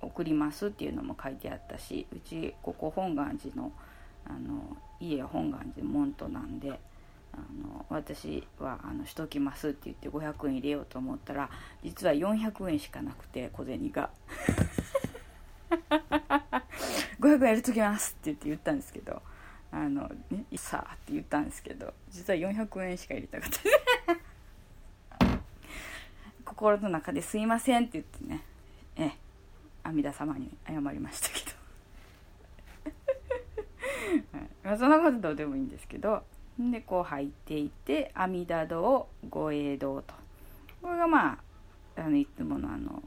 [0.02, 3.72] 送りますっていうのも書いてあったしうちここ本願寺の
[4.26, 6.80] あの家本願寺門徒なんで
[7.34, 11.50] あの私はあのしときますって言って500円入れようと思ったら
[11.84, 14.10] 実は400円しかなくて小銭が。
[17.20, 19.22] 500円入れときますって言って言ったんですけど
[19.72, 23.50] あのねさあって言ったんですけど実は400円しか入れたかっ
[25.20, 25.28] た
[26.46, 28.44] 心の中ですいませんって言ってね
[28.98, 29.12] ええ
[29.84, 31.40] 阿弥陀様に謝りましたけ
[34.32, 36.24] ど、はいまあ、そんなことどうでもいいんですけど
[36.58, 40.14] でこう入っていて阿弥陀堂御栄堂と。
[40.82, 41.40] これがま
[41.96, 43.02] ああのいつものあの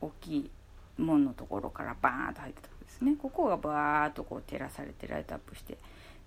[0.00, 0.50] 大きい
[0.96, 3.16] 門のところからバーンと入ってたとこですね。
[3.20, 5.78] ここがバーッとこう照らされてライトアップして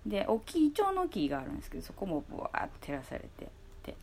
[0.06, 3.48] で大きいイチョウの木があるんですけどそこもバーッと照らされて
[3.82, 3.94] て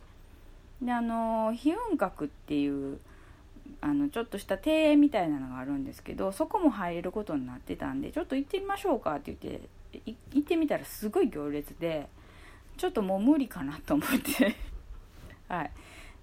[0.82, 2.98] であの飛雲閣っていう
[3.80, 9.60] あのちょっとした庭園みたいなのがあるんですけどそこも入れることになってたんでちょっと行ってみましょうかって言って
[9.92, 12.08] 行ってみたらすごい行列で
[12.76, 14.56] ちょっともう無理かなと思って。
[15.48, 15.70] はい。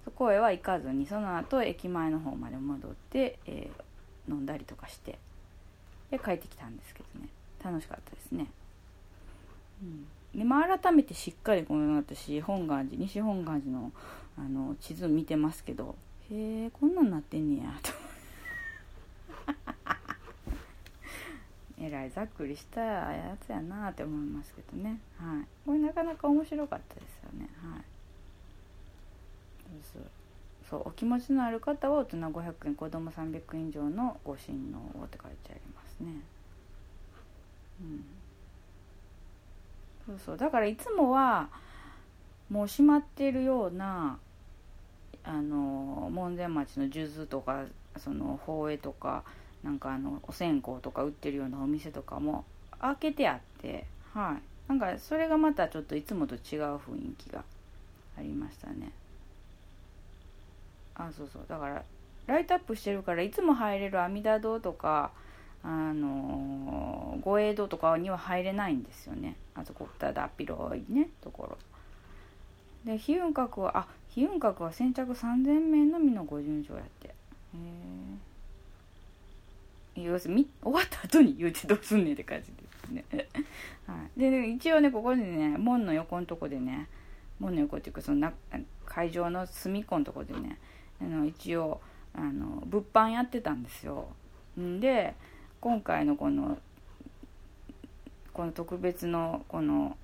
[0.05, 5.19] そこへは行かずにその後駅前の方まで戻って、えー、飲んだりとかして
[6.09, 7.29] で帰ってきたんですけどね。
[7.63, 8.47] 楽しかったですね。
[9.83, 10.07] うん。
[10.37, 13.91] でまあ、改めてしっかりこの私本願寺西本願寺の
[14.37, 15.95] あの地図見てますけど
[16.29, 18.06] へえこんなんなってんねやと。
[21.79, 24.99] えらいざっくりしたやつやなって思いますけどね。
[25.17, 25.45] はい。
[25.65, 27.47] これなかなか面白かったですよね。
[27.61, 27.81] はい。
[29.93, 30.01] そう
[30.69, 36.21] そうお気持ちのある方は大人500円子供300円以上のご神能をって書いてありますね。
[37.81, 38.05] うん。
[40.05, 40.37] そうそう。
[40.37, 41.49] だからいつもは
[42.49, 44.17] もう閉まってるような
[45.23, 47.65] あの門前町の数珠とか
[47.97, 49.23] その宝江とか
[49.63, 52.45] なんかあのお線香とか売ってるようなお店とかも
[52.79, 54.69] 開けてあってはい。
[54.69, 56.41] なんかそれがまたちょっといつもと違う
[56.75, 57.43] 雰囲気が
[58.17, 58.91] ありましたね。
[60.95, 61.45] あそうそう。
[61.47, 61.83] だから
[62.25, 65.11] ライトアップしてるからいつも入れる阿弥陀堂とか
[65.63, 69.35] あの御栄堂とかには入れないんですよね。
[69.55, 71.57] あそこただ広いねところ。
[72.85, 77.07] で飛雲閣はあ飛雲閣は先着3000名のみのご順調やって。
[77.07, 77.11] へ
[77.53, 78.26] え
[80.03, 83.05] 要するに終わった後に言うてどうすんねんって感じですね。
[83.87, 84.19] はい。
[84.19, 86.87] でで一応ねここでね門の横のとこでね
[87.39, 88.33] 門の横っていうかそのな
[88.85, 90.57] 会場の隅っこのとこでね
[91.01, 91.81] あの一応
[92.13, 94.07] あの物販やってたんですよ。
[94.59, 95.13] んで
[95.61, 96.57] 今回のこの
[98.33, 99.97] この特別のこの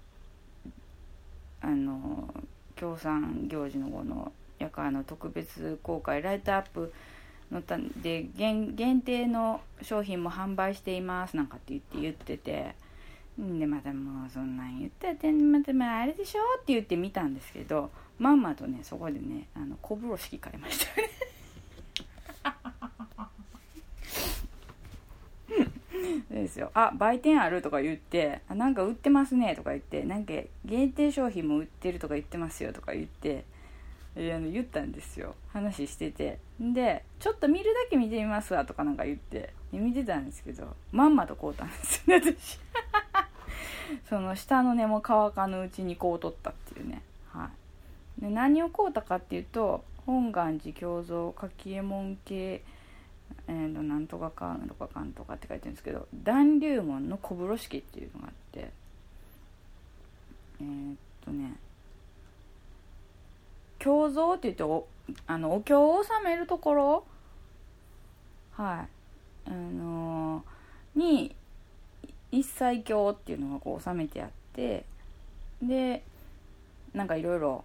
[1.61, 2.33] あの
[2.75, 6.91] 協賛行事のこのやかの特別公開ライトアップ
[7.53, 12.83] のたで限限定の商品も販売していますなんかって言って言ってて。
[13.37, 17.89] でまたもうそんなん言ったってまたまああれでしょって言って見たんですけど
[18.19, 21.09] まんまとねそこでねあの小風呂敷買いましたね。
[26.29, 30.33] ですよあ売店あるとか言ってあなんか売ってますねとか言ってなんか
[30.65, 33.45] 限定商品も売ってるとか言ってますよとか言って
[34.15, 35.35] えあの言ったんですよ。
[35.51, 36.37] 話してて
[36.71, 42.59] でちょっと見るだけ見てみますわとかなんか言って見てたんですけどまんまと買うたんですよね私。
[44.07, 47.01] その下の根も乾かぬうちにこう取ったっていうね。
[47.31, 47.49] は
[48.17, 48.21] い。
[48.21, 52.63] で何を買うたかっていうと本願寺経蔵柿右衛門系
[53.47, 58.71] えー、となんとかかんとかかんとかって書いてるんですけど暖流門の小風呂敷っていうのがあって
[60.61, 60.95] えー、っ
[61.25, 61.55] とね
[63.79, 64.63] 経蔵って言って
[65.27, 67.05] あのお経を収めるところ
[68.51, 68.85] は
[69.45, 69.49] い。
[69.49, 71.35] あのー、に
[72.31, 74.85] 一切経っていうのがこう収めてあって
[75.61, 76.03] で
[76.93, 77.63] なんかいろいろ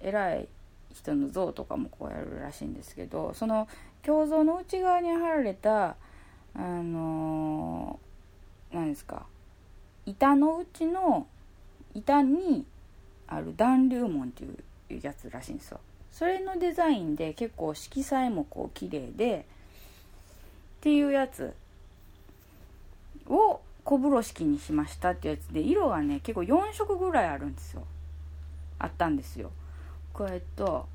[0.00, 0.48] 偉い
[0.92, 3.68] 人の像とかもこうやるらしいんですけどその
[4.06, 5.96] 胸像の内側に貼られた
[6.54, 9.26] あのー、何ですか
[10.06, 11.26] 板のうちの
[11.94, 12.66] 板に
[13.26, 15.80] ある暖流門っていうやつらしいんですよ。
[16.14, 19.46] それのデザインで結構色彩もこう綺麗で
[20.78, 21.52] っていうやつ
[23.26, 27.82] を小風呂敷にしましたっていうやつで色がね結構4色ぐらいあるんですよ。
[28.78, 29.50] あったんですよ。
[30.12, 30.86] これと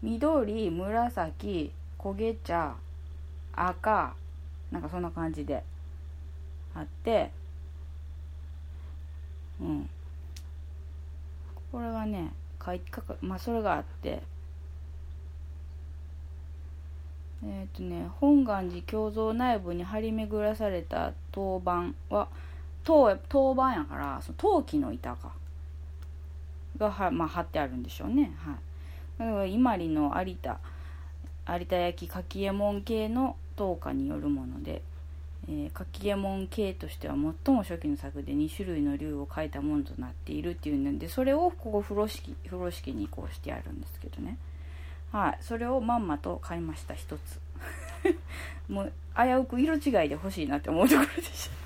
[0.00, 2.76] 緑紫焦げ茶
[3.54, 4.14] 赤
[4.70, 5.64] なんかそんな感じで
[6.76, 7.32] あって
[9.60, 9.90] うん。
[11.72, 12.30] これがね
[12.64, 14.22] 書いかかまあそれがあって
[17.44, 22.28] えっ、ー、とね本願寺経蔵内部に張り巡らされた陶板は
[22.84, 25.32] 陶陶板やからその陶器の板か。
[26.78, 28.32] がは、まあ、貼ってあるんでしょうね。
[29.18, 29.54] はい。
[29.54, 30.60] 伊万里の有田
[31.48, 34.82] 有田焼柿右衛門系の陶家によるもので、
[35.48, 44.38] えー、柿右衛門系としては最も初期の作で2種類の竜を描いたものとなっているっていうのでそれをここ風呂敷風呂敷にこうしてあるんですけどね。
[45.12, 47.40] はいそれをまんまと買いました一つ
[48.68, 51.58] もう危うく色違いで欲しいなって思うところでした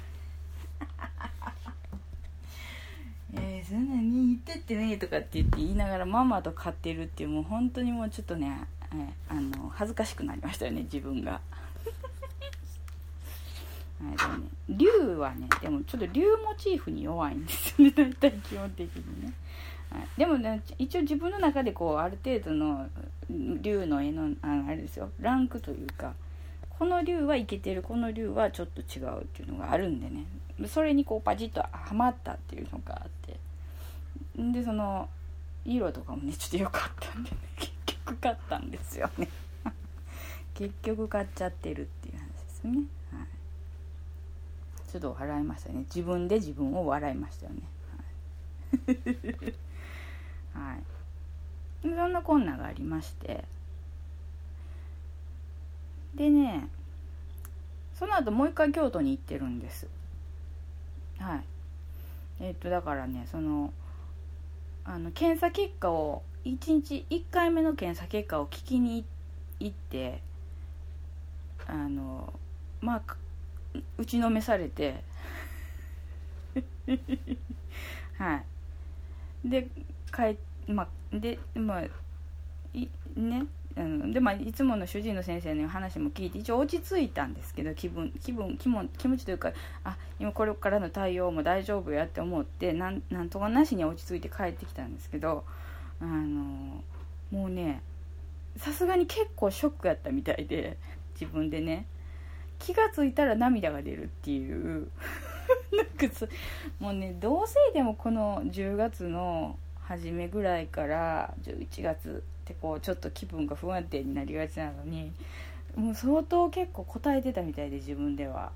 [3.34, 11.40] えー、そんなに言ってってねとかって言って言いながらまんまと買ってるっていうもう本当にもうちょっとねえあの恥ずかしくなりましたよね自分が。
[14.02, 14.86] はい、でもね竜
[15.16, 19.32] はねでもちょっと竜モチーフに弱いんですよね大体基本的にね。
[20.16, 22.86] でもね一応自分の中でこうある程度の
[23.30, 25.10] 竜の絵のあれですよ。
[25.20, 26.14] ランクというか
[26.68, 30.26] この竜はいけてるこの竜はちょっと違うっていうのがあるんでね。
[30.66, 33.36] それにこうパチッとはまったっていうのがあって。
[34.36, 35.08] でその
[35.64, 37.36] 色とかもねちょっと良かったんでね。
[37.56, 37.72] 結
[38.04, 39.28] 局買ったんですよね。
[40.54, 42.78] 結局買っちゃってるっていう話ですね、
[43.12, 45.84] はい、ちょっと笑いましたね。
[45.94, 47.62] 自分で自分を笑いましたよね。
[48.86, 49.54] はい、
[50.54, 50.82] はい、
[51.82, 53.44] そんなこんながありまして。
[56.14, 56.68] でね
[57.98, 59.86] その後もう一回京都に行ってるんです。
[61.18, 61.44] はい。
[62.40, 63.72] えっ、とだからねその
[64.84, 69.04] あの検査結果を1日1回目の検査結果を聞きに
[69.60, 70.20] 行って
[71.66, 72.32] あの
[72.80, 73.02] まあ
[73.96, 75.04] 打ちのめされて。
[78.18, 78.42] は
[79.44, 79.48] い。
[79.48, 79.68] で
[80.14, 80.36] 帰
[80.70, 81.82] まあでまあ
[82.74, 89.52] いねあのでまあ、いつもの主治医の先生の話も聞いて一応落ち着いたんですけど気分気分気も気持ちというか
[89.82, 95.44] あ今これからの対応も大丈夫やって思ってなんなんとかなしに落ち着いて帰ってきたんですけど
[96.02, 96.82] あの
[97.30, 97.80] もうね
[98.58, 100.76] さすがに結構ショックやったみたいで
[101.18, 101.86] 自分でね。
[102.62, 104.88] 気が付いたら涙が出るっていう。
[105.76, 106.26] なんか
[106.78, 109.58] もうねどうせでもこの10月の
[109.92, 115.12] 初めぐらいから11月ってこうちょっと気分が不安定になりがちなのに
[115.76, 118.52] もう相当結構答えてたみたいで自分では。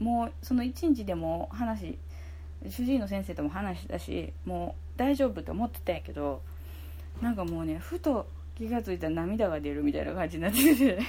[0.00, 1.96] もうその一日でも話
[2.68, 6.42] 主治医の先生とも話したしもう大丈夫と思ってたんやけど
[7.22, 8.26] なんかもうねふと
[8.56, 10.98] 気が付いたら涙が出るみたいな感じになってて。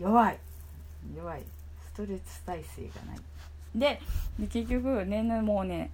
[0.00, 0.38] 弱い。
[1.16, 1.42] 弱い。
[1.86, 3.18] ストレス耐性がない。
[3.74, 4.00] で
[4.50, 5.90] 結局ねもうね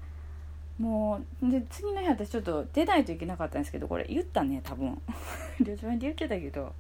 [0.79, 5.01] もうで次の日私ちょっと出ないといけなかったんですけどこれ言ったね多分。
[5.61, 6.73] 旅長で言ってたけど。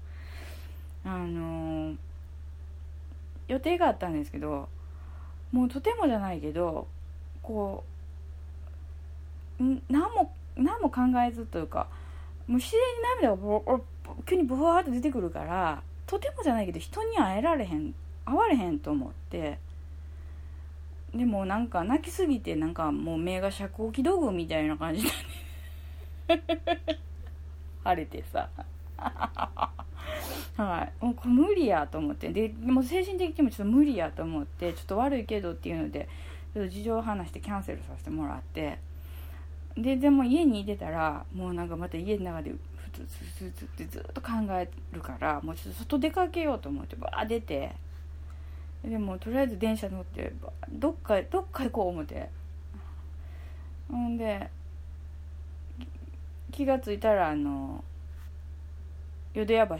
[1.04, 1.96] あのー、
[3.48, 4.68] 予定があったんですけど
[5.50, 6.86] もうとてもじゃないけど
[7.42, 7.84] こ
[9.58, 11.88] うん何も何も考えずというか
[12.46, 13.80] もう自然に涙が
[14.26, 17.94] 急にブワーって出てくるからとてもじゃないけど人に会えられへん
[18.26, 19.58] 会われへんと思って。
[21.14, 25.10] でもなんか泣きすぎてなんかもう目が遮光器道具みたいな感じだ
[26.36, 26.44] ね。
[27.82, 28.48] 晴れてさ。
[30.56, 31.04] はい。
[31.04, 32.30] もうこ無理やと思って。
[32.30, 36.08] でもう精神的にもちょっと無理やと思ってちょっと悪いけどっていうので
[36.54, 38.78] ちょっと事情を話してキャンセルさせてもらって。
[39.76, 47.74] ででも家にいてたらもうなんかまた家の中でふつふつふつってずっと考えるからもうちょっと外出かけようと思ってバー出て。
[48.84, 50.32] でもとりあえず電車乗って
[50.70, 52.28] どっかどっか行こう思って。
[53.90, 54.48] ほんで
[56.52, 57.84] 気が付いたらあの
[59.34, 59.74] 淀屋橋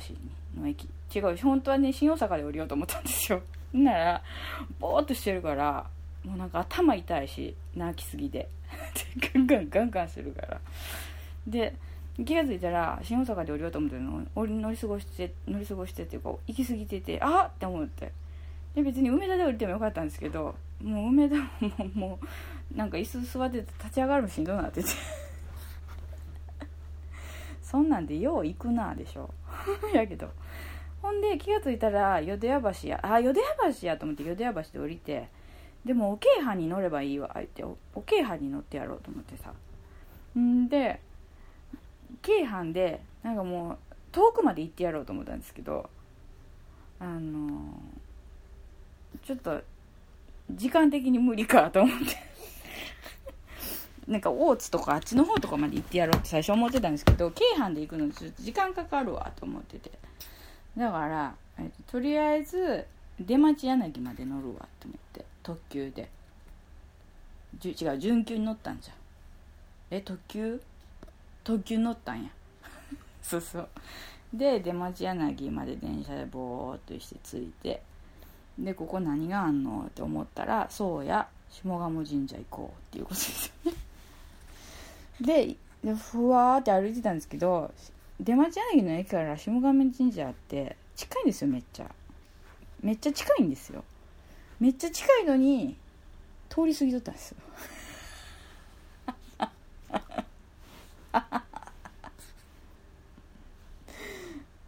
[0.61, 0.89] の駅。
[1.13, 3.43] 違う本当はね新大阪で降りようと思ったんですよ。
[3.73, 4.23] なら
[4.79, 5.87] ぼーっとしてるから
[6.25, 8.49] もうなんか頭痛いし泣きすぎて。
[9.35, 10.61] ガンガンガンガンするから。
[11.47, 11.75] で
[12.25, 18.13] 気が付いたら新大阪で降りようと思ってるの乗り過ごして乗り過ごしてっていうか行き過ぎててあっって思って。
[18.75, 22.19] で別に梅田で降りてもよかったんですけどもう梅田もも
[22.73, 24.89] うなんか椅子座ってて立ち上がるしんどくなってて。
[27.63, 29.33] そんなんでよう行くなでしょ。
[29.95, 30.31] やけど。
[31.03, 33.47] ほんで気が付いたら淀屋橋やあ淀屋
[33.81, 35.29] 橋やと思って淀屋橋で降りて
[35.85, 39.53] でもお京阪に乗ればいいわっておお京阪に乗ってやろうと思ってさ。
[40.39, 41.01] んで
[42.23, 43.79] 京阪でなんかもう
[44.13, 45.89] 遠くまで行ってやろうと思ったんですけど
[46.99, 47.81] あの
[49.31, 49.63] ちょっと
[50.51, 52.17] 時間的に無理かと思って。
[54.11, 59.93] なんか大津とかあっちの方とかまで行ってやろうって最初思ってたんですけど京阪で行くのにちょっと時間かかるわと思ってて。
[60.77, 62.85] だから、えっと、とりあえず
[63.21, 66.09] 出町柳まで乗るわと思って特急で。
[67.61, 68.97] じ違う準急に乗ったんじゃん。
[69.93, 70.61] え特急？
[71.45, 72.31] 特急乗ったんや。
[73.23, 73.69] そうそう。
[74.35, 77.81] で出町柳まで電車でぼーっとして着いて
[78.59, 79.87] でここ何があんの？
[79.89, 83.77] って思ったらそうや下鴨神社行こうっていうことですよね。
[85.21, 87.73] ででふわーって歩いてたんですけど
[88.21, 91.91] 出町柳の駅から下鴨神社って近いんですよめっちゃ。
[92.83, 93.85] めっちゃ近いんですよ。
[94.59, 95.77] めっちゃ近いのに
[96.51, 97.37] 通り過ぎとったんですよ。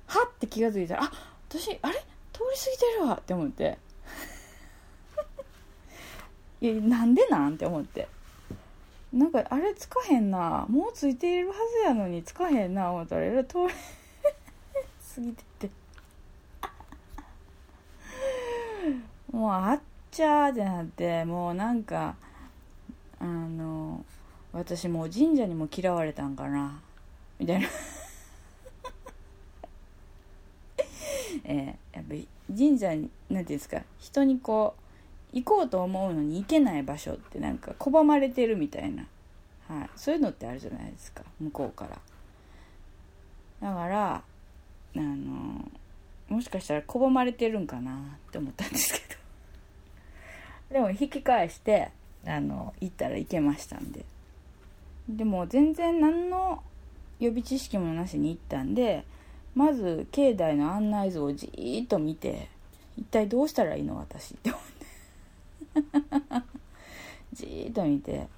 [0.06, 1.12] はって気が付いたらあ
[1.48, 2.04] 私あれ？
[2.50, 3.78] り過ぎてるわって思って。
[6.60, 8.08] いやなんでなんって思って。
[9.12, 10.66] なんかあれつかへんな。
[10.68, 12.90] もうついているはずやのにつかへんな。
[12.92, 13.64] 思ったらえらい通り
[15.14, 15.70] 過ぎてて。
[19.30, 21.24] もうあっちゃーってなって。
[21.24, 22.16] もうなんか
[23.18, 24.04] あの
[24.52, 26.80] 私もう神社にも嫌われたんかな。
[27.38, 27.68] みたいな。
[31.44, 34.74] えーやっぱり神社になんていうんですか人にこ
[35.32, 39.06] う行こうと思うのに行けない場所ってなんか拒まれてるみたいな、
[39.68, 41.22] はい、そういうのってあるじゃないですか。
[41.40, 41.98] 向こうから。
[43.68, 45.70] だからあの
[46.28, 50.74] もしかしたら拒まれてるんかなって思ったんですけど。
[50.74, 51.90] でも引き返して
[52.26, 54.04] あの行ったら行けましたんで。
[55.08, 56.62] でも全然何の
[57.18, 59.04] 予備知識もなしに行ったんで
[59.54, 62.48] まず境内の案内図をじーっと見て
[62.96, 64.50] 一体どうしたらいいの私って。
[64.50, 66.46] 思って
[67.32, 68.28] じーっと見て。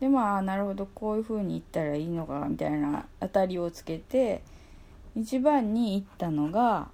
[0.00, 4.42] でまあなるほどこういう風に行ったらいいのかみたいな当たりをつけて
[5.14, 6.88] 一番に行ったのが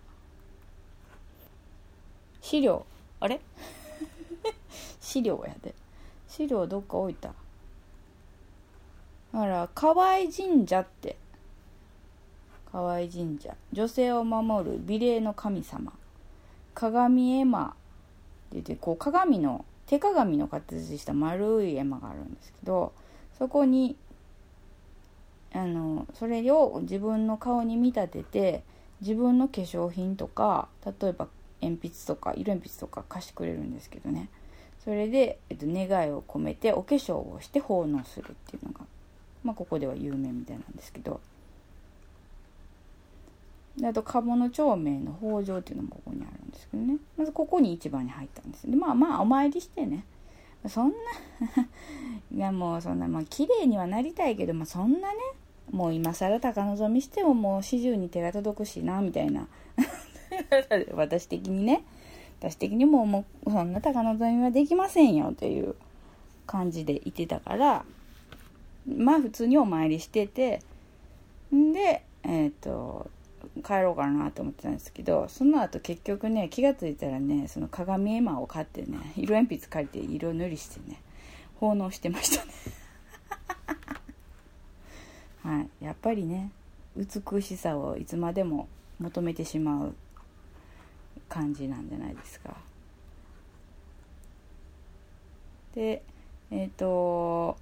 [2.43, 2.85] 資料。
[3.21, 3.41] あれ？
[5.01, 5.75] 資料やで。
[6.29, 7.29] 資料どっか置いた。
[7.29, 7.35] だ
[9.41, 11.17] から河合神社って
[12.71, 13.55] 河合神社。
[13.73, 15.93] 女性を守る美麗の神様。
[16.75, 17.75] 鏡絵馬って
[18.53, 22.93] 言ってこう鏡の手鏡の形した丸い絵馬があるんですけど
[23.37, 23.97] そこに
[25.53, 28.63] あのそれを自分の顔に見立てて
[29.01, 31.27] 自分の化粧品とか例えば
[31.61, 34.29] 鉛筆とか色鉛筆とか貸してくれるんですけどね。
[34.85, 38.87] それで、えっと、願いを込めてお化粧をして奉納するっていうのが、
[39.43, 41.21] まあ、ここでは有名みたいなんですけど。
[43.79, 46.97] であと鴨の長明の北条っていうのもここにあるんですけどね。
[47.17, 50.05] まずここに一番に入ったんですでまあまあお参りしてね。
[50.67, 50.95] そんな
[52.35, 55.19] いやもうそんなまあ綺麗にはなりたいけど、まあ、そんなね
[55.71, 59.47] もう今更高望みしてももう始終に手が届くしなみたいな。
[60.95, 61.85] 私的にね。
[62.41, 65.75] 私的にももうそんな高望みはできませんよという
[66.47, 67.85] 感じでいてたから。
[68.87, 70.63] まあ普通にお参りしてて。
[71.55, 73.11] んでえっ、と
[73.63, 81.01] 帰ろうかなと思ってたんですけどその後結局ね気が付いたらねその鏡絵馬を買ってね色鉛筆借りて色塗りしてね
[81.61, 82.53] 奉納してましたね。
[85.43, 85.85] はい。
[85.85, 86.53] やっぱりね
[86.97, 88.69] 美しさをいつまでも
[89.01, 89.95] 求めてしまう
[91.29, 92.57] 感じなんじゃないですか。
[95.75, 96.03] で
[96.51, 97.57] えっ、と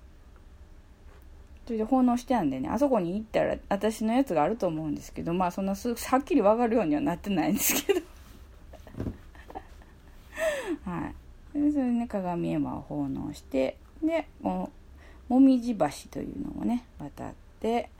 [1.66, 2.68] それで奉納してあんでね。
[2.68, 8.00] あそこに行ったら私のやつがあると思うんですけどまあそんなすはっきり分かるようにはなってないんですけど。
[10.90, 11.14] はい。
[11.52, 14.70] それでね鏡絵馬を奉納してでも
[15.28, 17.90] もみじ橋というのをね渡って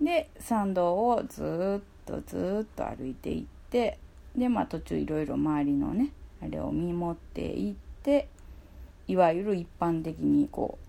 [0.00, 3.98] で参道をずっとずっと歩いていって
[4.36, 6.10] でまあ途中いろいろ周りのね
[6.42, 8.28] あれを見守っていって
[9.08, 10.85] いわゆる一般的にこう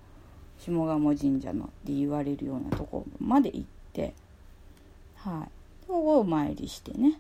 [0.60, 3.64] 下鴨神社のって言われるようなところまで行っ
[3.94, 4.14] て
[5.18, 5.50] はい。
[5.86, 7.20] そこをお参りしてね。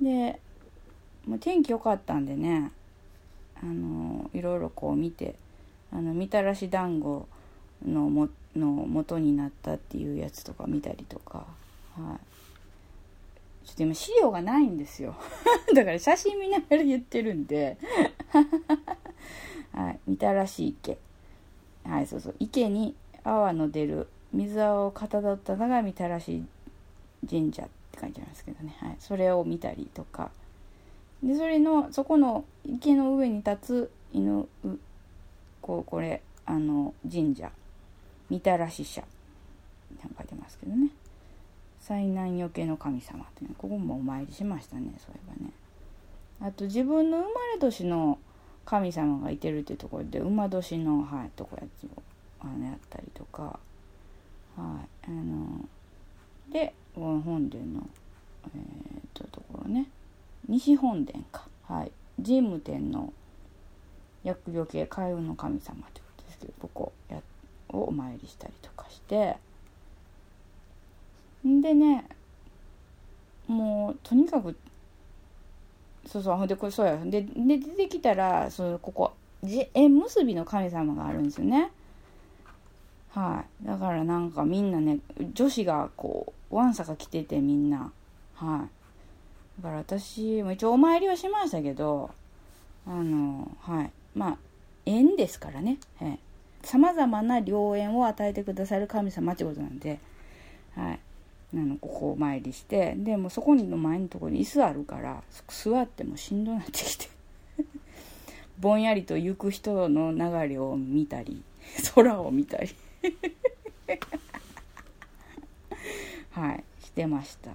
[0.00, 0.40] で
[1.26, 2.70] もう天気良かったんでね
[3.60, 5.34] あのいろいろこう見て
[5.92, 7.28] あのみたらし団子
[7.86, 11.46] のもの元になったっていうやつとか見たりとか
[11.96, 13.66] はい。
[13.66, 15.14] ちょっと今資料がないんですよ。
[15.74, 17.76] だから写真見ながら言ってるんで。
[19.72, 20.00] はい。
[20.06, 20.96] みたらし池。
[21.88, 22.34] はいそうそう。
[22.38, 22.94] 池に
[23.24, 26.44] 泡の出る水泡をかたどったのがみたらし
[27.28, 30.30] 神社って書いてありますけどね、はい、それを見たりとか。
[31.22, 34.46] でそれのそこの池の上に立つ犬
[35.60, 37.50] こうこれあの神社。
[38.30, 39.02] みたらし社
[40.02, 40.90] なんか書いてますけどね。
[41.80, 43.54] 災難よけの神様っていうの。
[43.56, 45.52] ここもお参りしましたねそういえばね。
[46.40, 48.18] あと自分の生まれ年の
[48.68, 52.02] 神様がいてるっていうところで馬年の、はい、とこやつを
[52.40, 53.58] あのやったりとか。
[54.56, 55.66] はいあの
[56.52, 57.88] で本殿の
[58.54, 59.88] えー、っとところね。
[60.48, 61.46] 西本殿か。
[61.66, 61.92] はい。
[62.22, 63.12] 神武天の
[64.22, 67.22] 厄除け開運の神様ということですけどここや
[67.68, 69.38] をお参りしたりとかして。
[71.46, 72.04] んでね
[73.46, 74.54] もうとにかく
[76.10, 76.36] そうそう。
[76.36, 76.96] ほんでこれそうや。
[77.04, 79.12] でで出てきたらそのここ
[79.42, 81.70] 縁結びの神様があるんですよね。
[83.10, 83.66] はい。
[83.66, 84.98] だからなんかみんなね
[85.34, 87.92] 女子がこうわんさか来ててみんな。
[88.34, 88.66] は
[89.58, 89.62] い。
[89.62, 92.10] だから私も一応お参りはしましたけど
[92.86, 93.90] あのはい。
[94.14, 94.38] まあ
[94.86, 95.78] 縁ですからね。
[96.62, 100.00] さまざまな良縁を与えてくださる神様ってことなんで
[100.74, 101.00] はい。
[101.54, 107.08] あのここお参りしてでもそこの前のところに椅子あるから座ってもしんどなってきて。
[108.60, 111.42] ぼんやりと行く人の流れを見たり
[111.94, 112.74] 空を見たり。
[116.32, 117.52] はいしてました。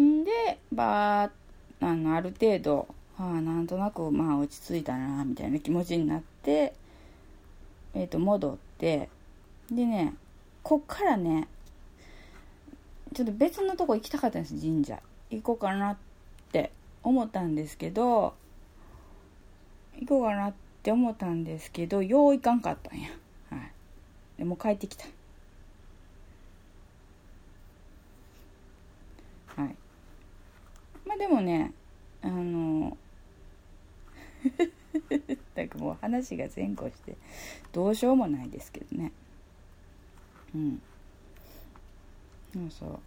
[0.00, 1.30] んでばあ
[1.80, 6.72] あのある程度、はあ、なんとなくまあ落ち着いたなみたいな気持ちになって
[7.94, 9.08] えっ、ー、と戻って。
[9.70, 10.14] でね
[10.62, 11.46] こっからね
[13.14, 15.00] ちょっと別のとこ行きたかったんです神社。
[15.30, 15.96] 行こうかなっ
[16.52, 16.70] て
[17.02, 18.34] 思ったんですけど
[19.98, 23.08] 行こうかなって思ったんですけどよう行かんかったんや。
[23.50, 23.72] はい。
[24.38, 25.06] でも帰ってきた。
[29.56, 29.76] はい。
[31.06, 31.72] まあでもね
[32.22, 32.96] あの
[35.54, 37.16] なんかもう話が前後して
[37.72, 39.12] どうしようもないですけどね。
[40.54, 40.82] うん。
[42.52, 43.00] そうそ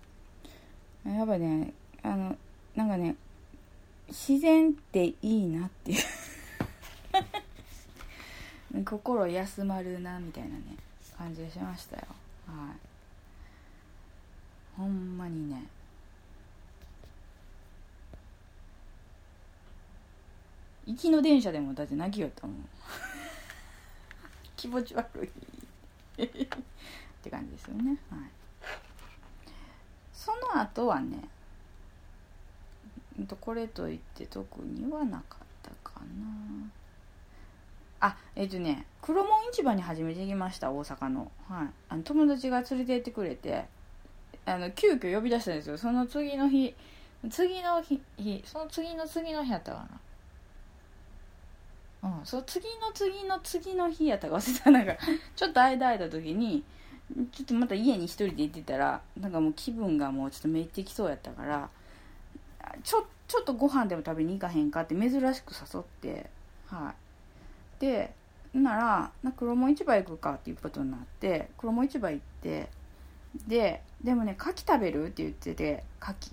[1.06, 1.10] う。
[1.10, 2.38] やっぱねあの
[2.76, 3.16] なんかね
[4.08, 6.04] 自然っていいなっていう。
[8.86, 10.64] 心休まるなみたいなね
[11.18, 12.04] 感じがしましたよ。
[12.48, 12.78] はい。
[14.76, 15.64] ほんまにね。
[20.86, 22.70] 行きの電車でもだって泣きよったもん。
[24.58, 25.32] 気持ち悪
[26.18, 26.24] い。
[26.24, 26.28] っ
[27.22, 27.98] て感じですよね。
[28.10, 28.20] はい。
[30.24, 31.28] その後はね
[33.42, 36.70] これといって特にはなかったかな。
[38.00, 43.66] あえっ、とね黒門市場に初めて行きました大阪の,、はい、あの友達が連れて行ってくれて
[44.46, 45.78] あの急遽呼び出したんですよ。
[45.78, 46.74] その次の日
[47.30, 48.02] 次の日
[48.46, 49.88] その次の次の日やったか
[52.02, 52.10] な。
[52.20, 54.72] うんその次の次の次の日やったか忘れた。
[54.72, 54.96] なんか
[55.36, 56.64] ちょっと間空いた時に
[57.32, 61.70] ちょっとまた家に一人で行ってたらなんかもう気分がもうちょっとめっちゃきそうやったから
[62.84, 66.30] ちょちょっとご飯でも食べに行かへんかって珍しく誘って
[66.68, 66.94] は
[67.80, 67.82] い。
[67.82, 68.14] で
[68.54, 72.70] ならな黒門市場行くかっていうことになって黒門市場行って
[73.48, 76.32] ででもね牡蠣食べるって言ってて牡蠣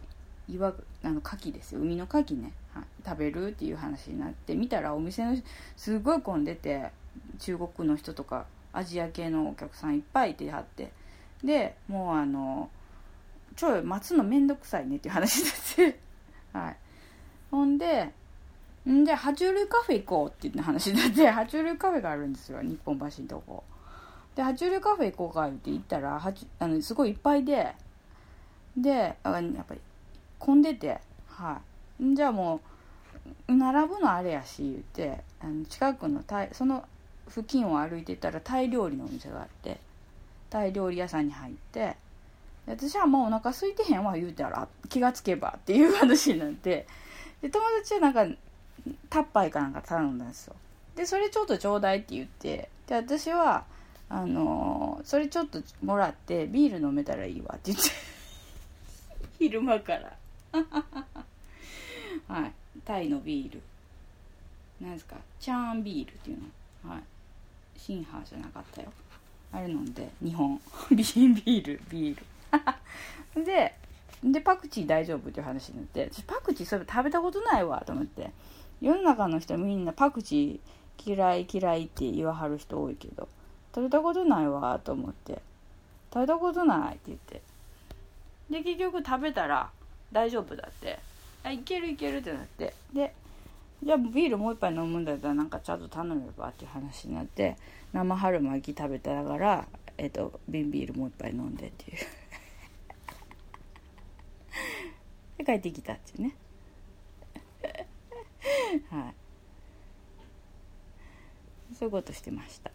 [0.48, 1.80] 岩あの牡蠣ですよ。
[1.80, 5.36] 海の牡蠣ね、はい、食べるっていう話になって見たらお店の
[5.76, 6.90] すごい混んでて
[7.38, 10.92] 中国の人とかアジア系のお客さんいっぱいいてはって。
[11.44, 12.68] でもうあの
[13.56, 15.98] ちょい待つのめんどくさいねっていう話になって。
[16.52, 16.76] はい。
[17.50, 18.12] ほんで
[18.88, 23.64] んじゃ爬虫類カフェ行こうっていう話になって爬虫類カフェがあるんですよ日本橋のとこ。
[24.34, 27.74] で爬虫類カフェ行こうかって言ったらはちあのすごいいっぱいで
[28.76, 29.80] であやっぱり
[30.38, 31.60] 混んでては
[32.00, 32.14] い。
[32.14, 32.60] じゃあも
[33.48, 36.84] う並ぶのあれやし言ってあの近くのタイその
[37.30, 39.78] 付近を歩いてたらタイ料理のお店があって
[40.50, 41.96] タイ料理屋さんに入って
[42.66, 46.86] 私はもうお腹空いてへんわ言うたら気がつけばっていう話になって
[47.40, 48.26] で友達はなんか
[49.08, 50.54] タッパイかなんか頼んだんですよ。
[50.96, 53.64] でそれちょっとちょうだいって言ってで私は
[54.08, 57.90] あのーそれちょっともらってビール飲めたらいいわって言って
[59.38, 60.16] 昼間から。
[62.28, 62.52] はい。
[62.84, 63.62] タイのビール。
[64.80, 65.16] なんですか？
[65.38, 66.38] チャーンビールっていう
[66.84, 66.90] の。
[66.92, 67.02] はい。
[67.80, 68.92] シンハーじゃなかったよ。
[69.52, 70.60] あれ飲んで日本。
[70.90, 72.16] ビールビー
[73.34, 73.44] ル。
[73.44, 73.74] で
[74.22, 78.30] でパクチー大丈夫っていう話になって私パクチーそういえば食べたことないわと思って。
[78.82, 83.28] 世の中の人みんなパクチー嫌い嫌いって言わはる人多いけど
[83.74, 85.40] 食べたことないわと思って。
[86.12, 87.42] 食べたことないって言って。
[88.50, 89.70] で結局食べたら
[90.12, 90.98] 大丈夫だって。
[91.42, 92.74] あいけるいけるってなって。
[92.92, 93.14] で
[93.82, 97.56] じゃあビールもう一杯飲むんだったらなんかちゃんと頼めばっていう話になって
[97.94, 99.66] 生春巻き食べたながら、
[99.96, 101.98] えっと瓶ビールもう一杯飲んでっていう。
[105.38, 106.36] で帰ってきたっていうね。
[108.90, 109.14] はい。
[111.74, 112.70] そういうことしてました。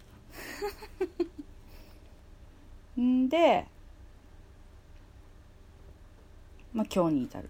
[3.00, 3.66] んで
[6.74, 7.48] まあ今日に至るっ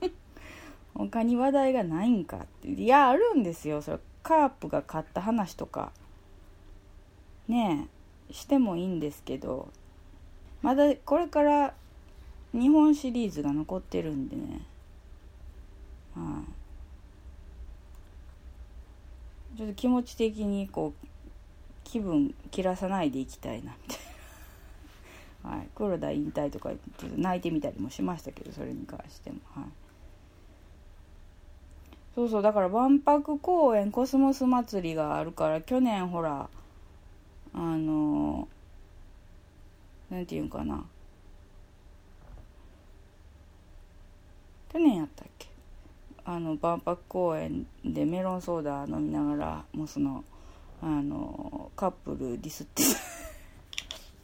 [0.00, 0.12] ていう。
[0.98, 2.68] 他に話題がないんかって。
[2.68, 3.80] いやあるんですよ。
[3.80, 5.92] それカープが勝った話とか。
[7.46, 7.88] ね
[8.30, 9.68] えしてもいいんですけど。
[10.60, 11.72] まだこれから
[12.52, 14.62] 日本シリーズが残ってるんでね。
[16.16, 16.42] は
[19.54, 21.06] い、ちょっと気持ち的にこう
[21.84, 23.98] 気分切らさないでいきたいなみたい
[25.44, 29.38] な、 はい、黒田引退とかちょっと泣いてみたりもしましたけどそれに関しても。
[29.54, 29.87] はい。
[32.18, 36.48] そうそうだから万博公園コスモス祭りがあるから去年ほら
[37.54, 38.48] あの
[40.10, 40.84] なんていうんかな。
[44.72, 45.46] 去年やったっけ？
[46.24, 50.24] あの万博公園でメロンソーダ飲みながらもうその
[50.82, 52.82] あのカップルディスって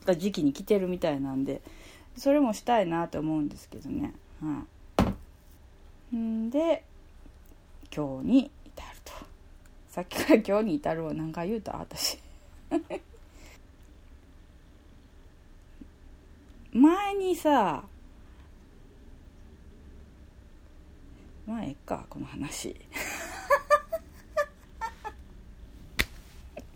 [0.05, 0.17] た。
[0.19, 1.63] 時期に来てるみたいなんで
[2.17, 4.13] それもしたいなと思うんですけどね。
[4.43, 4.65] は
[6.13, 6.17] い。
[6.17, 6.83] んで
[7.97, 9.13] 今日に至ると。
[9.89, 11.79] さっきから今日に至るを何回言うた？
[11.79, 12.19] 私。
[16.73, 17.85] 前にさ
[21.47, 22.75] まあええかこの話。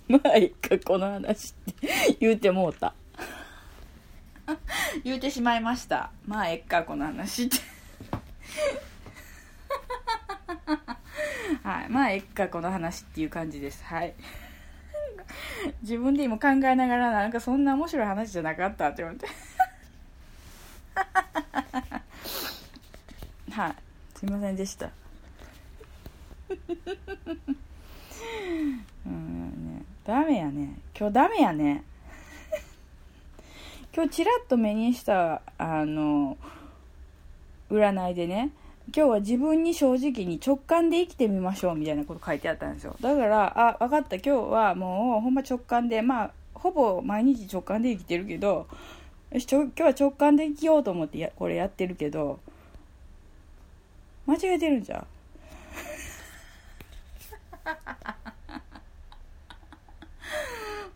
[0.06, 1.88] まあええかこの話って。
[2.20, 2.94] 言うてもうた。
[5.02, 6.12] 言うてしまいました。
[6.26, 7.56] まあええかこの話って。
[11.62, 11.88] はい。
[11.88, 13.84] まあええかこの話っていう感じです。
[13.84, 14.14] はい。
[15.82, 19.26] 自分で今考えながらなんかそんな面白い話じゃなかったって思って。
[23.52, 23.74] はい。
[24.14, 24.90] すいませんでした。
[29.06, 29.84] うんね。
[30.04, 30.74] ダメやね。
[30.98, 31.84] 今日ダメやね。
[33.94, 36.38] 今日ちらっと目にしたあの
[37.68, 38.52] 占いでね
[38.94, 42.96] 今日は自分に正直に直感で生きてみましょうみたいなこと書いてあったんですよ。
[43.00, 44.16] だからあ分かった。
[44.16, 48.66] 今日はもうほんま直感でまあほぼ毎日直感で生きてるけど
[49.30, 52.40] よし今日は直感で生きようと思ってやこれやってるけど
[54.26, 55.06] 間違えてるんじゃ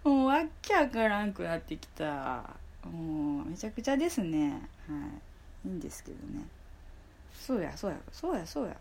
[0.05, 0.09] う？
[0.09, 2.43] もうわっきゃからんくなってきた。
[2.85, 4.51] もうめちゃくちゃですね。
[4.89, 4.97] は
[5.65, 5.69] い。
[5.69, 6.45] いいんですけどね。
[7.35, 8.77] そうやそうやそうやそうや。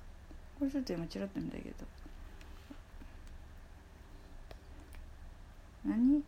[0.59, 1.73] これちょっと今チラッと見たけど。
[5.85, 6.23] 何？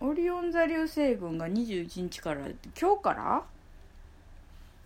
[0.00, 2.42] オリオン座流星群が21日から
[2.80, 3.42] 今日から？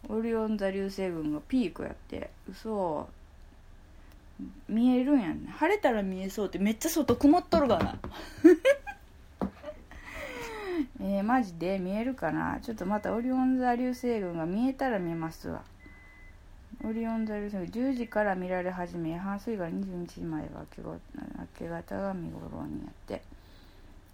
[0.09, 2.31] オリオン座流星群がピークやって。
[2.51, 3.09] 嘘。
[4.69, 5.52] 見えるんやね。
[5.59, 7.98] 晴れたら見えそうってめっちゃ外曇っとるがな。
[11.01, 12.60] えー、マジで見えるかな？
[12.62, 15.62] ちょっとまたオリオン座流星群が見えたら見えますわ。
[16.84, 23.20] オリオン座流星群10時から見られ始め半水から22時までは明け明け方が見頃にやって。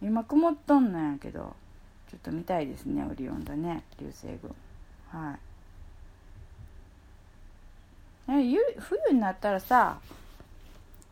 [0.03, 1.55] 今曇っとんのやけど
[2.11, 4.55] ちょっと見たいですねオリオン座ね流星群。
[5.09, 5.39] はい。
[8.79, 9.99] 冬になったらさ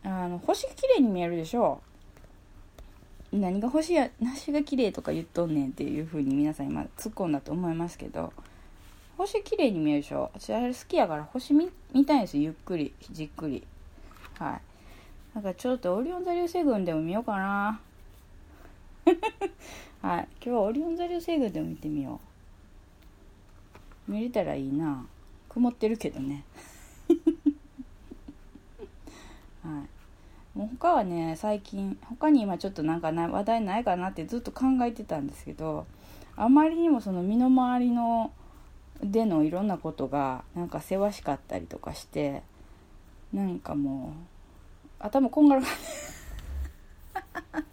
[0.02, 1.82] あの星が綺麗に見えるでしょ？
[3.30, 8.32] 何が星や梨が綺麗とか言っとんねんっていう風に皆さん今突っ込んだと思いますけど。
[9.16, 10.30] 星綺麗に見えるでしょ？
[10.34, 12.44] 私あれ好きやから星見見たいんですよ。
[12.44, 13.62] ゆっくりじっくり。
[14.38, 14.60] はい。
[15.34, 17.80] だかちょっとオリオン座流星群でも見ようかな。
[20.02, 20.28] はい。
[20.44, 22.20] 今日はオリオン座流星群でも見てみよ
[24.08, 24.12] う。
[24.12, 25.06] 見れたらいいな。
[25.48, 26.44] 曇ってるけどね。
[29.62, 29.82] は
[30.54, 30.58] い。
[30.58, 35.86] もう他はね最近他に今ちょっとなんかな話題ないかなってずっと考えてたんですけど
[36.36, 38.32] あまりにもその身の回りの
[39.02, 42.42] でのいろんなことがなんかせわしかったりとかして
[43.32, 44.32] なんかもう
[45.00, 45.76] 頭こんがらがって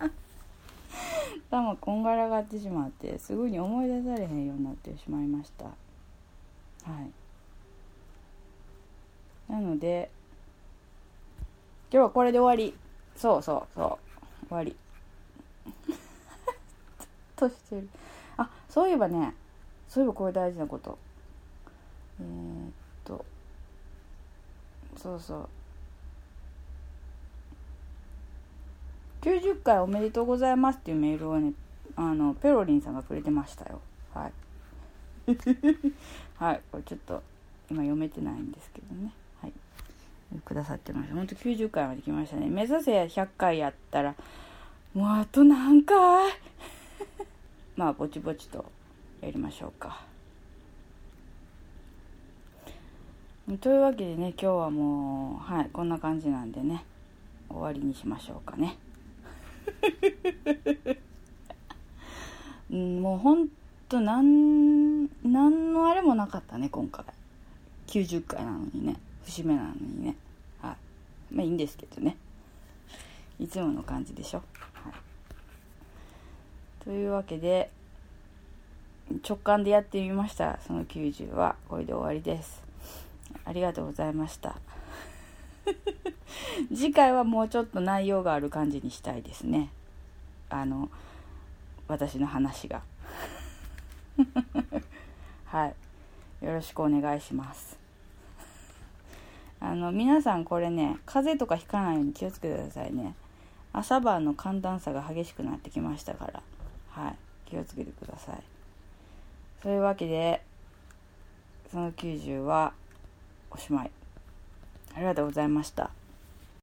[1.51, 5.65] 頭こんがらがってしまってすぐに思い出されへんようになってしまいました。
[5.65, 5.71] は
[9.49, 9.51] い。
[9.51, 10.09] なので
[11.91, 12.75] 今日はこれで終わり。
[13.15, 13.99] そうそうそ
[14.43, 14.47] う。
[14.47, 14.75] 終わり。
[17.35, 17.89] としてる。
[18.37, 19.35] あそういえばね
[19.87, 20.97] そういえばこれ大事なこと。
[22.21, 22.71] え、っ
[23.05, 23.25] と
[24.97, 25.49] そうそう。
[29.21, 31.53] 90回おめでとうございますっていうメールをね
[31.95, 33.81] あのペロリンさんがくれてましたよ。
[34.13, 34.33] はい。
[36.37, 36.61] はい。
[36.71, 37.21] これちょっと
[37.69, 39.11] 今読めてないんですけどね。
[39.41, 39.53] はい。
[40.45, 41.15] くださってました。
[41.15, 42.47] ほんと90回まで来ましたね。
[42.47, 44.15] 目指せ100回やったら
[44.93, 45.95] もうあと何回？
[47.75, 48.65] まあぼちぼちと
[49.21, 50.08] やりましょうか。
[53.57, 56.85] というわけでね今日はもうはいこんな感じなんでね
[57.49, 58.77] 終わりにしましょうかね。
[62.69, 63.49] もうほん
[63.87, 67.03] となんなんのあれもなかったね今回。
[67.87, 70.15] 90回なのにね節目なのにね。
[70.61, 70.77] は
[71.31, 71.33] い。
[71.33, 72.17] まあいいんですけどね。
[73.39, 74.43] いつもの感じでしょ、
[74.73, 77.71] はい、というわけで
[79.27, 80.59] 直感でやってみました。
[80.67, 82.68] その90はこれで終わりです。
[83.45, 84.57] ありがとうございました。
[86.73, 89.69] 次回はもうちょっと内容がある感じにしたいですね。
[90.49, 90.89] あの
[91.87, 92.81] 私の話が。
[95.45, 96.45] はい。
[96.45, 97.77] よろしくお願いします。
[99.59, 103.15] あの皆さんこれね風邪とかひかないように気をつけてくださいね。
[103.73, 106.41] 朝晩の寒暖差が激しくなってきましたから。
[106.89, 107.15] はい。
[107.45, 108.43] 気をつけてください。
[109.61, 110.41] そういうわけで
[111.71, 112.73] その90は
[113.51, 113.91] おしまい。
[114.95, 115.91] ありがとうございました。